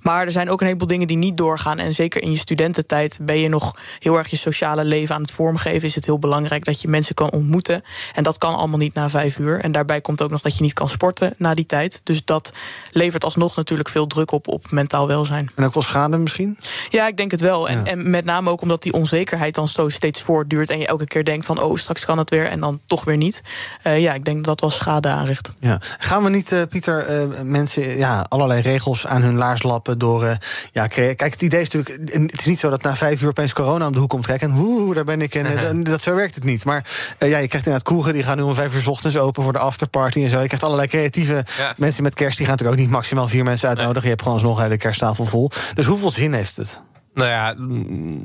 Maar 0.00 0.24
er 0.24 0.32
zijn 0.32 0.50
ook 0.50 0.60
een 0.60 0.66
heleboel 0.66 0.88
dingen 0.88 1.06
die 1.06 1.16
niet 1.16 1.36
doorgaan. 1.36 1.78
En 1.78 1.94
zeker 1.94 2.22
in 2.22 2.30
je 2.30 2.38
studententijd 2.38 3.18
ben 3.22 3.38
je 3.38 3.48
nog 3.48 3.76
heel 3.98 4.16
erg 4.16 4.28
je 4.28 4.36
sociale 4.36 4.84
leven 4.84 5.14
aan 5.14 5.22
het 5.22 5.30
vormgeven... 5.30 5.88
is 5.88 5.94
het 5.94 6.04
heel 6.04 6.18
belangrijk 6.18 6.64
dat 6.64 6.80
je 6.80 6.88
mensen 6.88 7.14
kan 7.14 7.30
ontmoeten. 7.30 7.82
En 8.14 8.22
dat 8.22 8.38
kan 8.38 8.54
allemaal 8.54 8.78
niet 8.78 8.94
na 8.94 9.10
vijf 9.10 9.38
uur. 9.38 9.60
En 9.60 9.72
daarbij 9.72 10.00
komt 10.00 10.22
ook 10.22 10.30
nog 10.30 10.40
dat 10.40 10.56
je 10.56 10.62
niet 10.62 10.72
kan 10.72 10.88
sporten 10.88 11.34
na 11.46 11.54
die 11.54 11.66
tijd. 11.66 12.00
Dus 12.04 12.24
dat 12.24 12.52
levert 12.90 13.24
alsnog 13.24 13.56
natuurlijk 13.56 13.88
veel 13.88 14.06
druk 14.06 14.30
op 14.30 14.48
op 14.48 14.70
mentaal 14.70 15.06
welzijn. 15.06 15.50
En 15.54 15.64
ook 15.64 15.74
wel 15.74 15.82
schade 15.82 16.16
misschien? 16.16 16.58
Ja, 16.90 17.06
ik 17.06 17.16
denk 17.16 17.30
het 17.30 17.40
wel. 17.40 17.68
En, 17.68 17.78
ja. 17.78 17.90
en 17.90 18.10
met 18.10 18.24
name 18.24 18.50
ook 18.50 18.60
omdat 18.60 18.82
die 18.82 18.92
onzekerheid 18.92 19.54
dan 19.54 19.68
zo 19.68 19.88
steeds 19.88 20.22
voortduurt... 20.22 20.70
en 20.70 20.78
je 20.78 20.86
elke 20.86 21.04
keer 21.04 21.24
denkt 21.24 21.46
van, 21.46 21.62
oh, 21.62 21.76
straks 21.76 22.04
kan 22.04 22.18
het 22.18 22.30
weer... 22.30 22.46
en 22.46 22.60
dan 22.60 22.80
toch 22.86 23.04
weer 23.04 23.16
niet. 23.16 23.42
Uh, 23.86 24.00
ja, 24.00 24.14
ik 24.14 24.24
denk 24.24 24.36
dat 24.36 24.44
dat 24.44 24.60
wel 24.60 24.70
schade 24.70 25.08
aanricht. 25.08 25.52
Ja. 25.58 25.78
Gaan 25.98 26.22
we 26.22 26.30
niet, 26.30 26.52
uh, 26.52 26.62
Pieter, 26.68 27.10
uh, 27.10 27.40
mensen 27.42 27.96
ja, 27.96 28.26
allerlei 28.28 28.60
regels 28.60 29.06
aan 29.06 29.22
hun 29.22 29.36
laars 29.36 29.62
lappen... 29.62 29.98
door, 29.98 30.36
ja, 30.72 30.86
kijk, 30.86 31.20
het 31.20 31.42
idee 31.42 31.60
is 31.60 31.70
natuurlijk... 31.70 32.12
het 32.30 32.40
is 32.40 32.46
niet 32.46 32.58
zo 32.58 32.70
dat 32.70 32.82
na 32.82 32.96
vijf 32.96 33.22
uur 33.22 33.28
opeens 33.28 33.52
corona 33.52 33.86
om 33.86 33.92
de 33.92 33.98
hoek 33.98 34.10
komt 34.10 34.26
kijken... 34.26 34.50
en 34.50 34.56
woe, 34.56 34.94
daar 34.94 35.04
ben 35.04 35.22
ik, 35.22 35.34
en 35.40 35.82
dat, 35.82 36.02
zo 36.02 36.14
werkt 36.14 36.34
het 36.34 36.44
niet. 36.44 36.64
Maar 36.64 36.84
ja, 37.18 37.26
je 37.26 37.48
krijgt 37.48 37.54
inderdaad 37.54 37.82
kroegen, 37.82 38.12
die 38.12 38.22
gaan 38.22 38.36
nu 38.36 38.42
om 38.42 38.54
vijf 38.54 38.74
uur 38.74 38.82
's 38.82 38.86
ochtends 38.86 39.16
open... 39.16 39.42
voor 39.42 39.52
de 39.52 39.58
afterparty 39.58 40.22
en 40.22 40.30
zo. 40.30 40.40
Je 40.40 40.46
krijgt 40.46 40.64
allerlei 40.64 40.88
creatieve 40.88 41.35
ja. 41.58 41.74
mensen 41.76 42.02
met 42.02 42.14
kerst... 42.14 42.36
die 42.36 42.46
gaan 42.46 42.54
natuurlijk 42.54 42.80
ook 42.80 42.86
niet 42.86 42.94
maximaal 42.94 43.28
vier 43.28 43.44
mensen 43.44 43.68
uitnodigen. 43.68 44.02
Nee. 44.02 44.10
Je 44.10 44.16
hebt 44.16 44.22
gewoon 44.22 44.38
alsnog 44.38 44.56
een 44.56 44.62
hele 44.62 44.76
kersttafel 44.76 45.24
vol. 45.24 45.50
Dus 45.74 45.86
hoeveel 45.86 46.10
zin 46.10 46.32
heeft 46.32 46.56
het? 46.56 46.80
Nou 47.16 47.28
ja, 47.28 47.54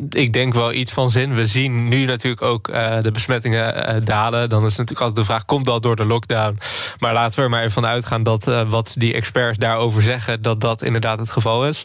ik 0.10 0.34
denk 0.34 0.54
wel 0.54 0.73
iets 0.73 0.91
van 0.91 1.12
zin. 1.12 1.36
We 1.36 1.45
zien 1.45 1.88
nu 1.88 2.06
natuurlijk 2.06 2.41
ook 2.41 2.67
uh, 2.67 3.01
de 3.01 3.12
besmettingen 3.12 3.95
uh, 3.95 4.06
dalen. 4.06 4.49
Dan 4.49 4.65
is 4.65 4.75
natuurlijk 4.75 4.99
altijd 4.99 5.27
de 5.27 5.32
vraag, 5.34 5.45
komt 5.45 5.65
dat 5.65 5.84
door 5.84 5.95
de 5.95 6.06
lockdown? 6.06 6.60
Maar 6.99 7.13
laten 7.13 7.38
we 7.38 7.43
er 7.43 7.49
maar 7.49 7.60
even 7.60 7.71
van 7.71 7.86
uitgaan 7.86 8.23
dat 8.23 8.47
uh, 8.47 8.62
wat 8.69 8.93
die 8.95 9.13
experts 9.13 9.58
daarover 9.58 10.01
zeggen... 10.01 10.41
dat 10.41 10.62
dat 10.62 10.82
inderdaad 10.82 11.19
het 11.19 11.30
geval 11.30 11.67
is. 11.67 11.84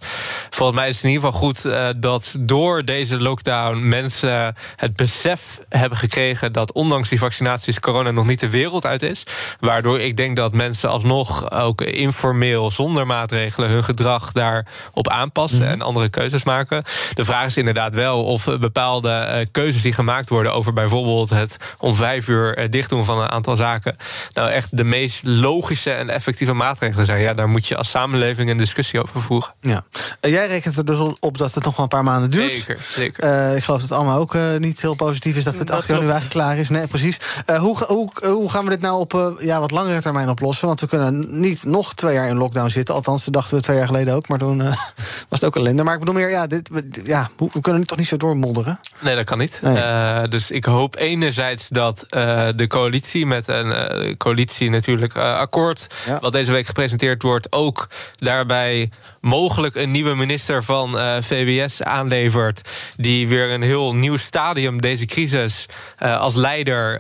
Volgens 0.50 0.78
mij 0.78 0.88
is 0.88 0.94
het 0.94 1.04
in 1.04 1.10
ieder 1.10 1.26
geval 1.26 1.40
goed 1.40 1.68
dat 2.00 2.34
door 2.38 2.84
deze 2.84 3.20
lockdown... 3.20 3.88
mensen 3.88 4.54
het 4.76 4.96
besef 4.96 5.58
hebben 5.68 5.98
gekregen 5.98 6.52
dat 6.52 6.72
ondanks 6.72 7.08
die 7.08 7.18
vaccinaties... 7.18 7.80
corona 7.80 8.10
nog 8.10 8.26
niet 8.26 8.40
de 8.40 8.50
wereld 8.50 8.86
uit 8.86 9.02
is. 9.02 9.22
Waardoor 9.60 10.00
ik 10.00 10.16
denk 10.16 10.36
dat 10.36 10.52
mensen 10.52 10.90
alsnog 10.90 11.50
ook 11.50 11.80
informeel... 11.80 12.70
zonder 12.70 13.06
maatregelen 13.06 13.70
hun 13.70 13.84
gedrag 13.84 14.32
daarop 14.32 15.08
aanpassen... 15.08 15.60
Mm. 15.62 15.66
en 15.66 15.82
andere 15.82 16.08
keuzes 16.08 16.44
maken... 16.44 16.84
De 17.14 17.24
vraag 17.24 17.46
is 17.46 17.56
inderdaad 17.56 17.94
wel 17.94 18.24
of 18.24 18.44
bepaalde 18.44 19.09
uh, 19.09 19.46
keuzes 19.50 19.82
die 19.82 19.92
gemaakt 19.92 20.28
worden 20.28 20.52
over 20.52 20.72
bijvoorbeeld 20.72 21.30
het 21.30 21.56
om 21.78 21.94
vijf 21.94 22.28
uur 22.28 22.59
uh, 22.59 22.70
dicht 22.70 22.88
doen 22.88 23.04
van 23.04 23.18
een 23.18 23.30
aantal 23.30 23.56
zaken, 23.56 23.96
nou 24.32 24.50
echt 24.50 24.76
de 24.76 24.85
meest 24.85 25.26
logische 25.26 25.90
en 25.90 26.11
effectieve 26.11 26.52
maatregelen 26.52 27.06
zijn. 27.06 27.20
Ja, 27.20 27.35
daar 27.35 27.48
moet 27.48 27.66
je 27.66 27.76
als 27.76 27.90
samenleving 27.90 28.50
een 28.50 28.59
discussie 28.59 29.02
over 29.02 29.22
voeren. 29.22 29.54
Ja. 29.61 29.85
Uh, 30.20 30.30
jij 30.30 30.46
rekent 30.46 30.76
er 30.76 30.85
dus 30.85 30.98
op 31.20 31.38
dat 31.38 31.54
het 31.54 31.64
nog 31.64 31.76
wel 31.76 31.85
een 31.85 31.90
paar 31.90 32.04
maanden 32.04 32.30
duurt. 32.30 32.54
Zeker, 32.54 32.78
zeker. 32.88 33.56
ik 33.56 33.64
geloof 33.64 33.80
dat 33.80 33.92
Alma 33.92 34.14
ook 34.14 34.37
niet 34.59 34.80
heel 34.80 34.94
positief 34.94 35.37
is 35.37 35.44
dat 35.44 35.59
het 35.59 35.70
8 35.70 35.87
januari 35.87 36.28
klaar 36.28 36.56
is. 36.56 36.68
Nee, 36.68 36.87
precies. 36.87 37.18
hoe, 37.59 37.85
hoe, 37.87 38.11
hoe 38.22 38.50
gaan 38.50 38.64
we 38.64 38.70
dit 38.70 38.80
nou 38.80 39.00
op 39.00 39.37
ja, 39.40 39.61
wat 39.61 39.70
langere 39.70 40.00
termijn 40.00 40.28
oplossen? 40.28 40.66
Want 40.66 40.80
we 40.80 40.87
kunnen 40.87 41.40
niet 41.40 41.64
nog 41.64 41.94
twee 41.94 42.14
jaar 42.14 42.28
in 42.28 42.37
lockdown 42.37 42.68
zitten. 42.68 42.94
Althans, 42.94 43.24
dat 43.24 43.35
dachten 43.35 43.56
we 43.56 43.62
twee 43.62 43.76
jaar 43.76 43.87
geleden 43.87 44.14
ook. 44.14 44.28
Maar 44.28 44.38
toen 44.38 44.59
was 45.28 45.40
het 45.40 45.44
ook 45.44 45.56
ellende. 45.56 45.82
Maar 45.82 45.94
ik 45.94 46.00
bedoel 46.00 46.14
meer, 46.14 46.30
ja, 46.30 46.46
dit, 46.46 46.70
ja, 47.05 47.31
we 47.37 47.61
kunnen 47.61 47.87
toch 47.87 47.99
niet 47.99 48.07
zo 48.07 48.16
doormodderen? 48.16 48.81
Nee, 49.01 49.14
dat 49.14 49.25
kan 49.25 49.38
niet. 49.38 49.61
Nee. 49.62 49.77
Uh, 49.77 50.22
dus 50.29 50.51
ik 50.51 50.64
hoop 50.64 50.96
enerzijds 50.96 51.68
dat 51.68 52.07
uh, 52.11 52.49
de 52.57 52.66
coalitie 52.66 53.27
met 53.27 53.49
een 53.49 53.66
uh, 53.66 54.14
coalitie 54.16 54.70
natuurlijk 54.70 55.16
akkoord... 55.16 55.87
Ja. 56.07 56.18
wat 56.20 56.33
deze 56.33 56.53
week 56.53 56.66
gepresenteerd 56.66 57.22
wordt, 57.22 57.53
ook 57.53 57.88
daarbij 58.16 58.90
mogelijk 59.26 59.74
een 59.74 59.90
nieuwe 59.90 60.14
minister 60.14 60.64
van 60.64 60.90
VWS 61.20 61.82
aanlevert... 61.82 62.68
die 62.96 63.28
weer 63.28 63.50
een 63.50 63.62
heel 63.62 63.94
nieuw 63.94 64.16
stadium 64.16 64.80
deze 64.80 65.04
crisis 65.04 65.66
als 65.98 66.34
leider 66.34 66.98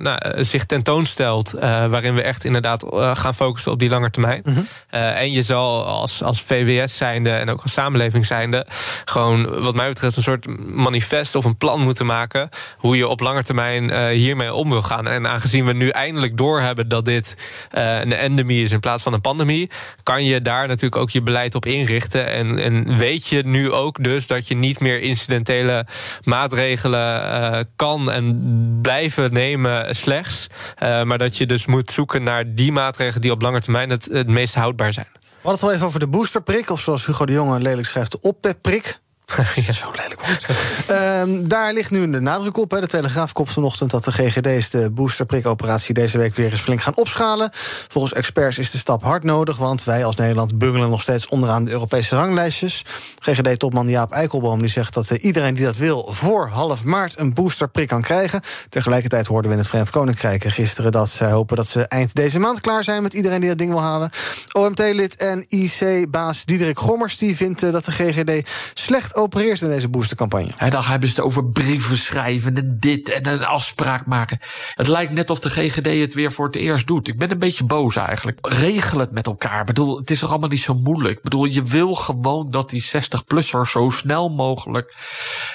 nou, 0.00 0.44
zich 0.44 0.64
tentoonstelt... 0.64 1.50
waarin 1.60 2.14
we 2.14 2.22
echt 2.22 2.44
inderdaad 2.44 2.84
gaan 3.12 3.34
focussen 3.34 3.72
op 3.72 3.78
die 3.78 3.88
lange 3.88 4.10
termijn. 4.10 4.40
Mhm. 4.44 4.58
Mm 4.58 4.66
-hmm. 4.90 5.00
en 5.00 5.32
je 5.32 5.42
zal 5.42 5.86
als, 5.86 6.22
als 6.22 6.42
VWS 6.42 6.96
zijnde 6.96 7.30
en 7.30 7.50
ook 7.50 7.62
als 7.62 7.72
samenleving 7.72 8.26
zijnde... 8.26 8.66
gewoon 9.04 9.62
wat 9.62 9.74
mij 9.74 9.88
betreft 9.88 10.16
een 10.16 10.22
soort 10.22 10.46
manifest 10.68 11.34
of 11.34 11.44
een 11.44 11.56
plan 11.56 11.80
moeten 11.80 12.06
maken... 12.06 12.48
hoe 12.76 12.96
je 12.96 13.08
op 13.08 13.20
lange 13.20 13.42
termijn 13.42 13.84
uh, 13.84 14.06
hiermee 14.06 14.54
om 14.54 14.70
wil 14.70 14.82
gaan. 14.82 15.06
En 15.06 15.28
aangezien 15.28 15.64
we 15.64 15.72
nu 15.72 15.88
eindelijk 15.88 16.36
doorhebben 16.36 16.88
dat 16.88 17.04
dit 17.04 17.36
uh, 17.72 18.00
een 18.00 18.12
endemie 18.12 18.62
is 18.62 18.72
in 18.72 18.80
plaats 18.80 19.02
van 19.02 19.12
een 19.12 19.20
pandemie... 19.20 19.70
kan 20.02 20.24
je 20.24 20.42
daar 20.42 20.66
natuurlijk 20.66 21.02
ook 21.02 21.10
je 21.10 21.22
beleid 21.22 21.54
op 21.54 21.65
inrichten. 21.66 22.26
En, 22.28 22.58
en 22.58 22.96
weet 22.96 23.26
je 23.26 23.42
nu 23.42 23.72
ook 23.72 24.04
dus 24.04 24.26
dat 24.26 24.48
je 24.48 24.54
niet 24.54 24.80
meer 24.80 25.00
incidentele 25.00 25.86
maatregelen 26.24 27.22
uh, 27.22 27.60
kan 27.76 28.10
en 28.10 28.78
blijven 28.82 29.32
nemen 29.32 29.96
slechts... 29.96 30.46
maar 30.78 31.18
dat 31.18 31.36
je 31.36 31.46
dus 31.46 31.66
moet 31.66 31.90
zoeken 31.90 32.22
naar 32.22 32.54
die 32.54 32.72
maatregelen 32.72 33.20
die 33.20 33.30
op 33.30 33.42
lange 33.42 33.60
termijn 33.60 33.90
het, 33.90 34.08
het 34.10 34.28
meest 34.28 34.54
houdbaar 34.54 34.92
zijn. 34.92 35.08
We 35.12 35.52
hadden 35.52 35.52
het 35.52 35.60
wel 35.60 35.72
even 35.72 35.86
over 35.86 36.00
de 36.00 36.08
boosterprik, 36.08 36.70
of 36.70 36.80
zoals 36.80 37.06
Hugo 37.06 37.26
de 37.26 37.32
Jonge 37.32 37.60
lelijk 37.60 37.86
schrijft, 37.86 38.10
de 38.10 38.20
oppeprik. 38.20 39.00
Zo'n 39.80 39.94
lelijk 39.96 40.20
woord. 40.26 40.46
Ehm, 40.86 41.48
daar 41.48 41.72
ligt 41.72 41.90
nu 41.90 42.10
de 42.10 42.20
nadruk 42.20 42.56
op. 42.56 42.70
Hè. 42.70 42.80
De 42.80 42.86
Telegraaf 42.86 43.32
kopt 43.32 43.52
vanochtend 43.52 43.90
dat 43.90 44.04
de 44.04 44.12
GGD's 44.12 44.70
de 44.70 44.90
boosterprikoperatie 44.90 45.94
deze 45.94 46.18
week 46.18 46.34
weer 46.34 46.50
eens 46.50 46.60
flink 46.60 46.82
gaan 46.82 46.96
opschalen. 46.96 47.50
Volgens 47.88 48.12
experts 48.12 48.58
is 48.58 48.70
de 48.70 48.78
stap 48.78 49.02
hard 49.02 49.22
nodig, 49.22 49.56
want 49.56 49.84
wij 49.84 50.04
als 50.04 50.16
Nederland 50.16 50.58
bungelen 50.58 50.90
nog 50.90 51.00
steeds 51.00 51.28
onderaan 51.28 51.64
de 51.64 51.70
Europese 51.70 52.16
ranglijstjes. 52.16 52.84
GGD-topman 53.18 53.88
Jaap 53.88 54.12
Eikelboom 54.12 54.60
die 54.60 54.68
zegt 54.68 54.94
dat 54.94 55.10
eh, 55.10 55.24
iedereen 55.24 55.54
die 55.54 55.64
dat 55.64 55.76
wil 55.76 56.12
voor 56.12 56.48
half 56.48 56.84
maart 56.84 57.18
een 57.18 57.34
boosterprik 57.34 57.88
kan 57.88 58.02
krijgen. 58.02 58.40
Tegelijkertijd 58.68 59.26
hoorden 59.26 59.46
we 59.46 59.52
in 59.52 59.58
het 59.58 59.68
Verenigd 59.68 59.92
Koninkrijk 59.92 60.44
gisteren 60.44 60.92
dat 60.92 61.08
zij 61.08 61.30
hopen 61.30 61.56
dat 61.56 61.68
ze 61.68 61.82
eind 61.88 62.14
deze 62.14 62.38
maand 62.38 62.60
klaar 62.60 62.84
zijn 62.84 63.02
met 63.02 63.12
iedereen 63.12 63.40
die 63.40 63.48
dat 63.48 63.58
ding 63.58 63.70
wil 63.70 63.82
halen. 63.82 64.10
OMT-lid 64.52 65.16
en 65.16 65.44
IC-baas 65.48 66.44
Diederik 66.44 66.78
Gommers 66.78 67.16
die 67.16 67.36
vindt 67.36 67.62
eh, 67.62 67.72
dat 67.72 67.84
de 67.84 67.92
GGD 67.92 68.48
slecht 68.74 69.14
opereert 69.16 69.60
in 69.60 69.68
deze 69.68 69.88
boostercampagne. 69.88 70.52
En 70.56 70.70
dan 70.70 70.82
hebben 70.82 71.08
ze 71.08 71.14
het 71.14 71.24
over 71.24 71.44
brieven 71.44 71.98
schrijven 71.98 72.56
en 72.56 72.76
dit 72.80 73.08
en 73.08 73.26
een 73.26 73.44
afspraak 73.44 74.06
maken. 74.06 74.38
Het 74.74 74.88
lijkt 74.88 75.12
net 75.12 75.30
of 75.30 75.40
de 75.40 75.50
GGD 75.50 75.86
het 76.00 76.14
weer 76.14 76.32
voor 76.32 76.46
het 76.46 76.56
eerst 76.56 76.86
doet. 76.86 77.08
Ik 77.08 77.18
ben 77.18 77.30
een 77.30 77.38
beetje 77.38 77.64
boos 77.64 77.96
eigenlijk. 77.96 78.38
Regel 78.40 78.98
het 78.98 79.10
met 79.10 79.26
elkaar. 79.26 79.60
Ik 79.60 79.66
bedoel, 79.66 79.98
het 79.98 80.10
is 80.10 80.18
toch 80.18 80.30
allemaal 80.30 80.48
niet 80.48 80.60
zo 80.60 80.74
moeilijk. 80.74 81.16
Ik 81.16 81.22
bedoel, 81.22 81.44
je 81.44 81.62
wil 81.62 81.94
gewoon 81.94 82.50
dat 82.50 82.70
die 82.70 82.84
60-plusser 82.84 83.60
zo 83.70 83.88
snel 83.90 84.28
mogelijk. 84.28 84.94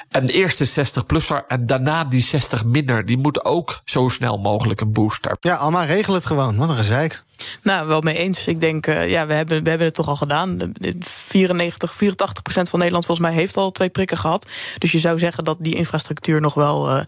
En 0.10 0.26
de 0.26 0.34
eerste 0.34 0.68
60-plusser 0.68 1.48
en 1.48 1.66
daarna 1.66 2.04
die 2.04 2.22
60 2.22 2.66
minder. 2.66 3.06
Die 3.06 3.18
moet 3.18 3.46
ook 3.46 3.82
zo 3.86 4.08
snel 4.08 4.38
mogelijk 4.38 4.82
een 4.82 4.92
booster. 4.92 5.38
Ja, 5.40 5.56
Alma, 5.56 5.84
regel 5.84 6.14
het 6.14 6.26
gewoon. 6.26 6.58
Wat 6.58 6.70
een 6.70 6.76
gezeik. 6.76 7.22
Nou, 7.64 7.88
wel 7.88 8.02
mee 8.02 8.18
eens. 8.18 8.48
Ik 8.48 8.62
denk, 8.62 8.88
uh, 8.88 9.10
ja, 9.10 9.28
we 9.28 9.34
hebben, 9.34 9.64
we 9.64 9.70
hebben 9.70 9.88
het 9.88 9.96
toch 9.96 10.08
al 10.08 10.16
gedaan. 10.16 10.72
94, 11.00 11.96
84 11.96 12.44
procent 12.44 12.70
van 12.70 12.80
Nederland 12.80 13.06
volgens 13.06 13.28
mij 13.28 13.38
heeft 13.38 13.58
al 13.58 13.72
twee 13.72 13.90
prikken 13.90 14.18
gehad. 14.18 14.48
Dus 14.78 14.92
je 14.92 15.00
zou 15.00 15.20
zeggen 15.20 15.44
dat 15.44 15.58
die 15.60 15.76
infrastructuur 15.76 16.42
nog 16.42 16.54
wel 16.54 16.90
uh, 16.90 17.02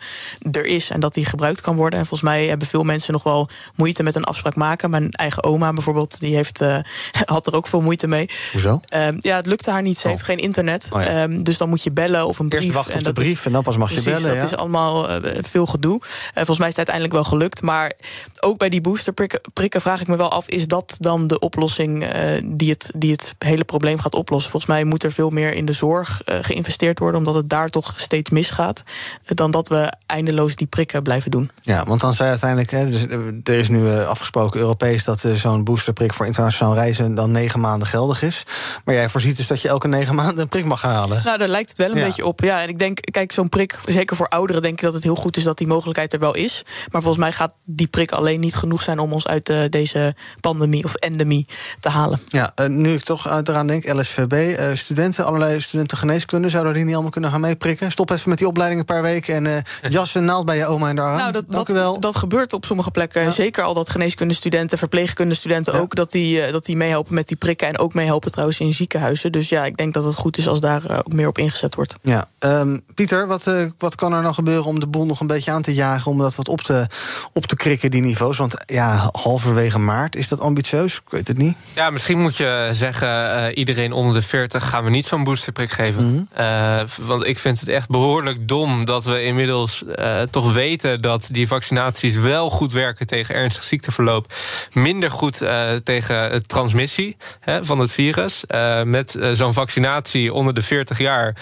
er 0.52 0.66
is 0.66 0.90
en 0.90 1.00
dat 1.00 1.14
die 1.14 1.26
gebruikt 1.26 1.62
kan 1.62 1.76
worden. 1.76 2.00
En 2.00 2.06
volgens 2.06 2.30
mij 2.30 2.48
hebben 2.48 2.68
veel 2.68 2.84
mensen 2.84 3.14
nog 3.14 3.24
wel 3.24 3.50
moeite 3.76 4.04
met 4.04 4.16
een 4.16 4.24
afspraak 4.24 4.56
maken. 4.56 4.90
Mijn 4.90 5.12
eigen 5.12 5.44
oma 5.44 5.74
bijvoorbeeld, 5.74 6.20
die 6.20 6.36
heeft, 6.36 6.62
uh, 6.62 6.78
had 7.26 7.48
er 7.48 7.56
ook 7.56 7.68
veel 7.68 7.82
moeite 7.82 8.08
mee. 8.08 8.30
Hoezo? 8.52 8.82
ja, 9.20 9.36
het 9.36 9.46
lukte 9.46 9.72
haar 9.72 9.82
niet. 9.82 9.98
Ze 9.98 10.06
oh. 10.08 10.12
heeft 10.12 10.26
geen 10.26 10.40
internet. 10.40 10.90
Oh, 10.94 11.02
ja. 11.02 11.24
um, 11.24 11.44
dus 11.44 11.58
dan 11.58 11.70
moet 11.70 11.84
je 11.84 11.92
bellen 11.92 12.28
of 12.28 12.40
een 12.40 12.50
brief. 12.50 12.62
Eerst 12.62 12.74
wachten 12.74 12.98
op 12.98 13.04
de 13.04 13.14
brief 13.14 13.40
is, 13.40 13.46
en 13.46 13.52
dan 13.52 13.64
pas 13.64 13.78
mag 13.78 13.92
je 13.92 14.02
bellen. 14.02 14.22
Dat 14.22 14.36
ja. 14.36 14.44
is 14.44 14.56
allemaal 14.56 15.08
veel 15.42 15.66
gedoe. 15.66 16.02
volgens 16.34 16.58
mij 16.58 16.68
is 16.68 16.76
het 16.76 16.90
uiteindelijk 16.90 17.14
wel 17.14 17.24
gelukt. 17.24 17.62
Maar 17.62 17.94
ook 18.40 18.58
bij 18.58 18.70
die 18.70 18.82
boosterprikken 18.82 19.42
prikken 19.54 19.82
vraag 19.82 20.02
ik 20.02 20.08
me 20.08 20.16
wel 20.16 20.23
af, 20.30 20.48
is 20.48 20.68
dat 20.68 20.96
dan 21.00 21.28
de 21.28 21.40
oplossing 21.40 22.04
uh, 22.04 22.10
die, 22.44 22.70
het, 22.70 22.92
die 22.96 23.12
het 23.12 23.36
hele 23.38 23.64
probleem 23.64 24.00
gaat 24.00 24.16
oplossen? 24.16 24.52
Volgens 24.52 24.72
mij 24.72 24.84
moet 24.84 25.04
er 25.04 25.12
veel 25.12 25.30
meer 25.30 25.54
in 25.54 25.66
de 25.66 25.74
zorg 25.74 26.22
uh, 26.26 26.36
geïnvesteerd 26.42 27.00
worden, 27.00 27.20
omdat 27.20 27.36
het 27.36 27.50
daar 27.50 27.70
toch 27.70 27.94
steeds 27.96 28.30
misgaat, 28.30 28.84
uh, 28.86 29.26
dan 29.26 29.52
dat 29.52 29.68
we 29.68 29.94
eindeloos 30.06 30.56
die 30.56 30.68
prikken 30.68 31.04
blijven 31.04 31.32
doen. 31.32 31.52
Ja, 31.62 31.84
want 31.86 32.02
dan 32.02 32.14
zei 32.14 32.30
uiteindelijk, 32.30 32.72
hè, 32.72 32.90
dus, 32.90 33.06
er 33.44 33.60
is 33.60 33.70
nu 33.70 33.90
afgesproken 33.90 34.60
Europees 34.60 35.04
dat 35.04 35.26
zo'n 35.34 35.64
boosterprik 35.64 36.14
voor 36.14 36.26
internationaal 36.26 36.74
reizen 36.74 37.16
dan 37.16 37.32
negen 37.32 37.60
maanden 37.60 37.88
geldig 37.88 38.22
is. 38.22 38.44
Maar 38.86 38.96
jij 38.96 39.10
voorziet 39.10 39.38
dus 39.38 39.48
dat 39.48 39.62
je 39.62 39.68
elke 39.68 39.88
negen 39.88 40.16
maanden 40.16 40.40
een 40.40 40.50
prik 40.50 40.66
mag 40.66 40.80
gaan 40.80 40.94
halen. 40.94 41.22
Nou, 41.26 41.38
daar 41.38 41.48
lijkt 41.48 41.70
het 41.70 41.78
wel 41.78 41.92
een 41.92 41.98
ja. 41.98 42.06
beetje 42.06 42.26
op. 42.26 42.40
Ja, 42.40 42.62
en 42.62 42.70
ik 42.70 42.80
denk, 42.80 42.98
kijk, 43.12 43.32
zo'n 43.32 43.50
prik, 43.50 43.80
zeker 43.86 44.16
voor 44.16 44.28
ouderen, 44.28 44.62
denk 44.62 44.74
ik 44.74 44.84
dat 44.84 44.94
het 44.94 45.04
heel 45.04 45.16
goed 45.16 45.38
is 45.38 45.44
dat 45.44 45.58
die 45.58 45.68
mogelijkheid 45.68 46.14
er 46.14 46.20
wel 46.20 46.36
is. 46.36 46.64
Maar 46.92 47.02
volgens 47.02 47.24
mij 47.24 47.32
gaat 47.32 47.54
die 47.64 47.88
prik 47.88 48.12
alleen 48.12 48.40
niet 48.40 48.56
genoeg 48.56 48.82
zijn 48.82 49.00
om 49.00 49.14
ons 49.14 49.28
uit 49.28 49.54
deze 49.70 50.13
pandemie 50.40 50.84
of 50.84 50.96
endemie 50.96 51.48
te 51.80 51.90
halen. 51.90 52.20
Ja, 52.28 52.52
uh, 52.62 52.68
nu 52.68 52.94
ik 52.94 53.04
toch 53.04 53.26
eraan 53.26 53.68
denk, 53.68 53.94
LSVB, 53.94 54.60
uh, 54.60 54.76
studenten, 54.76 55.26
allerlei 55.26 55.62
studenten 55.62 55.98
geneeskunde, 55.98 56.50
zouden 56.50 56.74
die 56.74 56.84
niet 56.84 56.94
allemaal 56.94 57.12
kunnen 57.12 57.32
gaan 57.32 57.42
meeprikken? 57.42 57.92
Stop 57.92 58.10
even 58.10 58.30
met 58.30 58.38
die 58.38 58.48
opleiding 58.48 58.80
een 58.80 58.88
paar 58.88 59.02
weken 59.02 59.36
en 59.36 59.46
uh, 59.84 59.92
jas 59.92 60.16
en 60.16 60.26
naald 60.26 60.46
bij 60.46 60.58
je 60.58 60.66
oma 60.66 60.90
en 60.90 60.96
daar. 60.96 61.18
Nou, 61.18 61.32
dat, 61.32 61.44
Dank 61.48 61.68
dat, 61.68 61.76
u 61.76 61.80
wel. 61.80 62.00
dat 62.00 62.16
gebeurt 62.16 62.54
op 62.54 62.66
sommige 62.66 62.92
plekken. 62.92 63.22
Ja. 63.24 63.32
Zeker 63.32 63.64
al 63.64 63.74
dat 63.74 63.90
geneeskundestudenten, 63.90 64.78
verpleegkundestudenten 64.78 65.74
ja. 65.74 65.80
ook, 65.80 65.96
dat 65.96 66.12
die, 66.12 66.52
dat 66.52 66.66
die 66.66 66.78
meehelpen 66.78 67.14
met 67.14 67.28
die 67.28 67.38
prikken 67.38 67.68
en 67.68 67.80
ook 67.80 67.94
meehelpen 67.94 68.32
trouwens 68.32 68.60
in 68.60 68.74
ziekenhuizen. 68.74 69.32
Dus 69.32 69.50
ja, 69.50 69.66
ik 69.66 69.78
denk 69.78 69.94
dat 69.94 70.04
het 70.04 70.16
goed 70.16 70.38
is 70.38 70.48
als 70.48 70.60
daar 70.60 70.98
ook 71.06 71.14
meer 71.14 71.28
op 71.28 71.38
ingezet 71.38 71.76
wordt. 71.76 71.96
Ja, 72.02 72.28
um, 72.40 72.82
Pieter, 72.96 73.28
wat, 73.28 73.52
wat 73.78 73.96
kan 73.96 74.14
er 74.14 74.22
nou 74.22 74.34
gebeuren 74.34 74.66
om 74.66 74.80
de 74.80 74.88
boel 74.88 75.06
nog 75.06 75.20
een 75.20 75.28
beetje 75.28 75.52
aan 75.52 75.62
te 75.62 75.74
jagen, 75.74 76.12
om 76.12 76.18
dat 76.18 76.36
wat 76.36 76.48
op 76.48 76.62
te, 76.62 76.88
op 77.34 77.46
te 77.46 77.56
krikken, 77.56 77.92
die 77.92 78.02
niveaus? 78.02 78.38
Want 78.38 78.56
ja, 78.66 79.10
halverwege 79.12 79.80
maart, 79.80 80.03
is 80.12 80.28
dat 80.28 80.40
ambitieus? 80.40 80.96
Ik 80.96 81.10
weet 81.10 81.28
het 81.28 81.38
niet. 81.38 81.58
Ja, 81.74 81.90
misschien 81.90 82.20
moet 82.20 82.38
je 82.38 82.70
zeggen, 82.72 83.08
uh, 83.08 83.58
iedereen 83.58 83.92
onder 83.92 84.14
de 84.14 84.22
40 84.22 84.70
gaan 84.70 84.84
we 84.84 84.90
niet 84.90 85.06
zo'n 85.06 85.24
boosterprik 85.24 85.72
geven. 85.72 86.04
Mhm. 86.04 86.12
Mm 86.14 86.28
-hmm. 86.34 86.46
uh, 86.46 86.82
want 87.02 87.26
ik 87.26 87.40
vind 87.40 87.60
het 87.60 87.70
echt 87.70 87.90
behoorlijk 87.90 88.48
dom 88.48 88.86
dat 88.86 89.04
we 89.04 89.24
inmiddels 89.24 89.84
uh, 90.00 90.22
toch 90.22 90.54
weten 90.54 91.02
dat 91.02 91.28
die 91.32 91.48
vaccinaties 91.48 92.16
wel 92.16 92.50
goed 92.50 92.74
werken 92.74 93.08
tegen 93.08 93.36
ernstig 93.36 93.64
ziekteverloop. 93.64 94.34
Minder 94.74 95.12
goed 95.12 95.38
tegen 95.84 96.48
transmissie 96.48 97.18
hè, 97.40 97.66
van 97.66 97.80
het 97.80 97.92
virus. 97.92 98.44
met 98.84 99.18
zo'n 99.34 99.54
vaccinatie 99.54 100.34
onder 100.34 100.54
de 100.54 100.62
40 100.62 100.98
jaar 100.98 101.36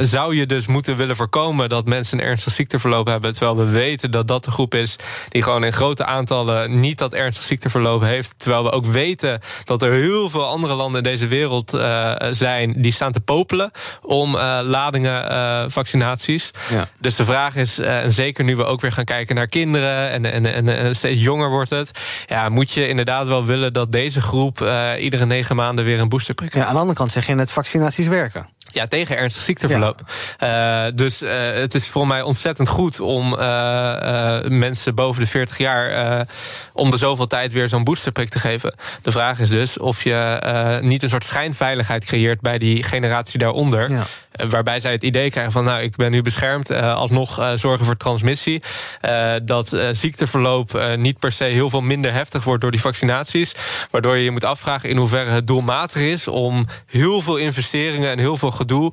zou 0.00 0.36
je 0.36 0.46
dus 0.46 0.66
moeten 0.66 0.96
willen 0.96 1.16
voorkomen 1.16 1.68
dat 1.68 1.86
mensen 1.86 2.18
een 2.18 2.24
ernstig 2.24 2.52
ziekteverloop 2.52 3.06
hebben. 3.06 3.32
Terwijl 3.32 3.56
we 3.56 3.70
weten 3.70 4.10
dat 4.10 4.28
dat 4.28 4.44
de 4.44 4.50
groep 4.50 4.74
is 4.74 4.96
die 5.28 5.42
gewoon 5.42 5.64
in 5.64 5.72
grote 5.72 6.04
aantallen 6.04 6.80
niet 6.80 6.98
dat 6.98 7.14
ernstig 7.14 7.44
ziekteverloop 7.44 7.65
heeft. 8.02 8.34
Terwijl 8.36 8.62
we 8.62 8.70
ook 8.70 8.86
weten 8.86 9.40
dat 9.64 9.82
er 9.82 9.92
heel 9.92 10.30
veel 10.30 10.46
andere 10.46 10.74
landen 10.74 11.04
in 11.04 11.10
deze 11.10 11.26
wereld 11.26 11.74
uh, 11.74 12.12
zijn 12.30 12.74
die 12.76 12.92
staan 12.92 13.12
te 13.12 13.20
popelen 13.20 13.70
om 14.02 14.34
uh, 14.34 14.58
ladingen 14.62 15.32
uh, 15.32 15.64
vaccinaties. 15.66 16.50
Ja. 16.70 16.88
Dus 17.00 17.16
de 17.16 17.24
vraag 17.24 17.56
is, 17.56 17.78
en 17.78 18.12
zeker 18.12 18.44
nu 18.44 18.56
we 18.56 18.64
ook 18.64 18.80
weer 18.80 18.92
gaan 18.92 19.04
kijken 19.04 19.34
naar 19.34 19.48
kinderen 19.48 20.10
en, 20.10 20.32
en, 20.32 20.54
en, 20.54 20.68
en 20.68 20.96
steeds 20.96 21.22
jonger 21.22 21.50
wordt 21.50 21.70
het, 21.70 21.90
ja, 22.26 22.48
moet 22.48 22.72
je 22.72 22.88
inderdaad 22.88 23.26
wel 23.26 23.44
willen 23.44 23.72
dat 23.72 23.92
deze 23.92 24.20
groep 24.20 24.70
iedere 24.98 25.26
negen 25.26 25.56
maanden 25.56 25.84
weer 25.84 26.00
een 26.00 26.08
boosterprik 26.08 26.54
Ja, 26.54 26.64
aan 26.64 26.72
de 26.72 26.78
andere 26.78 26.98
kant 26.98 27.12
zeg 27.12 27.26
je 27.26 27.34
net 27.34 27.52
vaccinaties 27.52 28.06
werken. 28.06 28.48
Ja, 28.76 28.86
tegen 28.86 29.16
ernstig 29.16 29.42
ziekteverloop. 29.42 30.00
Ja. 30.38 30.86
Uh, 30.86 30.92
dus 30.94 31.22
uh, 31.22 31.30
het 31.52 31.74
is 31.74 31.88
voor 31.88 32.06
mij 32.06 32.22
ontzettend 32.22 32.68
goed 32.68 33.00
om 33.00 33.32
uh, 33.32 34.40
mensen 34.42 34.94
boven 34.94 35.22
de 35.22 35.28
40 35.28 35.58
jaar 35.58 36.26
om 36.72 36.90
de 36.90 36.96
zoveel 36.96 37.26
tijd 37.26 37.52
weer 37.52 37.68
zo'n 37.68 37.84
boosterprik 37.84 38.28
te 38.28 38.38
geven. 38.38 38.74
De 39.02 39.12
vraag 39.12 39.38
is 39.38 39.50
dus 39.50 39.78
of 39.78 40.04
je 40.04 40.78
niet 40.82 41.02
een 41.02 41.08
soort 41.08 41.24
schijnveiligheid 41.24 42.04
creëert 42.04 42.40
bij 42.40 42.58
die 42.58 42.82
generatie 42.82 43.38
daaronder. 43.38 43.90
Ja. 43.90 44.06
Waarbij 44.48 44.80
zij 44.80 44.92
het 44.92 45.02
idee 45.02 45.30
krijgen 45.30 45.52
van, 45.52 45.64
nou, 45.64 45.80
ik 45.80 45.96
ben 45.96 46.10
nu 46.10 46.22
beschermd, 46.22 46.70
uh, 46.70 46.94
alsnog 46.94 47.38
uh, 47.38 47.52
zorgen 47.54 47.84
voor 47.84 47.96
transmissie. 47.96 48.62
Uh, 49.02 49.34
dat 49.42 49.76
ziekteverloop 49.92 50.94
niet 50.96 51.18
per 51.18 51.32
se 51.32 51.44
heel 51.44 51.70
veel 51.70 51.80
minder 51.80 52.12
heftig 52.12 52.44
wordt 52.44 52.62
door 52.62 52.70
die 52.70 52.80
vaccinaties. 52.80 53.54
Waardoor 53.90 54.16
je 54.16 54.24
je 54.24 54.30
moet 54.30 54.44
afvragen 54.44 54.88
in 54.88 54.96
hoeverre 54.96 55.30
het 55.30 55.46
doelmatig 55.46 56.00
is 56.00 56.28
om 56.28 56.66
heel 56.86 57.20
veel 57.20 57.36
investeringen 57.36 58.10
en 58.10 58.18
heel 58.18 58.36
veel 58.36 58.50
gedoe 58.50 58.92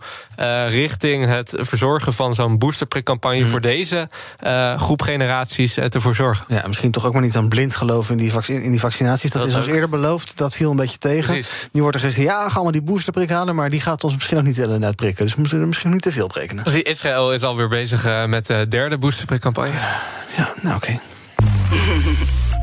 richting 0.67 1.25
het 1.25 1.53
verzorgen 1.56 2.13
van 2.13 2.36
zo'n 2.36 2.58
boosterprikcampagne 2.58 3.43
mm. 3.43 3.49
voor 3.49 3.62
deze 3.62 4.10
groep 4.77 5.01
generaties 5.01 5.73
te 5.73 6.01
voorzorgen. 6.01 6.45
Ja, 6.47 6.67
misschien 6.67 6.91
toch 6.91 7.06
ook 7.06 7.13
maar 7.13 7.21
niet 7.21 7.36
aan 7.36 7.49
blind 7.49 7.75
geloven 7.75 8.17
in 8.17 8.29
die, 8.29 8.62
in 8.63 8.71
die 8.71 8.79
vaccinaties. 8.79 9.32
Dat, 9.32 9.41
dat 9.41 9.51
is 9.51 9.58
ons 9.58 9.65
eerder 9.65 9.89
beloofd, 9.89 10.38
dat 10.38 10.53
viel 10.53 10.71
een 10.71 10.77
beetje 10.77 10.97
tegen. 10.97 11.34
Precies. 11.34 11.67
Nu 11.71 11.82
wordt 11.82 11.95
er 11.95 12.01
gezegd, 12.01 12.27
ja, 12.27 12.49
gaan 12.49 12.65
we 12.65 12.71
die 12.71 12.82
boosterprik 12.82 13.29
halen, 13.29 13.56
maar 13.56 13.69
die 13.69 13.82
gaat 13.82 14.03
ons 14.03 14.13
misschien 14.13 14.38
nog 14.38 14.45
niet 14.45 14.58
uh, 14.58 14.86
uitprikken. 14.86 15.25
Dus 15.25 15.32
we 15.33 15.39
moeten 15.41 15.61
er 15.61 15.67
misschien 15.67 15.91
niet 15.91 16.01
te 16.01 16.11
veel 16.11 16.27
berekenen. 16.27 16.63
Dus 16.63 16.73
Israël 16.73 17.33
is 17.33 17.43
alweer 17.43 17.67
bezig 17.67 18.05
uh, 18.05 18.25
met 18.25 18.45
de 18.45 18.65
derde 18.67 18.97
boosterprikcampagne. 18.97 19.73
Ja, 20.37 20.53
nou 20.61 20.75
oké. 20.75 20.99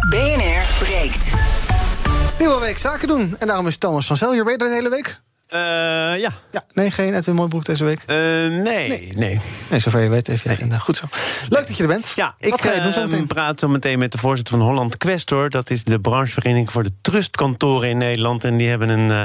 Okay. 0.01 0.37
BNR 0.37 0.85
breekt. 0.85 1.23
Nieuwe 2.39 2.61
week 2.61 2.79
zaken 2.79 3.09
doen. 3.09 3.37
En 3.39 3.47
daarom 3.47 3.67
is 3.67 3.77
Thomas 3.77 4.07
van 4.07 4.17
Zel 4.17 4.33
hier. 4.33 4.45
Ben 4.45 4.53
je 4.53 4.59
er 4.59 4.65
de 4.67 4.75
hele 4.75 4.89
week? 4.89 5.21
Uh, 5.53 5.61
ja. 6.21 6.31
ja. 6.51 6.65
Nee, 6.73 6.91
geen 6.91 7.15
Edwin 7.15 7.35
Mooibroek 7.35 7.65
deze 7.65 7.85
week? 7.85 8.01
Uh, 8.01 8.17
nee, 8.17 8.89
nee, 8.89 9.13
nee. 9.15 9.41
Nee, 9.71 9.81
zover 9.81 10.01
je 10.01 10.09
weet 10.09 10.29
even 10.29 10.51
je 10.51 10.57
agenda. 10.57 10.79
Goed 10.79 10.97
zo. 10.97 11.05
Leuk 11.49 11.67
dat 11.67 11.77
je 11.77 11.83
er 11.83 11.89
bent. 11.89 12.13
Ja, 12.17 12.35
ik 12.39 12.61
ga 12.61 12.73
je 12.73 12.83
doen 12.83 12.93
zo 12.93 13.03
meteen? 13.03 13.27
praat 13.27 13.61
zo 13.61 13.69
meteen 13.69 13.99
met 13.99 14.13
de 14.13 14.19
voorzitter 14.19 14.59
van 14.59 14.67
Holland 14.67 14.97
Questor. 14.97 15.51
Dat 15.51 15.71
is 15.71 15.85
de 15.85 16.01
branchevereniging 16.01 16.73
voor 16.73 16.83
de 16.83 16.91
trustkantoren 17.03 17.89
in 17.89 17.99
Nederland. 17.99 18.45
En 18.45 18.57
die 18.57 18.69
hebben 18.69 18.89
een 18.89 19.11
uh, 19.11 19.23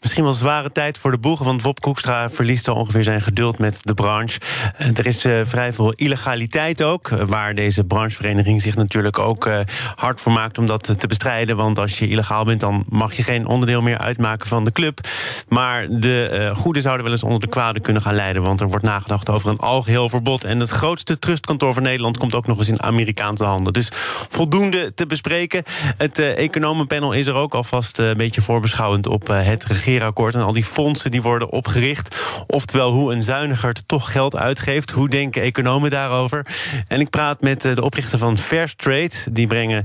misschien 0.00 0.22
wel 0.22 0.32
zware 0.32 0.72
tijd 0.72 0.98
voor 0.98 1.10
de 1.10 1.18
boegen. 1.18 1.44
Want 1.44 1.62
Wop 1.62 1.80
Koekstra 1.80 2.30
verliest 2.30 2.68
al 2.68 2.74
ongeveer 2.74 3.04
zijn 3.04 3.22
geduld 3.22 3.58
met 3.58 3.80
de 3.82 3.94
branche. 3.94 4.40
er 4.76 5.06
is 5.06 5.20
vrij 5.48 5.72
veel 5.72 5.92
illegaliteit 5.92 6.82
ook. 6.82 7.08
waar 7.08 7.54
deze 7.54 7.84
branchevereniging 7.84 8.62
zich 8.62 8.74
natuurlijk 8.74 9.18
ook 9.18 9.50
hard 9.94 10.20
voor 10.20 10.32
maakt 10.32 10.58
om 10.58 10.66
dat 10.66 11.00
te 11.00 11.06
bestrijden. 11.06 11.56
Want 11.56 11.78
als 11.78 11.98
je 11.98 12.08
illegaal 12.08 12.44
bent, 12.44 12.60
dan 12.60 12.84
mag 12.88 13.12
je 13.12 13.22
geen 13.22 13.46
onderdeel 13.46 13.82
meer 13.82 13.98
uitmaken 13.98 14.48
van 14.48 14.64
de 14.64 14.72
club. 14.72 15.00
Maar 15.48 15.67
Maar 15.68 15.86
de 15.90 16.30
uh, 16.32 16.56
goede 16.56 16.80
zouden 16.80 17.04
wel 17.04 17.14
eens 17.14 17.22
onder 17.22 17.40
de 17.40 17.46
kwade 17.46 17.80
kunnen 17.80 18.02
gaan 18.02 18.14
leiden. 18.14 18.42
Want 18.42 18.60
er 18.60 18.68
wordt 18.68 18.84
nagedacht 18.84 19.30
over 19.30 19.50
een 19.50 19.58
algeheel 19.58 20.08
verbod. 20.08 20.44
En 20.44 20.60
het 20.60 20.70
grootste 20.70 21.18
trustkantoor 21.18 21.74
van 21.74 21.82
Nederland 21.82 22.18
komt 22.18 22.34
ook 22.34 22.46
nog 22.46 22.58
eens 22.58 22.68
in 22.68 22.82
Amerikaanse 22.82 23.44
handen. 23.44 23.72
Dus 23.72 23.90
voldoende 24.28 24.94
te 24.94 25.06
bespreken. 25.06 25.62
Het 25.96 26.18
uh, 26.18 26.38
economenpanel 26.38 27.12
is 27.12 27.26
er 27.26 27.34
ook 27.34 27.54
alvast 27.54 27.98
uh, 27.98 28.08
een 28.08 28.16
beetje 28.16 28.40
voorbeschouwend 28.40 29.06
op 29.06 29.26
het 29.26 29.64
regeerakkoord. 29.64 30.34
En 30.34 30.42
al 30.42 30.52
die 30.52 30.64
fondsen 30.64 31.10
die 31.10 31.22
worden 31.22 31.50
opgericht. 31.50 32.16
Oftewel 32.46 32.92
hoe 32.92 33.12
een 33.12 33.22
zuiniger 33.22 33.86
toch 33.86 34.12
geld 34.12 34.36
uitgeeft. 34.36 34.90
Hoe 34.90 35.08
denken 35.08 35.42
economen 35.42 35.90
daarover? 35.90 36.46
En 36.88 37.00
ik 37.00 37.10
praat 37.10 37.40
met 37.40 37.60
de 37.60 37.82
oprichter 37.82 38.18
van 38.18 38.38
Fair 38.38 38.74
Trade. 38.76 39.10
Die 39.30 39.46
brengen 39.46 39.84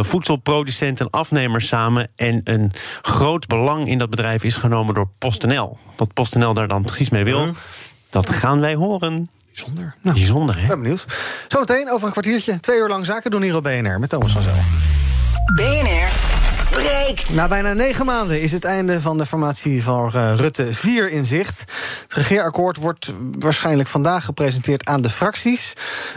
voedselproducenten 0.00 1.04
en 1.06 1.18
afnemers 1.18 1.66
samen. 1.66 2.10
En 2.16 2.40
een 2.44 2.70
groot 3.02 3.46
belang 3.46 3.88
in 3.88 3.98
dat 3.98 4.10
bedrijf 4.10 4.44
is 4.44 4.56
genomen 4.56 4.94
door 4.94 5.10
PostNL. 5.18 5.78
Wat 5.96 6.12
PostNL 6.14 6.54
daar 6.54 6.68
dan 6.68 6.82
precies 6.82 7.10
mee 7.10 7.24
wil, 7.24 7.54
dat 8.10 8.30
gaan 8.30 8.60
wij 8.60 8.74
horen. 8.74 9.28
Bijzonder. 9.46 9.94
Nou, 10.02 10.16
Bijzonder, 10.16 10.60
hè? 10.60 10.66
Ben 10.66 10.82
benieuwd. 10.82 11.06
Zometeen 11.48 11.90
over 11.90 12.06
een 12.06 12.12
kwartiertje, 12.12 12.60
twee 12.60 12.78
uur 12.78 12.88
lang 12.88 13.06
zaken 13.06 13.30
doen 13.30 13.42
hier 13.42 13.56
op 13.56 13.62
BNR 13.62 14.00
met 14.00 14.08
Thomas 14.08 14.32
van 14.32 14.42
Zo. 14.42 14.50
BNR 15.54 16.10
breekt. 16.70 17.34
Na 17.34 17.48
bijna 17.48 17.72
negen 17.72 18.06
maanden 18.06 18.40
is 18.40 18.52
het 18.52 18.64
einde 18.64 19.00
van 19.00 19.18
de 19.18 19.26
formatie 19.26 19.82
van 19.82 20.12
uh, 20.14 20.34
Rutte 20.34 20.74
4 20.74 21.10
in 21.10 21.24
zicht. 21.24 21.60
Het 22.02 22.12
regeerakkoord 22.12 22.76
wordt 22.76 23.12
waarschijnlijk 23.38 23.88
vandaag 23.88 24.24
gepresenteerd 24.24 24.84
aan 24.84 25.02
de 25.02 25.10
fracties. 25.10 25.72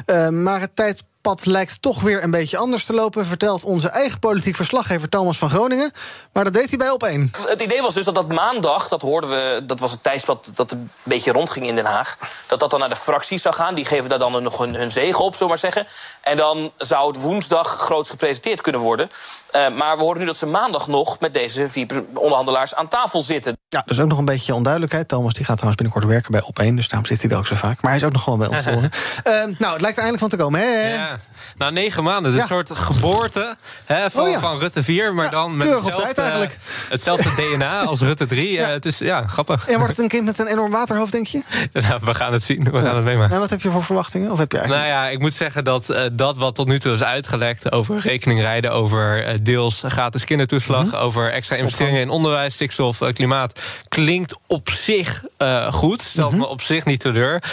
Uh, 0.06 0.30
maar 0.30 0.60
het 0.60 0.76
tijd 0.76 1.04
pad 1.22 1.46
lijkt 1.46 1.82
toch 1.82 2.02
weer 2.02 2.24
een 2.24 2.32
beetje 2.32 2.58
anders 2.58 2.86
te 2.86 2.94
lopen, 2.94 3.26
vertelt 3.26 3.64
onze 3.64 3.90
eigen 3.90 4.20
politiek 4.20 4.56
verslaggever 4.56 5.10
Thomas 5.10 5.38
van 5.38 5.50
Groningen. 5.50 5.92
Maar 6.34 6.44
dat 6.44 6.54
deed 6.54 6.70
hij 6.70 6.78
bij 6.78 6.90
op 6.90 7.04
één. 7.04 7.32
Het 7.46 7.62
idee 7.62 7.82
was 7.82 7.94
dus 7.94 8.06
dat 8.06 8.16
dat 8.16 8.28
maandag, 8.28 8.88
dat 8.88 9.02
hoorden 9.02 9.30
we, 9.30 9.64
dat 9.66 9.80
was 9.80 9.92
het 9.92 10.04
tijdspad 10.04 10.52
dat 10.54 10.72
een 10.72 10.92
beetje 11.04 11.32
rondging 11.32 11.66
in 11.66 11.76
Den 11.76 11.86
Haag, 11.86 12.18
dat 12.48 12.60
dat 12.60 12.70
dan 12.70 12.80
naar 12.80 12.90
de 12.90 12.96
fracties 12.96 13.42
zou 13.42 13.56
gaan. 13.56 13.76
Die 13.76 13.86
geven 13.86 14.10
daar 14.10 14.20
dan 14.20 14.44
nog 14.44 14.58
hun, 14.58 14.76
hun 14.76 14.92
zegen 14.92 15.24
op, 15.24 15.36
zomaar 15.36 15.58
zeggen. 15.58 15.88
En 16.22 16.38
dan 16.38 16.72
zou 16.78 17.08
het 17.08 17.22
woensdag 17.22 17.68
groots 17.68 18.10
gepresenteerd 18.10 18.62
kunnen 18.62 18.82
worden. 18.82 19.12
Uh, 19.56 19.70
maar 19.70 19.98
we 19.98 20.04
horen 20.04 20.20
nu 20.20 20.26
dat 20.26 20.38
ze 20.38 20.46
maandag 20.46 20.88
nog 20.88 21.20
met 21.20 21.34
deze 21.34 21.68
vier 21.68 22.04
onderhandelaars 22.14 22.76
aan 22.76 22.88
tafel 22.88 23.22
zitten. 23.22 23.58
Ja, 23.68 23.84
is 23.86 24.00
ook 24.00 24.08
nog 24.08 24.18
een 24.18 24.26
beetje 24.26 24.54
onduidelijkheid. 24.54 25.08
Thomas 25.08 25.34
die 25.34 25.46
gaat 25.46 25.58
trouwens 25.58 25.82
binnenkort 25.82 26.14
werken 26.14 26.32
bij 26.32 26.42
op 26.42 26.60
één, 26.60 26.76
dus 26.76 26.88
daarom 26.88 27.08
zit 27.08 27.22
hij 27.22 27.32
er 27.32 27.38
ook 27.38 27.48
zo 27.48 27.56
vaak. 27.56 27.82
Maar 27.82 27.92
hij 27.92 28.00
is 28.00 28.06
ook 28.06 28.12
nog 28.12 28.24
gewoon 28.24 28.40
bij 28.40 28.48
ons 28.48 28.64
te 28.64 28.72
horen. 28.72 28.92
uh, 29.24 29.60
nou, 29.60 29.74
het 29.74 29.82
lijkt 29.82 29.98
er 29.98 30.04
eindelijk 30.04 30.20
van 30.20 30.30
te 30.30 30.36
komen, 30.36 30.60
hè? 30.60 30.94
Ja. 30.94 31.11
Na 31.56 31.70
negen 31.70 32.04
maanden, 32.04 32.32
dus 32.32 32.42
een 32.42 32.48
soort 32.48 32.72
geboorte 32.74 33.56
hè, 33.86 34.10
van, 34.10 34.24
Oh 34.24 34.30
ja. 34.30 34.40
van 34.40 34.60
Rutte 34.60 34.84
4, 34.84 35.14
maar 35.14 35.30
dan 35.30 35.58
met 35.58 35.70
hetzelfde, 35.74 36.22
eigenlijk. 36.22 36.58
hetzelfde 36.90 37.30
DNA 37.56 37.82
als 37.84 38.00
Rutte 38.00 38.26
3. 38.26 38.60
Eh, 38.60 38.68
het 38.68 38.86
is 38.86 38.98
ja, 38.98 39.28
grappig. 39.28 39.68
En 39.68 39.76
wordt 39.78 39.90
het 39.92 40.00
een 40.00 40.08
kind 40.08 40.26
met 40.26 40.40
een 40.40 40.48
enorm 40.48 40.72
waterhoofd, 40.72 41.12
denk 41.12 41.28
je? 41.28 41.42
Nou, 41.88 42.00
we 42.04 42.14
gaan 42.14 42.34
het 42.34 42.44
zien, 42.44 42.64
we 42.64 42.82
gaan 42.82 42.96
het 42.96 43.04
meemaken. 43.04 43.34
En 43.34 43.40
wat 43.40 43.50
heb 43.50 43.62
je 43.62 43.70
voor 43.72 43.84
verwachtingen? 43.84 44.32
Of 44.32 44.38
heb 44.38 44.52
je 44.52 44.58
eigenlijk... 44.58 44.90
Nou 44.90 45.00
ja, 45.02 45.10
ik 45.10 45.20
moet 45.20 45.34
zeggen 45.34 45.64
dat 45.64 45.90
eh, 45.90 46.06
dat 46.12 46.38
wat 46.38 46.56
tot 46.56 46.68
nu 46.68 46.80
toe 46.80 46.94
is 46.94 47.04
uitgelekt 47.04 47.72
over 47.72 48.00
rekeningrijden, 48.00 48.72
over 48.72 49.26
eh, 49.26 49.38
deels 49.42 49.84
gratis 49.86 50.24
kindertoeslag, 50.24 50.86
Mhm. 50.86 50.96
over 50.96 51.32
extra 51.32 51.56
investeringen 51.56 52.02
in 52.02 52.10
onderwijs, 52.10 52.54
stikstof, 52.54 53.00
klimaat, 53.14 53.60
klinkt 53.88 54.36
op 54.48 54.70
zich 54.70 55.24
goed. 55.70 56.02
Stelt 56.02 56.32
Mhm. 56.32 56.40
me 56.40 56.48
op 56.48 56.62
zich 56.62 56.86
niet 56.86 57.00
teleur. 57.00 57.44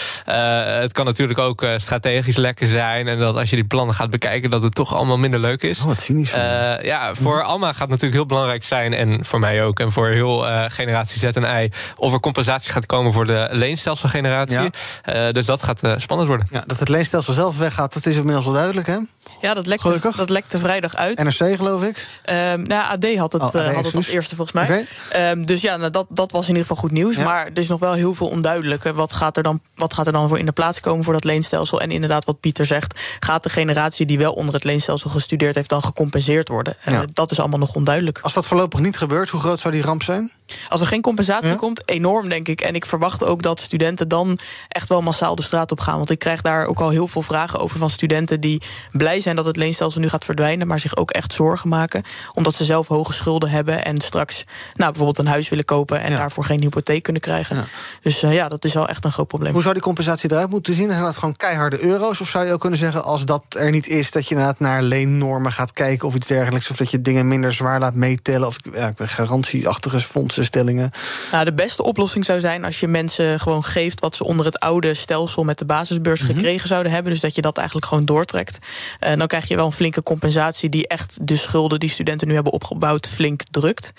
Het 0.81 0.93
kan 0.93 1.05
natuurlijk 1.05 1.39
ook 1.39 1.67
strategisch 1.77 2.37
lekker 2.37 2.69
zijn 2.69 3.09
en 3.09 3.19
dat 3.19 3.37
als 3.37 3.48
je 3.51 3.57
die 3.57 3.65
plannen 3.65 3.95
gaat 3.95 4.11
bekijken, 4.11 4.51
dat 4.51 4.63
het 4.63 4.75
toch 4.75 4.95
allemaal 4.95 5.19
minder 5.19 5.41
leuk 5.41 5.63
is. 5.63 5.81
Oh, 5.81 5.87
wat 5.87 6.01
cynisch. 6.01 6.33
Eh, 6.33 6.83
ja, 6.83 7.15
voor 7.15 7.43
Alma 7.43 7.67
gaat 7.67 7.79
het 7.79 7.89
natuurlijk 7.89 8.15
heel 8.15 8.27
belangrijk 8.27 8.65
zijn. 8.65 8.95
En 8.95 9.25
voor 9.25 9.39
mij 9.39 9.65
ook. 9.65 9.81
En 9.81 9.93
voor 9.93 10.07
heel 10.07 10.49
eh, 10.49 10.65
generatie 10.69 11.19
Z 11.19 11.25
en 11.25 11.63
I. 11.65 11.71
Of 11.97 12.13
er 12.13 12.21
compensatie 12.21 12.73
gaat 12.73 12.87
komen 12.87 13.13
voor 13.13 13.27
de 13.27 13.49
leenstelselgeneratie. 13.51 14.59
Ja. 14.59 14.71
Eh, 15.03 15.33
dus 15.33 15.47
dat 15.47 15.63
gaat 15.63 15.83
eh, 15.83 15.93
spannend 15.97 16.29
worden. 16.29 16.47
Ja, 16.51 16.63
dat 16.67 16.79
het 16.79 16.89
leenstelsel 16.89 17.33
zelf 17.33 17.59
weggaat, 17.59 17.95
dat 17.95 18.07
is 18.07 18.17
inmiddels 18.17 18.45
wel 18.45 18.55
duidelijk, 18.55 18.87
hè? 18.87 18.97
Ja, 19.41 19.55
dat 19.55 19.67
lekte, 19.67 19.87
Gelukkig. 19.87 20.17
dat 20.17 20.31
lekte 20.31 20.59
vrijdag 20.59 20.97
uit. 20.97 21.23
NRC, 21.23 21.57
geloof 21.57 21.83
ik. 21.83 22.07
Ehm, 22.25 22.63
nou, 22.63 22.83
AD 22.91 23.17
had 23.17 23.33
het, 23.33 23.43
Oh, 23.43 23.49
AD, 23.49 23.55
eh, 23.55 23.75
had 23.75 23.85
het 23.85 23.95
als 23.95 24.09
eerste 24.09 24.37
volgens 24.37 24.67
mij. 24.67 24.87
Ehm, 25.11 25.45
dus 25.45 25.61
ja, 25.61 25.77
nou, 25.77 25.91
dat, 25.91 26.07
dat 26.09 26.33
was 26.33 26.43
in 26.43 26.49
ieder 26.49 26.63
geval 26.63 26.77
goed 26.77 26.91
nieuws. 26.91 27.17
Ja. 27.17 27.25
Maar 27.25 27.47
er 27.47 27.59
is 27.59 27.69
nog 27.69 27.81
wel 27.81 27.93
heel 27.93 28.15
veel 28.15 28.29
onduidelijk. 28.29 28.83
Wat 28.83 29.13
gaat, 29.13 29.37
er 29.37 29.43
dan, 29.43 29.61
wat 29.75 29.95
gaat 29.95 30.07
er 30.07 30.13
dan 30.13 30.29
voor 30.29 30.39
in 30.39 30.47
de 30.47 30.53
plaats 30.53 30.81
komen 30.81 31.05
voor 31.05 31.13
dat 31.13 31.25
leenstelsel? 31.25 31.81
En 31.81 31.91
inderdaad, 31.91 32.25
wat 32.25 32.41
Pieter 32.41 32.67
zegt, 32.67 33.01
gaat 33.21 33.38
de 33.43 33.49
generatie 33.49 34.07
die 34.07 34.19
wel 34.19 34.33
onder 34.33 34.55
het 34.55 34.65
leenstelsel 34.65 35.11
gestudeerd 35.11 35.55
heeft, 35.55 35.69
dan 35.69 35.83
gecompenseerd 35.83 36.49
worden? 36.49 36.77
En 36.85 36.93
Ja. 36.93 37.05
dat 37.13 37.31
is 37.31 37.39
allemaal 37.41 37.59
nog 37.59 37.75
onduidelijk. 37.75 38.19
Als 38.23 38.33
dat 38.33 38.47
voorlopig 38.47 38.81
niet 38.81 38.97
gebeurt, 38.97 39.29
hoe 39.29 39.41
groot 39.41 39.61
zou 39.61 39.75
die 39.75 39.83
ramp 39.83 40.03
zijn? 40.03 40.33
Als 40.69 40.81
er 40.81 40.87
geen 40.87 41.01
compensatie 41.01 41.49
Ja. 41.51 41.55
komt, 41.57 41.89
enorm 41.89 42.29
denk 42.29 42.49
ik. 42.49 42.61
En 42.61 42.75
ik 42.75 42.87
verwacht 42.87 43.25
ook 43.25 43.43
dat 43.43 43.61
studenten 43.61 44.09
dan 44.09 44.39
echt 44.69 44.89
wel 44.89 45.01
massaal 45.01 45.35
de 45.35 45.43
straat 45.43 45.71
op 45.73 45.81
gaan. 45.81 45.97
Want 45.97 46.11
ik 46.11 46.19
krijg 46.19 46.41
daar 46.41 46.67
ook 46.67 46.81
al 46.81 46.91
heel 46.91 47.09
veel 47.09 47.23
vragen 47.23 47.61
over 47.61 47.79
van 47.79 47.91
studenten 47.91 48.41
die 48.41 48.63
blij 48.93 49.21
zijn 49.21 49.37
dat 49.37 49.45
het 49.45 49.57
leenstelsel 49.57 50.01
nu 50.01 50.09
gaat 50.09 50.25
verdwijnen, 50.25 50.67
maar 50.67 50.81
zich 50.81 50.97
ook 50.97 51.11
echt 51.11 51.33
zorgen 51.33 51.69
maken. 51.69 52.03
Omdat 52.35 52.55
ze 52.55 52.65
zelf 52.65 52.89
hoge 52.89 53.13
schulden 53.13 53.51
hebben 53.51 53.85
en 53.85 54.01
straks 54.01 54.45
nou, 54.75 54.91
bijvoorbeeld 54.91 55.19
een 55.19 55.27
huis 55.33 55.49
willen 55.49 55.65
kopen 55.65 56.01
en 56.01 56.11
Ja. 56.11 56.17
daarvoor 56.19 56.45
geen 56.45 56.61
hypotheek 56.61 57.03
kunnen 57.03 57.23
krijgen. 57.23 57.57
Ja. 57.57 57.65
Dus 58.03 58.23
eh, 58.23 58.33
ja, 58.35 58.49
dat 58.49 58.65
is 58.65 58.75
wel 58.75 58.89
echt 58.89 59.05
een 59.05 59.13
groot 59.13 59.29
probleem. 59.29 59.53
Hoe 59.53 59.63
zou 59.63 59.75
die 59.75 59.83
compensatie 59.83 60.31
eruit 60.33 60.51
moeten 60.51 60.75
zien? 60.75 60.91
Zijn 60.91 61.03
dat 61.05 61.17
gewoon 61.19 61.37
keiharde 61.37 61.85
euro's? 61.85 62.21
Of 62.21 62.29
zou 62.29 62.47
je 62.47 62.53
ook 62.53 62.61
kunnen 62.61 62.79
zeggen, 62.79 63.05
als 63.05 63.25
dat 63.25 63.45
er 63.49 63.71
niet 63.71 63.87
is... 63.87 64.11
dat 64.11 64.29
je 64.29 64.35
inderdaad 64.35 64.59
naar 64.61 64.83
leennormen 64.83 65.53
gaat 65.53 65.73
kijken 65.73 66.09
of 66.09 66.15
iets 66.15 66.27
dergelijks... 66.27 66.71
of 66.71 66.77
dat 66.77 66.91
je 66.91 67.03
dingen 67.03 67.29
minder 67.29 67.53
zwaar 67.53 67.81
laat 67.81 67.95
meetellen... 67.95 68.47
of 68.47 68.57
ja, 68.75 68.93
garantieachtige 68.97 70.01
fondsenstellingen? 70.45 70.91
Nou, 71.33 71.45
de 71.45 71.53
beste 71.53 71.83
oplossing 71.83 72.25
zou 72.25 72.41
zijn 72.41 72.65
als 72.65 72.81
je 72.81 72.87
mensen 72.89 73.41
gewoon 73.41 73.65
geeft 73.65 74.01
wat 74.01 74.17
ze 74.17 74.25
onder 74.25 74.47
het 74.47 74.59
oude 74.61 74.95
stelsel 74.95 75.45
met 75.45 75.59
de 75.59 75.65
basisbeurs 75.65 76.23
Mhm. 76.23 76.33
gekregen 76.33 76.69
zouden 76.69 76.93
hebben. 76.93 77.13
Dus 77.13 77.21
dat 77.21 77.35
je 77.35 77.41
dat 77.43 77.57
eigenlijk 77.57 77.87
gewoon 77.87 78.05
doortrekt. 78.05 78.59
En 78.99 79.19
dan 79.19 79.27
krijg 79.27 79.49
je 79.49 79.57
wel 79.57 79.67
een 79.67 79.73
flinke 79.73 80.03
compensatie 80.03 80.69
die 80.69 80.87
echt 80.87 81.19
de 81.21 81.37
schulden 81.37 81.81
die 81.81 81.91
studenten 81.91 82.29
nu 82.29 82.35
hebben 82.35 82.53
opgebouwd 82.53 83.07
flink 83.09 83.41
drukt. 83.51 83.93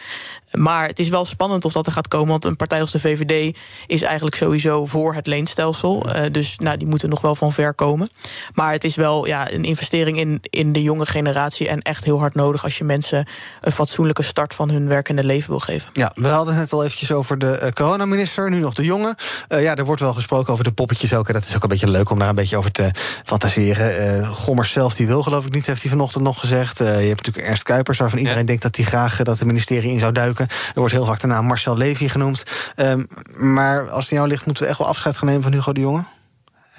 Maar 0.51 0.87
het 0.87 0.99
is 0.99 1.09
wel 1.09 1.25
spannend 1.25 1.65
of 1.65 1.73
dat 1.73 1.85
er 1.85 1.91
gaat 1.91 2.07
komen. 2.07 2.27
Want 2.27 2.45
een 2.45 2.55
partij 2.55 2.81
als 2.81 2.91
de 2.91 2.99
VVD 2.99 3.57
is 3.87 4.01
eigenlijk 4.01 4.35
sowieso 4.35 4.85
voor 4.85 5.13
het 5.13 5.27
leenstelsel. 5.27 6.13
Eh, 6.13 6.31
dus 6.31 6.57
nou, 6.57 6.77
die 6.77 6.87
moeten 6.87 7.09
nog 7.09 7.21
wel 7.21 7.35
van 7.35 7.51
ver 7.51 7.73
komen. 7.73 8.09
Maar 8.53 8.71
het 8.71 8.83
is 8.83 8.95
wel 8.95 9.27
ja, 9.27 9.51
een 9.51 9.63
investering 9.63 10.19
in, 10.19 10.39
in 10.41 10.73
de 10.73 10.83
jonge 10.83 11.05
generatie. 11.05 11.67
En 11.67 11.81
echt 11.81 12.03
heel 12.03 12.19
hard 12.19 12.35
nodig 12.35 12.63
als 12.63 12.77
je 12.77 12.83
mensen 12.83 13.27
een 13.61 13.71
fatsoenlijke 13.71 14.23
start 14.23 14.53
van 14.53 14.69
hun 14.69 14.87
werkende 14.87 15.23
leven 15.23 15.49
wil 15.49 15.59
geven. 15.59 15.89
Ja, 15.93 16.11
we 16.15 16.27
hadden 16.27 16.53
het 16.53 16.63
net 16.63 16.73
al 16.73 16.83
eventjes 16.83 17.11
over 17.11 17.37
de 17.37 17.51
eh, 17.51 17.71
coronaminister, 17.71 18.49
nu 18.49 18.59
nog 18.59 18.73
de 18.73 18.83
jonge. 18.83 19.17
Eh, 19.47 19.61
ja, 19.61 19.75
er 19.75 19.85
wordt 19.85 20.01
wel 20.01 20.13
gesproken 20.13 20.53
over 20.53 20.63
de 20.63 20.71
poppetjes 20.71 21.13
ook. 21.13 21.27
En 21.27 21.33
dat 21.33 21.45
is 21.45 21.55
ook 21.55 21.63
een 21.63 21.69
beetje 21.69 21.89
leuk 21.89 22.09
om 22.09 22.19
daar 22.19 22.29
een 22.29 22.35
beetje 22.35 22.57
over 22.57 22.71
te 22.71 22.91
fantaseren. 23.23 24.25
Gommers 24.25 24.71
zelf, 24.71 24.95
die 24.95 25.07
wil 25.07 25.23
geloof 25.23 25.45
ik 25.45 25.53
niet, 25.53 25.65
heeft 25.65 25.81
hij 25.81 25.91
vanochtend 25.91 26.23
nog 26.23 26.39
gezegd. 26.39 26.79
Eh, 26.79 26.87
je 26.87 27.07
hebt 27.07 27.17
natuurlijk 27.17 27.47
Ernst 27.47 27.63
Kuipers, 27.63 27.97
waarvan 27.97 28.19
iedereen 28.19 28.45
denkt 28.45 28.61
dat 28.61 28.75
hij 28.75 28.85
graag 28.85 29.17
dat 29.17 29.39
het 29.39 29.47
ministerie 29.47 29.91
in 29.91 29.99
zou 29.99 30.11
duiken. 30.11 30.38
Er 30.47 30.73
wordt 30.73 30.93
heel 30.93 31.05
vaak 31.05 31.19
de 31.19 31.27
naam 31.27 31.45
Marcel 31.45 31.77
Levy 31.77 32.07
genoemd. 32.07 32.43
Ehm, 32.75 33.03
maar 33.37 33.89
als 33.89 34.03
het 34.03 34.13
jou 34.13 34.27
ligt, 34.27 34.45
moeten 34.45 34.63
we 34.63 34.69
echt 34.69 34.79
wel 34.79 34.87
afscheid 34.87 35.17
gaan 35.17 35.27
nemen 35.27 35.43
van 35.43 35.51
Hugo 35.51 35.71
de 35.71 35.81
Jonge? 35.81 36.03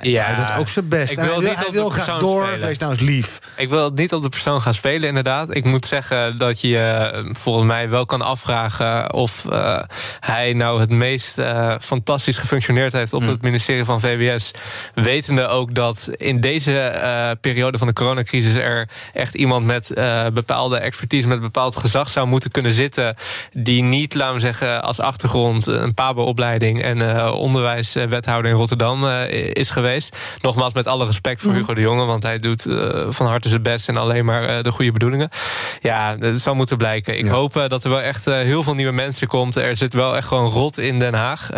Ja, 0.00 0.24
hij 0.24 0.34
doet 0.34 0.56
ook 0.58 0.68
zijn 0.68 0.88
best. 0.88 1.10
Ik 1.12 1.18
wil 1.18 1.26
hij 1.26 1.38
wil, 1.38 1.48
niet 1.48 1.56
hij 1.56 1.66
op 1.66 1.72
wil 1.72 1.88
de 1.88 2.00
graag 2.00 2.18
door. 2.18 2.42
spelen. 2.46 2.66
Wees 2.66 2.78
nou 2.78 2.92
eens 2.92 3.00
lief. 3.00 3.38
Ik 3.56 3.68
wil 3.68 3.90
niet 3.90 4.12
op 4.12 4.22
de 4.22 4.28
persoon 4.28 4.60
gaan 4.60 4.74
spelen, 4.74 5.08
inderdaad. 5.08 5.54
Ik 5.54 5.64
moet 5.64 5.86
zeggen 5.86 6.38
dat 6.38 6.60
je 6.60 6.78
eh, 6.78 7.24
volgens 7.32 7.66
mij 7.66 7.88
wel 7.88 8.06
kan 8.06 8.22
afvragen 8.22 9.12
of 9.12 9.44
eh, 9.44 9.82
hij 10.20 10.52
nou 10.52 10.80
het 10.80 10.90
meest 10.90 11.38
eh, 11.38 11.74
fantastisch 11.80 12.36
gefunctioneerd 12.36 12.92
heeft 12.92 13.12
op 13.12 13.26
het 13.26 13.42
ministerie 13.42 13.84
van 13.84 14.00
VWS. 14.00 14.50
Wetende 14.94 15.46
ook 15.46 15.74
dat 15.74 16.08
in 16.16 16.40
deze 16.40 17.38
periode 17.40 17.78
van 17.78 17.86
de 17.86 17.92
coronacrisis 17.92 18.54
er 18.54 18.88
echt 19.12 19.34
iemand 19.34 19.66
met 19.66 19.90
bepaalde 20.34 20.78
expertise, 20.78 21.28
met 21.28 21.40
bepaald 21.40 21.76
gezag 21.76 22.08
zou 22.08 22.26
moeten 22.26 22.50
kunnen 22.50 22.72
zitten. 22.72 23.16
Die 23.52 23.82
niet, 23.82 24.14
laten 24.14 24.34
we 24.34 24.40
zeggen, 24.40 24.82
als 24.82 25.00
achtergrond 25.00 25.66
een 25.66 25.94
PABO-opleiding 25.94 26.82
en 26.82 27.30
onderwijswethouder 27.32 28.50
in 28.50 28.56
Rotterdam 28.56 29.06
is 29.52 29.70
geweest. 29.70 29.89
Nogmaals, 30.40 30.74
met 30.74 30.86
alle 30.86 31.06
respect 31.06 31.40
voor 31.40 31.52
Hugo 31.52 31.74
de 31.74 31.80
Jonge, 31.80 32.04
want 32.04 32.22
hij 32.22 32.38
doet 32.38 32.66
eh, 32.66 33.06
van 33.08 33.26
harte 33.26 33.48
zijn 33.48 33.62
best 33.62 33.88
en 33.88 33.96
alleen 33.96 34.24
maar 34.24 34.42
eh, 34.44 34.62
de 34.62 34.70
goede 34.70 34.92
bedoelingen. 34.92 35.28
Ja, 35.80 36.16
dat 36.16 36.40
zal 36.40 36.54
moeten 36.54 36.76
blijken. 36.76 37.18
Ik 37.18 37.26
hoop 37.26 37.56
eh, 37.56 37.68
dat 37.68 37.84
er 37.84 37.90
wel 37.90 38.00
echt 38.00 38.24
heel 38.24 38.62
veel 38.62 38.74
nieuwe 38.74 38.92
mensen 38.92 39.26
komt. 39.26 39.56
Er 39.56 39.76
zit 39.76 39.94
wel 39.94 40.16
echt 40.16 40.28
gewoon 40.28 40.50
rot 40.50 40.78
in 40.78 40.98
Den 40.98 41.14
Haag. 41.14 41.48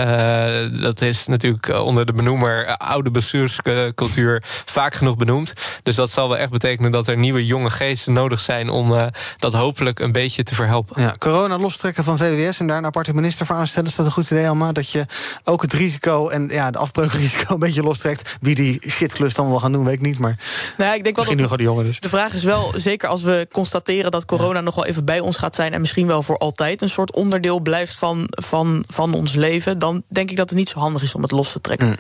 Dat 0.81 1.01
is 1.01 1.27
natuurlijk 1.27 1.69
onder 1.69 2.07
de 2.07 2.13
benoemer 2.13 2.77
oude 2.77 3.11
bestuurscultuur 3.11 4.43
vaak 4.65 4.95
genoeg 4.95 5.17
benoemd. 5.17 5.53
Dus 5.83 5.95
dat 5.95 6.11
zal 6.11 6.29
wel 6.29 6.39
echt 6.39 6.51
betekenen 6.51 6.91
dat 6.91 7.09
er 7.09 7.17
nieuwe 7.17 7.45
jonge 7.45 7.71
geesten 7.71 8.13
nodig 8.13 8.41
zijn 8.41 8.69
om 8.69 9.11
dat 9.37 9.53
hopelijk 9.53 9.99
een 9.99 10.13
beetje 10.13 10.43
te 10.43 10.55
verhelpen. 10.55 11.03
Ja, 11.03 11.15
corona 11.19 11.59
lostrekken 11.59 12.05
van 12.05 12.19
VWS 12.19 12.61
en 12.61 12.67
daar 12.67 12.79
een 12.79 12.87
aparte 12.87 13.15
minister 13.15 13.47
voor 13.47 13.57
aanstellen. 13.57 13.89
Is 13.89 13.95
dat 13.95 14.07
een 14.07 14.13
goed 14.13 14.31
idee, 14.31 14.49
Alma? 14.49 14.73
Dat 14.73 14.91
je 14.91 15.07
ook 15.45 15.63
het 15.63 15.73
risico 15.73 16.29
en 16.29 16.49
ja, 16.49 16.65
het 16.67 16.77
afbreukrisico 16.77 17.55
een 17.55 17.61
beetje 17.61 17.83
lostrekt. 17.83 18.22
Wie 18.41 18.55
die 18.55 18.81
shitklus 18.89 19.35
dan 19.35 19.49
wil 19.49 19.61
gaan 19.61 19.73
doen, 19.73 19.85
weet 19.85 19.95
ik 19.95 20.01
niet. 20.01 20.19
Maar 20.19 20.37
Nou 20.77 20.91
ja, 20.91 20.97
ik 20.97 21.05
denk 21.05 21.17
wel 21.17 21.25
misschien 21.25 21.27
dat 21.27 21.37
nu 21.37 21.43
gewoon 21.43 21.59
de 21.59 21.81
jongen 21.81 21.85
dus. 21.85 22.01
De 22.01 22.09
vraag 22.09 22.35
is 22.35 22.45
wel, 22.45 22.73
zeker 22.77 23.09
als 23.09 23.23
we 23.23 23.49
constateren 23.53 24.11
dat 24.11 24.25
corona 24.25 24.61
nog 24.61 24.75
wel 24.75 24.87
even 24.87 25.05
bij 25.05 25.21
ons 25.21 25.37
gaat 25.37 25.55
zijn... 25.55 25.73
en 25.73 25.81
misschien 25.81 26.07
wel 26.07 26.23
voor 26.23 26.39
altijd 26.39 26.83
een 26.83 26.89
soort 26.89 27.13
onderdeel 27.13 27.61
blijft 27.61 27.97
van, 27.97 28.27
van, 28.29 28.85
van 28.89 29.15
ons 29.15 29.35
leven... 29.35 29.79
dan 29.79 30.03
denk 30.09 30.31
ik 30.31 30.37
dat 30.37 30.49
het 30.49 30.59
niet 30.59 30.69
zo 30.69 30.79
handig 30.79 31.03
is 31.03 31.15
om 31.15 31.23
het 31.23 31.31
los 31.31 31.53
te 31.53 31.61
trekken. 31.61 31.89
Mm. 31.89 31.97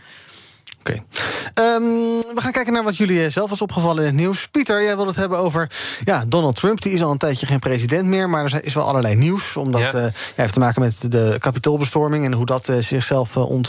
Oké. 0.83 1.03
Ehm, 1.55 1.83
we 2.35 2.41
gaan 2.41 2.53
kijken 2.53 2.73
naar 2.73 2.85
wat 2.85 2.97
jullie 2.97 3.25
eh, 3.25 3.31
zelf 3.31 3.51
was 3.51 3.61
opgevallen 3.61 3.99
in 3.99 4.09
het 4.09 4.15
nieuws. 4.19 4.49
Pieter, 4.49 4.83
jij 4.83 4.95
wilde 4.95 5.11
het 5.11 5.19
hebben 5.21 5.39
over 5.39 5.71
ja, 6.05 6.25
Donald 6.27 6.57
Trump. 6.57 6.83
Die 6.83 6.93
is 6.93 7.03
al 7.03 7.11
een 7.11 7.19
tijdje 7.19 7.47
geen 7.47 7.59
president 7.59 8.05
meer, 8.05 8.31
maar 8.31 8.45
er 8.45 8.65
is 8.65 8.75
wel 8.75 8.85
allerlei 8.85 9.15
nieuws. 9.15 9.57
Omdat 9.57 9.81
Ja. 9.81 9.93
eh, 9.93 10.03
ja, 10.05 10.11
heeft 10.35 10.53
te 10.53 10.59
maken 10.59 10.83
met 10.83 11.13
de 11.13 11.37
kapitoolbestorming... 11.39 12.25
en 12.25 12.33
hoe 12.33 12.47
dat 12.47 12.69
eh, 12.69 12.79
zichzelf 12.79 13.37
ont, 13.37 13.69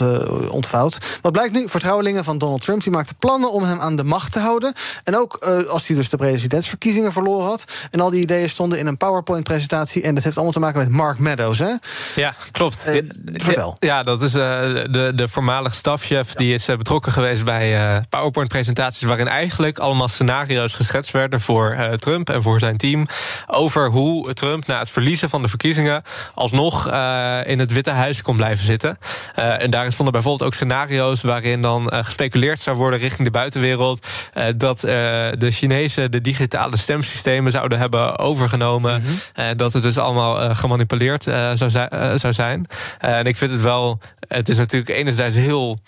ontvouwt. 0.50 0.98
Wat 1.20 1.32
blijkt 1.32 1.52
nu? 1.52 1.68
Vertrouwelingen 1.68 2.24
van 2.24 2.38
Donald 2.38 2.62
Trump... 2.62 2.82
die 2.82 2.92
maakten 2.92 3.16
plannen 3.16 3.52
om 3.52 3.62
hem 3.62 3.80
aan 3.80 3.96
de 3.96 4.04
macht 4.04 4.32
te 4.32 4.38
houden. 4.38 4.72
En 5.04 5.16
ook 5.16 5.36
als 5.68 5.86
hij 5.86 5.96
dus 5.96 6.08
de 6.08 6.16
presidentsverkiezingen 6.16 7.12
verloren 7.12 7.46
had. 7.46 7.64
En 7.90 8.00
al 8.00 8.10
die 8.10 8.22
ideeën 8.22 8.48
stonden 8.48 8.78
in 8.78 8.86
een 8.86 8.96
PowerPoint-presentatie... 8.96 10.02
en 10.02 10.14
dat 10.14 10.24
heeft 10.24 10.36
allemaal 10.36 10.54
te 10.54 10.60
maken 10.60 10.78
met 10.78 10.88
Mark 10.88 11.18
Meadows, 11.18 11.58
hè? 11.58 11.72
Ja, 12.14 12.34
klopt. 12.52 12.84
Vertel. 13.32 13.76
Ja, 13.80 14.02
dat 14.02 14.22
is 14.22 14.32
de, 14.32 15.12
de 15.14 15.28
voormalig 15.28 15.74
stafchef. 15.74 16.32
Die 16.32 16.54
is 16.54 16.68
eh, 16.68 16.76
betrokken 17.04 17.44
geweest 17.44 17.44
bij 17.44 17.96
eh, 17.96 18.02
PowerPoint-presentaties... 18.08 19.02
waarin 19.02 19.28
eigenlijk 19.28 19.78
allemaal 19.78 20.08
scenario's 20.08 20.74
geschetst 20.74 21.10
werden 21.10 21.40
voor 21.40 21.70
eh, 21.70 21.92
Trump 21.92 22.30
en 22.30 22.42
voor 22.42 22.58
zijn 22.58 22.76
team... 22.76 23.06
over 23.46 23.90
hoe 23.90 24.32
Trump 24.32 24.66
na 24.66 24.78
het 24.78 24.90
verliezen 24.90 25.30
van 25.30 25.42
de 25.42 25.48
verkiezingen... 25.48 26.02
alsnog 26.34 26.88
eh, 26.88 27.38
in 27.44 27.58
het 27.58 27.72
Witte 27.72 27.90
Huis 27.90 28.22
kon 28.22 28.36
blijven 28.36 28.64
zitten. 28.64 28.98
En 29.34 29.70
daarin 29.70 29.92
stonden 29.92 30.12
bijvoorbeeld 30.12 30.48
ook 30.48 30.54
scenario's... 30.54 31.22
waarin 31.22 31.60
dan 31.60 31.92
gespeculeerd 31.94 32.60
zou 32.60 32.76
worden 32.76 32.98
richting 32.98 33.24
de 33.24 33.30
buitenwereld... 33.30 34.06
dat 34.56 34.80
de 34.80 35.48
Chinezen 35.50 36.10
de 36.10 36.20
digitale 36.20 36.76
stemsystemen 36.76 37.52
zouden 37.52 37.78
hebben 37.78 38.18
overgenomen. 38.18 39.02
Eh, 39.34 39.46
dat 39.56 39.72
het 39.72 39.82
dus 39.82 39.98
allemaal 39.98 40.54
gemanipuleerd 40.54 41.22
zou, 41.54 41.70
zou 42.14 42.32
zijn. 42.32 42.66
En 42.98 43.24
ik 43.24 43.36
vind 43.36 43.50
het 43.50 43.60
wel... 43.60 44.00
Het 44.28 44.48
is 44.48 44.56
natuurlijk 44.56 44.96
enerzijds 44.96 45.36
heel 45.36 45.78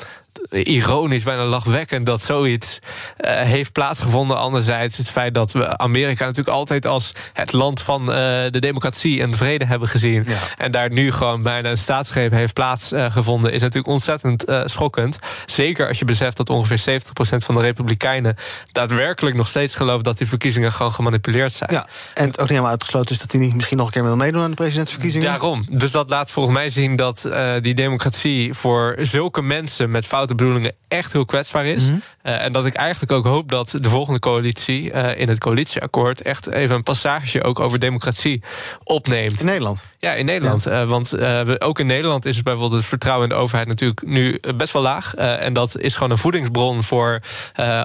ironisch, 0.51 1.23
bijna 1.23 1.45
lachwekkend 1.45 2.07
dat 2.07 2.23
zoiets 2.23 2.79
eh, 3.17 3.41
heeft 3.41 3.73
plaatsgevonden. 3.73 4.39
Anderzijds 4.39 4.97
het 4.97 5.11
feit 5.11 5.35
dat 5.35 5.53
we 5.53 5.79
Amerika 5.79 6.25
natuurlijk 6.25 6.57
altijd 6.57 6.87
als 6.87 7.13
het 7.33 7.53
land 7.53 7.81
van 7.81 8.01
eh, 8.01 8.17
de 8.51 8.59
democratie 8.59 9.23
en 9.23 9.31
de 9.31 9.37
vrede 9.37 9.65
hebben 9.65 9.89
gezien. 9.89 10.27
En 10.57 10.71
daar 10.71 10.93
nu 10.93 11.13
gewoon 11.13 11.43
bijna 11.43 11.71
een 11.71 11.77
staatsgreep 11.77 12.31
heeft 12.31 12.55
plaatsgevonden, 12.55 13.53
is 13.53 13.61
natuurlijk 13.61 13.93
ontzettend 13.93 14.45
eh, 14.45 14.63
schokkend. 14.65 15.19
Zeker 15.47 15.89
als 15.89 15.99
je 15.99 16.05
beseft 16.05 16.37
dat 16.37 16.51
ongeveer 16.51 17.01
70% 17.01 17.03
van 17.45 17.55
de 17.55 17.61
Republikeinen 17.61 18.37
daadwerkelijk 18.73 19.37
nog 19.37 19.49
steeds 19.49 19.75
gelooft 19.75 20.05
dat 20.05 20.19
die 20.19 20.29
verkiezingen 20.29 20.73
gewoon 20.73 20.93
gemanipuleerd 20.93 21.53
zijn. 21.53 21.73
Ja, 21.73 21.87
en 22.15 22.27
het 22.27 22.35
ook 22.35 22.41
niet 22.41 22.49
helemaal 22.49 22.71
uitgesloten 22.71 23.11
is... 23.11 23.21
dat 23.21 23.33
hij 23.33 23.41
niet 23.41 23.55
misschien 23.55 23.77
nog 23.77 23.87
een 23.87 23.93
keer 23.93 24.03
wil 24.03 24.17
meedoen 24.17 24.43
aan 24.43 24.51
de 24.51 24.57
presidentsverkiezingen. 24.57 25.27
Daarom. 25.27 25.65
Dus 25.71 25.91
dat 25.91 26.11
laat 26.11 26.31
volgens 26.31 26.55
mij 26.55 26.71
zien 26.71 26.97
dat 26.97 27.29
die 27.61 27.75
democratie 27.75 28.55
voor 28.55 28.97
zulke 29.01 29.43
mensen 29.43 29.91
met 29.91 30.07
foute 30.27 30.35
bedoelingen 30.35 30.75
echt 30.89 31.13
heel 31.13 31.25
kwetsbaar 31.25 31.67
is. 31.67 31.85
Mhm. 31.85 31.99
Eh, 32.23 32.45
en 32.45 32.53
dat 32.53 32.67
ik 32.67 32.75
eigenlijk 32.75 33.13
ook 33.13 33.25
hoop 33.25 33.51
dat 33.51 33.71
de 33.71 33.89
volgende 33.89 34.19
coalitie 34.19 34.93
eh, 34.93 35.21
in 35.21 35.29
het 35.29 35.39
coalitieakkoord 35.39 36.23
echt 36.23 36.47
even 36.47 36.77
een 36.77 36.83
passage 36.83 37.43
ook 37.43 37.61
over 37.61 37.79
democratie 37.79 38.43
opneemt. 38.85 39.41
In 39.41 39.47
Nederland? 39.47 39.85
Ja, 40.07 40.13
in 40.13 40.25
Nederland. 40.25 40.67
Eh, 40.67 40.89
want 40.89 41.13
eh, 41.13 41.41
ook 41.59 41.79
in 41.79 41.87
Nederland 41.87 42.25
is 42.25 42.43
bijvoorbeeld 42.43 42.73
het 42.73 42.85
vertrouwen 42.85 43.29
in 43.29 43.35
de 43.35 43.41
overheid 43.41 43.69
natuurlijk 43.69 44.03
nu 44.07 44.35
eh, 44.35 44.57
best 44.57 44.73
wel 44.73 44.83
laag. 44.83 45.15
En 45.15 45.53
dat 45.53 45.79
is 45.79 45.95
gewoon 45.95 46.11
een 46.11 46.19
voedingsbron 46.19 46.83
voor 46.83 47.21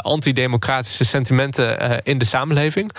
antidemocratische 0.01 1.03
sentimenten 1.03 2.01
in 2.03 2.17
de 2.17 2.26
samenleving. 2.26 2.91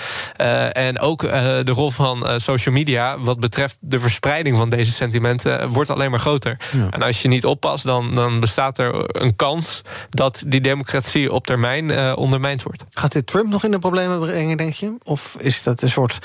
En 0.73 0.99
ook 0.99 1.21
de 1.21 1.73
rol 1.73 1.91
van 1.91 2.41
social 2.41 2.75
media 2.75 3.19
wat 3.19 3.41
betreft 3.41 3.79
de 3.81 3.99
verspreiding 3.99 4.57
van 4.57 4.69
deze 4.69 4.93
sentimenten 4.93 5.69
wordt 5.69 5.91
alleen 5.91 6.11
maar 6.11 6.21
groter. 6.21 6.57
En 6.91 7.03
als 7.03 7.23
je 7.23 7.29
niet 7.29 7.45
oppast, 7.45 7.85
dan, 7.85 8.15
dan 8.15 8.41
bestaat 8.41 8.79
er 8.79 9.23
een 9.23 9.37
kans 9.37 9.83
dat 10.11 10.43
die 10.47 10.61
democratie 10.61 11.33
op 11.33 11.47
termijn 11.47 12.17
ondermijnd 12.17 12.63
wordt. 12.63 12.85
Gaat 12.91 13.13
dit 13.13 13.27
Trump 13.27 13.49
nog 13.49 13.65
in 13.65 13.71
de 13.71 13.79
problemen 13.79 14.21
brengen, 14.21 14.57
denk 14.57 14.73
je? 14.73 14.95
Of 15.03 15.37
is 15.39 15.63
dat 15.63 15.83
een 15.83 15.91
soort 15.91 16.19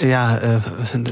ja, 0.00 0.40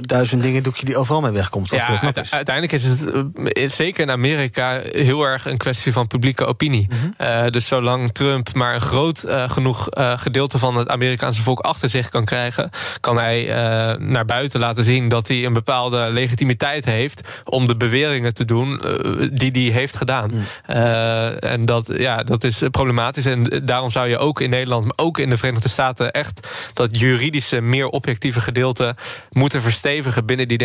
duizend 0.00 0.42
dingen 0.42 0.62
doekje 0.62 0.84
die 0.86 0.96
overal 0.96 1.19
mee 1.20 1.30
wegkomt? 1.32 1.70
Wat 1.70 1.80
Ja, 1.80 2.00
uite- 2.00 2.24
uiteindelijk 2.30 2.72
is 2.74 2.84
het 2.84 3.10
eh, 3.52 3.68
zeker 3.68 4.02
in 4.02 4.10
Amerika 4.10 4.80
heel 4.90 5.22
erg 5.24 5.46
een 5.46 5.56
kwestie 5.56 5.92
van 5.92 6.06
publieke 6.06 6.44
opinie. 6.44 6.88
Eh, 7.16 7.46
dus 7.46 7.66
zolang 7.66 8.12
Trump 8.12 8.54
maar 8.54 8.74
een 8.74 8.80
groot 8.80 9.22
eh, 9.22 9.48
genoeg 9.50 9.86
gedeelte 10.16 10.58
van 10.58 10.76
het 10.76 10.88
Amerikaanse 10.88 11.42
volk 11.42 11.60
achter 11.60 11.88
zich 11.88 12.08
kan 12.08 12.24
krijgen, 12.24 12.70
kan 13.00 13.16
hij 13.18 13.44
naar 13.98 14.24
buiten 14.24 14.60
laten 14.60 14.84
zien 14.84 15.08
dat 15.08 15.28
hij 15.28 15.44
een 15.44 15.52
bepaalde 15.52 16.08
legitimiteit 16.12 16.84
heeft 16.84 17.20
om 17.44 17.66
de 17.66 17.76
beweringen 17.76 18.34
te 18.34 18.44
doen 18.44 18.80
die 19.32 19.50
hij 19.52 19.80
heeft 19.80 19.96
gedaan. 19.96 20.30
Eh, 20.66 21.52
en 21.52 21.64
dat, 21.64 21.92
ja, 21.96 22.22
dat 22.22 22.44
is 22.44 22.62
problematisch. 22.70 23.26
En 23.26 23.62
daarom 23.64 23.90
zou 23.90 24.08
je 24.08 24.18
ook 24.18 24.40
in 24.40 24.50
Nederland, 24.50 24.84
maar 24.84 25.06
ook 25.06 25.18
in 25.18 25.28
de 25.30 25.36
Verenigde 25.36 25.68
Staten, 25.68 26.10
echt 26.10 26.48
dat 26.72 26.98
juridische, 26.98 27.60
meer 27.60 27.86
objectieve 27.88 28.40
gedeelte 28.40 28.96
moeten 29.30 29.62
verstevigen 29.62 30.26
binnen 30.26 30.48
die 30.48 30.58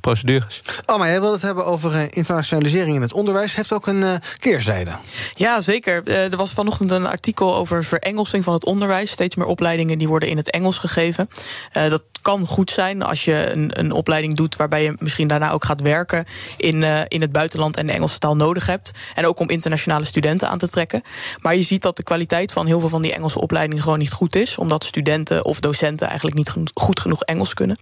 procedures. 0.00 0.60
Oh, 0.86 0.98
maar 0.98 1.08
jij 1.08 1.20
wil 1.20 1.32
het 1.32 1.42
hebben 1.42 1.66
over 1.66 1.94
eh, 1.94 2.02
internationalisering 2.10 2.96
in 2.96 3.02
het 3.02 3.12
onderwijs. 3.12 3.54
Heeft 3.54 3.72
ook 3.72 3.86
een 3.86 4.02
eh, 4.02 4.14
keerzijde. 4.38 4.90
Ja, 5.32 5.60
zeker. 5.60 6.02
Eh, 6.04 6.30
Er 6.30 6.36
was 6.36 6.50
vanochtend 6.52 6.90
een 6.90 7.06
artikel 7.06 7.56
over 7.56 7.84
verengelsing 7.84 8.44
van 8.44 8.52
het 8.52 8.64
onderwijs. 8.64 9.10
Steeds 9.10 9.34
meer 9.34 9.46
opleidingen 9.46 9.98
die 9.98 10.08
worden 10.08 10.28
in 10.28 10.36
het 10.36 10.50
Engels 10.50 10.78
gegeven. 10.78 11.28
Eh, 11.72 11.88
dat 11.90 12.02
kan 12.22 12.46
goed 12.46 12.70
zijn 12.70 13.02
als 13.02 13.24
je 13.24 13.50
een, 13.52 13.70
een 13.78 13.92
opleiding 13.92 14.36
doet 14.36 14.56
waarbij 14.56 14.82
je 14.82 14.94
misschien 14.98 15.28
daarna 15.28 15.50
ook 15.50 15.64
gaat 15.64 15.80
werken 15.80 16.24
in, 16.56 16.82
eh, 16.82 17.00
in 17.08 17.20
het 17.20 17.32
buitenland 17.32 17.76
en 17.76 17.86
de 17.86 17.92
Engelse 17.92 18.18
taal 18.18 18.36
nodig 18.36 18.66
hebt. 18.66 18.90
En 19.14 19.26
ook 19.26 19.40
om 19.40 19.48
internationale 19.48 20.04
studenten 20.04 20.48
aan 20.48 20.58
te 20.58 20.68
trekken. 20.68 21.02
Maar 21.38 21.56
je 21.56 21.62
ziet 21.62 21.82
dat 21.82 21.96
de 21.96 22.02
kwaliteit 22.02 22.52
van 22.52 22.66
heel 22.66 22.80
veel 22.80 22.88
van 22.88 23.02
die 23.02 23.14
Engelse 23.14 23.40
opleidingen 23.40 23.82
gewoon 23.82 23.98
niet 23.98 24.12
goed 24.12 24.36
is. 24.36 24.58
Omdat 24.58 24.84
studenten 24.84 25.44
of 25.44 25.60
docenten 25.60 26.06
eigenlijk 26.06 26.36
niet 26.36 26.52
goed 26.74 27.00
genoeg 27.00 27.22
Engels 27.22 27.54
kunnen. 27.54 27.78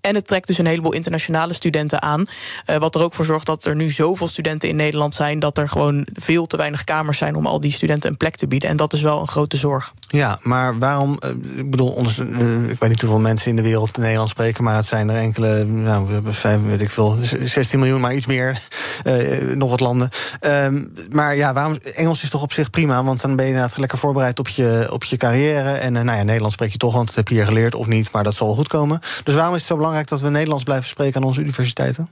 En 0.00 0.14
het 0.14 0.26
trekt 0.26 0.46
dus 0.46 0.58
een 0.58 0.66
heleboel 0.66 0.92
internationale 0.92 1.31
studenten 1.50 2.02
aan. 2.02 2.24
eh, 2.64 2.76
wat 2.76 2.94
er 2.94 3.00
ook 3.02 3.14
voor 3.14 3.24
zorgt 3.24 3.46
dat 3.46 3.64
er 3.64 3.74
nu 3.76 3.90
zoveel 3.90 4.28
studenten 4.28 4.68
in 4.68 4.76
Nederland 4.76 5.14
zijn. 5.14 5.38
dat 5.38 5.58
er 5.58 5.68
gewoon 5.68 6.06
veel 6.12 6.46
te 6.46 6.56
weinig 6.56 6.84
kamers 6.84 7.18
zijn 7.18 7.34
om 7.36 7.46
al 7.46 7.60
die 7.60 7.72
studenten 7.72 8.10
een 8.10 8.16
plek 8.16 8.36
te 8.36 8.46
bieden. 8.48 8.68
En 8.68 8.76
dat 8.76 8.92
is 8.92 9.00
wel 9.02 9.20
een 9.20 9.28
grote 9.28 9.56
zorg. 9.56 9.92
Ja, 10.08 10.38
maar 10.42 10.78
waarom? 10.78 11.16
eh, 11.18 11.30
ik 11.56 11.70
bedoel, 11.70 11.88
onders- 11.90 12.18
eh, 12.18 12.26
ik 12.68 12.78
weet 12.78 12.88
niet 12.90 13.00
hoeveel 13.00 13.18
mensen 13.18 13.50
in 13.50 13.56
de 13.56 13.62
wereld 13.62 13.96
Nederlands 13.96 14.30
spreken, 14.32 14.64
maar 14.64 14.76
het 14.76 14.86
zijn 14.86 15.10
er 15.10 15.16
enkele, 15.16 15.64
nou, 15.64 16.06
we 16.06 16.12
hebben 16.12 16.34
vijf, 16.34 16.60
weet 16.66 16.80
ik 16.80 16.90
veel, 16.90 17.16
16 17.44 17.78
miljoen, 17.78 18.00
maar 18.00 18.14
iets 18.14 18.26
meer, 18.26 18.60
nog 19.54 19.70
wat 19.70 19.80
landen. 19.80 20.08
Ehm, 20.40 20.84
maar 21.10 21.36
ja, 21.36 21.52
waarom? 21.52 21.76
Engels 21.94 22.22
is 22.22 22.30
toch 22.30 22.42
op 22.42 22.52
zich 22.52 22.70
prima, 22.70 23.04
want 23.04 23.20
dan 23.20 23.36
ben 23.36 23.44
je 23.46 23.50
inderdaad 23.52 23.78
lekker 23.78 23.98
voorbereid 23.98 24.38
op 24.38 24.48
je, 24.48 24.88
op 24.92 25.04
je 25.04 25.16
carrière. 25.16 25.70
En 25.70 25.92
nou 25.92 26.06
ja, 26.06 26.22
Nederlands 26.22 26.54
spreek 26.54 26.72
je 26.72 26.78
toch, 26.78 26.94
want 26.94 27.06
dat 27.06 27.14
heb 27.16 27.28
je 27.28 27.34
hier 27.34 27.44
geleerd 27.44 27.74
of 27.74 27.86
niet, 27.86 28.12
maar 28.12 28.24
dat 28.24 28.34
zal 28.34 28.46
wel 28.46 28.56
goed 28.56 28.68
komen. 28.68 29.00
Dus 29.24 29.34
waarom 29.34 29.52
is 29.54 29.58
het 29.60 29.68
zo 29.68 29.76
belangrijk 29.76 30.08
dat 30.08 30.20
we 30.20 30.28
Nederlands 30.30 30.64
blijven 30.64 30.86
spreken 30.88 31.20
aan 31.22 31.28
onze 31.28 31.40
universiteiten? 31.40 32.08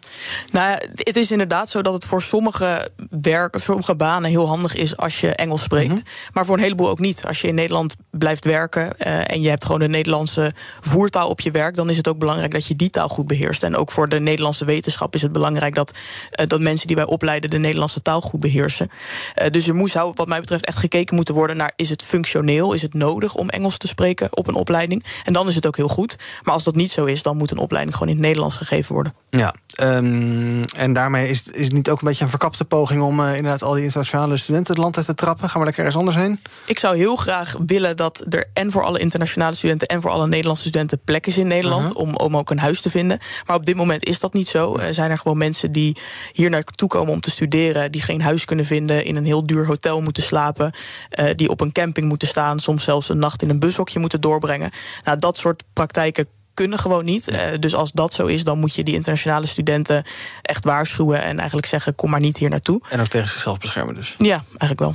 Nou, 0.53 0.79
het 0.95 1.17
is 1.17 1.31
inderdaad 1.31 1.71
zo 1.71 1.83
dat 1.83 1.93
het 1.93 2.05
voor 2.05 2.23
sommige 2.23 2.91
werken, 3.11 3.61
sommige 3.61 3.95
banen 3.95 4.31
heel 4.31 4.47
handig 4.47 4.75
is 4.75 4.97
als 4.97 5.21
je 5.21 5.35
Engels 5.35 5.63
spreekt. 5.63 6.03
Maar 6.33 6.45
voor 6.45 6.57
een 6.57 6.63
heleboel 6.63 6.89
ook 6.89 6.99
niet. 6.99 7.27
Als 7.27 7.41
je 7.41 7.49
in 7.49 7.55
Nederland 7.55 7.97
blijft 8.11 8.45
werken 8.45 8.99
eh, 8.99 9.31
en 9.31 9.41
je 9.41 9.49
hebt 9.49 9.65
gewoon 9.65 9.81
de 9.81 9.89
Nederlandse 9.89 10.53
voertaal 10.81 11.29
op 11.29 11.41
je 11.41 11.51
werk, 11.51 11.77
dan 11.77 11.91
is 11.91 11.97
het 11.97 12.09
ook 12.09 12.19
belangrijk 12.19 12.53
dat 12.53 12.67
je 12.67 12.77
die 12.77 12.91
taal 12.91 13.09
goed 13.09 13.27
beheerst. 13.27 13.63
En 13.63 13.77
ook 13.77 13.91
voor 13.91 14.09
de 14.09 14.21
Nederlandse 14.21 14.65
wetenschap 14.65 15.15
is 15.15 15.23
het 15.23 15.33
belangrijk 15.33 15.75
dat, 15.75 15.95
eh, 16.31 16.47
dat 16.47 16.61
mensen 16.61 16.87
die 16.87 16.97
wij 16.97 17.07
opleiden 17.07 17.51
de 17.51 17.59
Nederlandse 17.59 18.03
taal 18.03 18.21
goed 18.21 18.41
beheersen. 18.41 18.91
Eh, 19.35 19.51
dus 19.51 19.69
er 19.69 19.75
moet, 19.75 19.91
zou, 19.91 20.13
wat 20.15 20.29
mij 20.29 20.41
betreft, 20.41 20.67
echt 20.67 20.79
gekeken 20.79 21.15
moeten 21.15 21.35
worden 21.35 21.57
naar: 21.57 21.73
is 21.77 21.91
het 21.91 22.03
functioneel? 22.03 22.73
Is 22.73 22.83
het 22.83 22.95
nodig 22.95 23.35
om 23.35 23.49
Engels 23.49 23.77
te 23.77 23.87
spreken 23.87 24.29
op 24.37 24.47
een 24.47 24.55
opleiding? 24.55 25.05
En 25.25 25.33
dan 25.33 25.49
is 25.49 25.55
het 25.55 25.67
ook 25.67 25.77
heel 25.77 25.89
goed. 25.89 26.17
Maar 26.43 26.55
als 26.55 26.65
dat 26.65 26.75
niet 26.75 26.91
zo 26.91 27.05
is, 27.05 27.23
dan 27.23 27.37
moet 27.37 27.51
een 27.51 27.59
opleiding 27.59 27.97
gewoon 27.97 28.09
in 28.09 28.19
het 28.19 28.27
Nederlands 28.27 28.57
gegeven 28.57 28.93
worden. 28.93 29.00
Ja, 29.31 29.55
ehm, 29.71 30.63
en 30.77 30.93
daarmee 30.93 31.29
is, 31.29 31.43
is 31.49 31.65
het 31.65 31.73
niet 31.73 31.91
ook 31.91 32.01
een 32.01 32.09
beetje 32.09 32.25
een 32.25 32.31
verkapte 32.31 32.65
poging 32.65 33.03
om 33.03 33.21
eh, 33.21 33.37
inderdaad 33.37 33.63
al 33.63 33.73
die 33.75 33.83
internationale 33.83 34.37
studenten 34.37 34.73
het 34.73 34.83
land 34.83 34.97
uit 34.97 35.07
te 35.07 35.15
trappen? 35.15 35.49
Gaan 35.49 35.59
we 35.59 35.65
lekker 35.65 35.85
ergens 35.85 36.01
anders 36.01 36.17
heen? 36.25 36.41
Ik 36.67 36.79
zou 36.79 36.97
heel 36.97 37.17
graag 37.17 37.57
willen 37.67 37.97
dat 37.97 38.25
er 38.29 38.51
en 38.55 38.71
voor 38.71 38.83
alle 38.83 38.99
internationale 38.99 39.55
studenten 39.55 39.89
en 39.89 40.01
voor 40.01 40.11
alle 40.11 40.27
Nederlandse 40.27 40.69
studenten 40.69 41.01
plek 41.05 41.27
is 41.27 41.39
in 41.39 41.47
Nederland. 41.47 41.89
Mhm. 41.89 41.97
om, 41.97 42.17
om 42.17 42.37
ook 42.37 42.51
een 42.51 42.59
huis 42.59 42.81
te 42.81 42.91
vinden. 42.91 43.19
Maar 43.47 43.57
op 43.57 43.67
dit 43.67 43.77
moment 43.77 44.05
is 44.05 44.19
dat 44.19 44.33
niet 44.33 44.49
zo. 44.49 44.77
Er 44.77 44.95
zijn 44.95 45.11
er 45.11 45.19
gewoon 45.19 45.39
mensen 45.39 45.73
die 45.73 45.97
hier 46.33 46.51
naartoe 46.51 46.89
komen 46.89 47.13
om 47.13 47.21
te 47.21 47.31
studeren. 47.31 47.93
die 47.93 48.03
geen 48.03 48.23
huis 48.23 48.45
kunnen 48.45 48.65
vinden, 48.65 49.05
in 49.05 49.17
een 49.17 49.25
heel 49.25 49.47
duur 49.47 49.67
hotel 49.67 50.01
moeten 50.01 50.23
slapen. 50.23 50.73
eh, 51.11 51.27
die 51.37 51.49
op 51.49 51.61
een 51.61 51.73
camping 51.73 52.09
moeten 52.09 52.29
staan. 52.29 52.61
soms 52.61 52.85
zelfs 52.85 53.09
een 53.09 53.19
nacht 53.19 53.43
in 53.43 53.51
een 53.51 53.59
bushokje 53.59 53.99
moeten 53.99 54.21
doorbrengen. 54.21 54.71
Nou, 55.05 55.19
dat 55.19 55.39
soort 55.39 55.63
praktijken 55.73 56.27
kunnen 56.61 56.79
gewoon 56.79 57.05
niet. 57.05 57.29
Eh, 57.29 57.41
dus 57.61 57.75
als 57.75 57.93
dat 57.93 58.15
zo 58.15 58.27
is, 58.27 58.45
dan 58.45 58.59
moet 58.59 58.75
je 58.75 58.85
die 58.85 58.95
internationale 58.95 59.47
studenten 59.47 60.05
echt 60.43 60.65
waarschuwen. 60.65 61.23
en 61.23 61.39
eigenlijk 61.39 61.67
zeggen: 61.67 61.95
kom 61.95 62.11
maar 62.11 62.21
niet 62.21 62.37
hier 62.37 62.51
naartoe. 62.51 62.81
En 62.89 63.01
ook 63.01 63.07
tegen 63.07 63.29
zichzelf 63.29 63.59
beschermen 63.59 63.95
dus. 63.95 64.15
Ja, 64.19 64.45
eigenlijk 64.59 64.81
wel. 64.81 64.95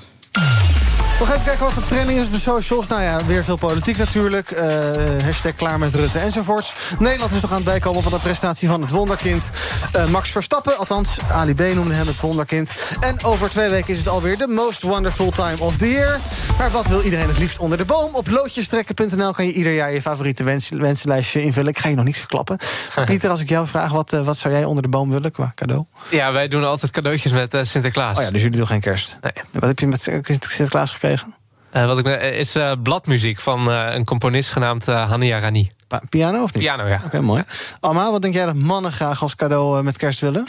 Nog 1.19 1.29
even 1.29 1.43
kijken 1.43 1.65
wat 1.65 1.75
de 1.75 1.85
trending 1.85 2.19
is 2.19 2.25
op 2.25 2.31
de 2.33 2.39
socials. 2.39 2.87
Nou 2.87 3.01
ja, 3.01 3.25
weer 3.25 3.43
veel 3.43 3.55
politiek 3.55 3.97
natuurlijk. 3.97 4.51
Uh, 4.51 4.61
hashtag 5.23 5.53
klaar 5.55 5.79
met 5.79 5.95
Rutte 5.95 6.19
enzovoorts. 6.19 6.73
Nederland 6.99 7.31
is 7.31 7.41
nog 7.41 7.49
aan 7.49 7.55
het 7.55 7.65
bijkomen 7.65 8.03
van 8.03 8.11
de 8.11 8.17
prestatie 8.17 8.67
van 8.67 8.81
het 8.81 8.89
wonderkind. 8.89 9.49
Uh, 9.95 10.07
Max 10.07 10.29
Verstappen, 10.29 10.77
althans 10.77 11.17
Ali 11.31 11.53
B 11.53 11.59
noemde 11.59 11.93
hem 11.93 12.07
het 12.07 12.19
wonderkind. 12.19 12.71
En 12.99 13.23
over 13.23 13.49
twee 13.49 13.69
weken 13.69 13.93
is 13.93 13.97
het 13.97 14.07
alweer 14.07 14.37
de 14.37 14.47
most 14.47 14.81
wonderful 14.81 15.31
time 15.31 15.59
of 15.59 15.77
the 15.77 15.89
year. 15.89 16.19
Maar 16.57 16.71
wat 16.71 16.87
wil 16.87 17.01
iedereen 17.01 17.27
het 17.27 17.37
liefst 17.37 17.57
onder 17.57 17.77
de 17.77 17.85
boom? 17.85 18.15
Op 18.15 18.27
loodjestrekken.nl 18.29 19.33
kan 19.33 19.45
je 19.45 19.51
ieder 19.51 19.73
jaar 19.73 19.91
je 19.91 20.01
favoriete 20.01 20.43
wens, 20.43 20.69
wensenlijstje 20.69 21.41
invullen. 21.41 21.69
Ik 21.69 21.77
ga 21.77 21.89
je 21.89 21.95
nog 21.95 22.05
niets 22.05 22.19
verklappen. 22.19 22.57
Pieter, 23.05 23.29
als 23.29 23.41
ik 23.41 23.49
jou 23.49 23.67
vraag, 23.67 23.91
wat, 23.91 24.13
uh, 24.13 24.25
wat 24.25 24.37
zou 24.37 24.53
jij 24.53 24.63
onder 24.63 24.83
de 24.83 24.89
boom 24.89 25.09
willen 25.09 25.31
qua 25.31 25.51
cadeau? 25.55 25.85
Ja, 26.09 26.31
wij 26.31 26.47
doen 26.47 26.63
altijd 26.63 26.91
cadeautjes 26.91 27.31
met 27.31 27.57
Sinterklaas. 27.61 28.17
Oh 28.17 28.23
ja, 28.23 28.31
dus 28.31 28.41
jullie 28.41 28.57
doen 28.57 28.67
geen 28.67 28.79
kerst? 28.79 29.17
Nee. 29.21 29.31
Wat 29.51 29.69
heb 29.69 29.79
je 29.79 29.87
met 29.87 30.01
Sinterklaas 30.01 30.91
gekregen? 30.91 31.04
Uh, 31.73 31.85
wat 31.85 31.97
ik, 31.97 32.05
is 32.21 32.55
uh, 32.55 32.71
bladmuziek 32.83 33.39
van 33.39 33.69
uh, 33.69 33.93
een 33.93 34.05
componist 34.05 34.49
genaamd 34.49 34.85
Hania 34.85 35.39
Rani. 35.39 35.71
Pa 35.87 36.01
piano 36.09 36.43
of 36.43 36.53
niet? 36.53 36.63
Piano, 36.63 36.85
ja. 36.85 36.95
Oké, 36.95 37.05
okay, 37.05 37.21
mooi. 37.21 37.43
Alma, 37.79 38.11
wat 38.11 38.21
denk 38.21 38.33
jij 38.33 38.45
dat 38.45 38.55
mannen 38.55 38.93
graag 38.93 39.21
als 39.21 39.35
cadeau 39.35 39.83
met 39.83 39.97
kerst 39.97 40.19
willen? 40.19 40.45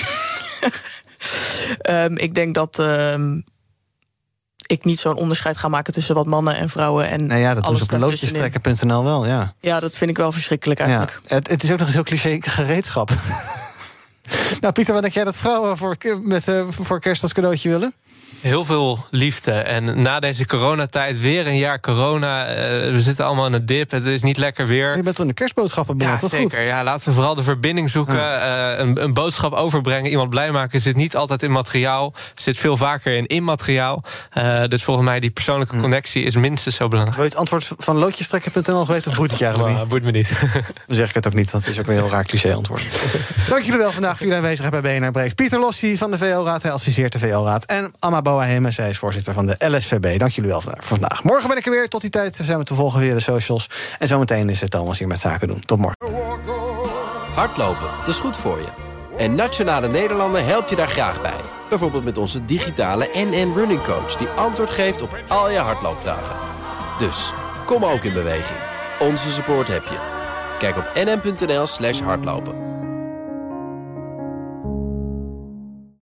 um, 1.90 2.18
ik 2.26 2.34
denk 2.34 2.54
dat 2.54 2.78
um, 2.78 3.44
ik 4.66 4.84
niet 4.84 4.98
zo'n 4.98 5.16
onderscheid 5.16 5.56
ga 5.56 5.68
maken 5.68 5.92
tussen 5.92 6.14
wat 6.14 6.26
mannen 6.26 6.56
en 6.56 6.68
vrouwen. 6.68 7.08
En 7.08 7.26
nou 7.26 7.40
ja, 7.40 7.54
dat 7.54 7.64
alles 7.64 7.78
doen 7.78 7.88
ze 7.88 7.94
op 7.94 8.00
loodjestrekken.nl 8.00 9.04
wel, 9.04 9.26
ja. 9.26 9.54
Ja, 9.60 9.80
dat 9.80 9.96
vind 9.96 10.10
ik 10.10 10.16
wel 10.16 10.32
verschrikkelijk 10.32 10.80
eigenlijk. 10.80 11.20
Ja, 11.26 11.34
het, 11.34 11.48
het 11.48 11.62
is 11.62 11.70
ook 11.70 11.78
nog 11.78 11.86
eens 11.86 11.94
heel 11.94 12.04
cliché 12.04 12.38
gereedschap. 12.40 13.10
nou, 14.60 14.72
Pieter, 14.72 14.92
wat 14.92 15.02
denk 15.02 15.14
jij 15.14 15.24
dat 15.24 15.36
vrouwen 15.36 15.76
voor, 15.76 15.96
met, 16.22 16.48
uh, 16.48 16.64
voor 16.68 17.00
kerst 17.00 17.22
als 17.22 17.32
cadeautje 17.32 17.68
willen? 17.68 17.94
Heel 18.40 18.64
veel 18.64 19.06
liefde. 19.10 19.52
En 19.52 20.02
na 20.02 20.20
deze 20.20 20.46
coronatijd 20.46 21.20
weer 21.20 21.46
een 21.46 21.56
jaar 21.56 21.80
corona. 21.80 22.48
Uh, 22.48 22.56
we 22.92 23.00
zitten 23.00 23.24
allemaal 23.24 23.46
in 23.46 23.52
een 23.52 23.66
dip. 23.66 23.90
Het 23.90 24.04
is 24.04 24.22
niet 24.22 24.36
lekker 24.36 24.66
weer. 24.66 24.96
Je 24.96 25.02
bent 25.02 25.16
wel 25.16 25.26
de 25.26 25.32
kerstboodschappen 25.32 25.98
beland. 25.98 26.20
Ja, 26.20 26.28
zeker. 26.28 26.62
Ja, 26.62 26.84
laten 26.84 27.08
we 27.08 27.14
vooral 27.14 27.34
de 27.34 27.42
verbinding 27.42 27.90
zoeken. 27.90 28.14
Ja. 28.14 28.72
Uh, 28.72 28.78
een, 28.78 29.02
een, 29.02 29.14
boodschap 29.14 29.52
overbrengen. 29.52 30.10
Iemand 30.10 30.30
blij 30.30 30.50
maken 30.50 30.80
zit 30.80 30.96
niet 30.96 31.16
altijd 31.16 31.42
in 31.42 31.50
materiaal. 31.50 32.12
Zit 32.34 32.58
veel 32.58 32.76
vaker 32.76 33.16
in 33.16 33.26
immateriaal. 33.26 34.02
Uh, 34.34 34.64
dus 34.64 34.84
volgens 34.84 35.06
mij 35.06 35.20
die 35.20 35.30
persoonlijke 35.30 35.74
hm. 35.74 35.80
connectie 35.80 36.24
is 36.24 36.34
minstens 36.34 36.76
zo 36.76 36.88
belangrijk. 36.88 37.16
Wil 37.16 37.26
je 37.26 37.30
het 37.30 37.40
antwoord 37.40 37.68
van 37.76 37.96
loodjestrekken.nl 37.96 38.86
weten 38.86 39.10
of 39.10 39.16
boeit 39.16 39.30
het 39.30 39.38
je 39.38 39.46
eigenlijk 39.46 39.78
niet? 39.78 39.88
boeit 39.96 40.02
me 40.02 40.10
niet. 40.10 40.40
Dan 40.86 40.96
zeg 40.96 41.08
ik 41.08 41.14
het 41.14 41.26
ook 41.26 41.34
niet, 41.34 41.50
want 41.50 41.64
het 41.64 41.72
is 41.72 41.80
ook 41.80 41.86
een 41.86 41.92
heel 41.92 42.08
raar 42.08 42.24
cliché 42.24 42.54
antwoord. 42.54 42.82
Dank 43.48 43.62
jullie 43.62 43.80
wel 43.80 43.92
vandaag 43.92 44.16
voor 44.16 44.26
jullie 44.26 44.42
aanwezigheid 44.42 44.82
bij 44.82 44.98
BNR 44.98 45.10
Breekt. 45.10 45.34
Pieter 45.34 45.60
Lossi 45.60 45.96
van 45.96 46.10
de 46.10 46.18
VO-raad. 46.18 46.62
Hij 46.62 46.72
adviseert 46.72 47.12
de 47.12 47.18
VO-raad. 47.18 47.64
En 47.64 47.92
Amma 47.98 48.22
Boahem, 48.26 48.72
zij 48.72 48.88
is 48.88 48.98
voorzitter 48.98 49.34
van 49.34 49.46
de 49.46 49.56
LSVB. 49.58 50.18
Dank 50.18 50.32
jullie 50.32 50.50
wel 50.50 50.60
voor 50.60 50.74
vandaag. 50.78 51.22
Morgen 51.22 51.48
ben 51.48 51.56
ik 51.56 51.64
er 51.64 51.70
weer. 51.70 51.88
Tot 51.88 52.00
die 52.00 52.10
tijd 52.10 52.40
zijn 52.42 52.58
we 52.58 52.64
te 52.64 52.74
volgen 52.74 53.00
via 53.00 53.14
de 53.14 53.20
socials. 53.20 53.66
En 53.98 54.06
zometeen 54.06 54.48
is 54.50 54.60
het 54.60 54.70
Thomas 54.70 54.98
hier 54.98 55.08
met 55.08 55.18
Zaken 55.18 55.48
doen. 55.48 55.60
Tot 55.60 55.78
morgen. 55.78 55.96
Hardlopen, 57.34 57.88
dat 57.98 58.08
is 58.08 58.18
goed 58.18 58.36
voor 58.36 58.58
je. 58.58 58.66
En 59.16 59.34
Nationale 59.34 59.88
Nederlanden 59.88 60.46
helpt 60.46 60.70
je 60.70 60.76
daar 60.76 60.88
graag 60.88 61.22
bij. 61.22 61.40
Bijvoorbeeld 61.68 62.04
met 62.04 62.18
onze 62.18 62.44
digitale 62.44 63.10
NN 63.14 63.52
Running 63.54 63.82
Coach... 63.82 64.16
die 64.16 64.28
antwoord 64.28 64.70
geeft 64.70 65.02
op 65.02 65.18
al 65.28 65.50
je 65.50 65.58
hardloopvragen. 65.58 66.36
Dus, 66.98 67.32
kom 67.66 67.84
ook 67.84 68.04
in 68.04 68.12
beweging. 68.12 68.58
Onze 69.00 69.30
support 69.30 69.68
heb 69.68 69.84
je. 69.84 69.98
Kijk 70.58 70.76
op 70.76 70.90
nn.nl 70.94 71.66
slash 71.66 72.00
hardlopen. 72.00 72.75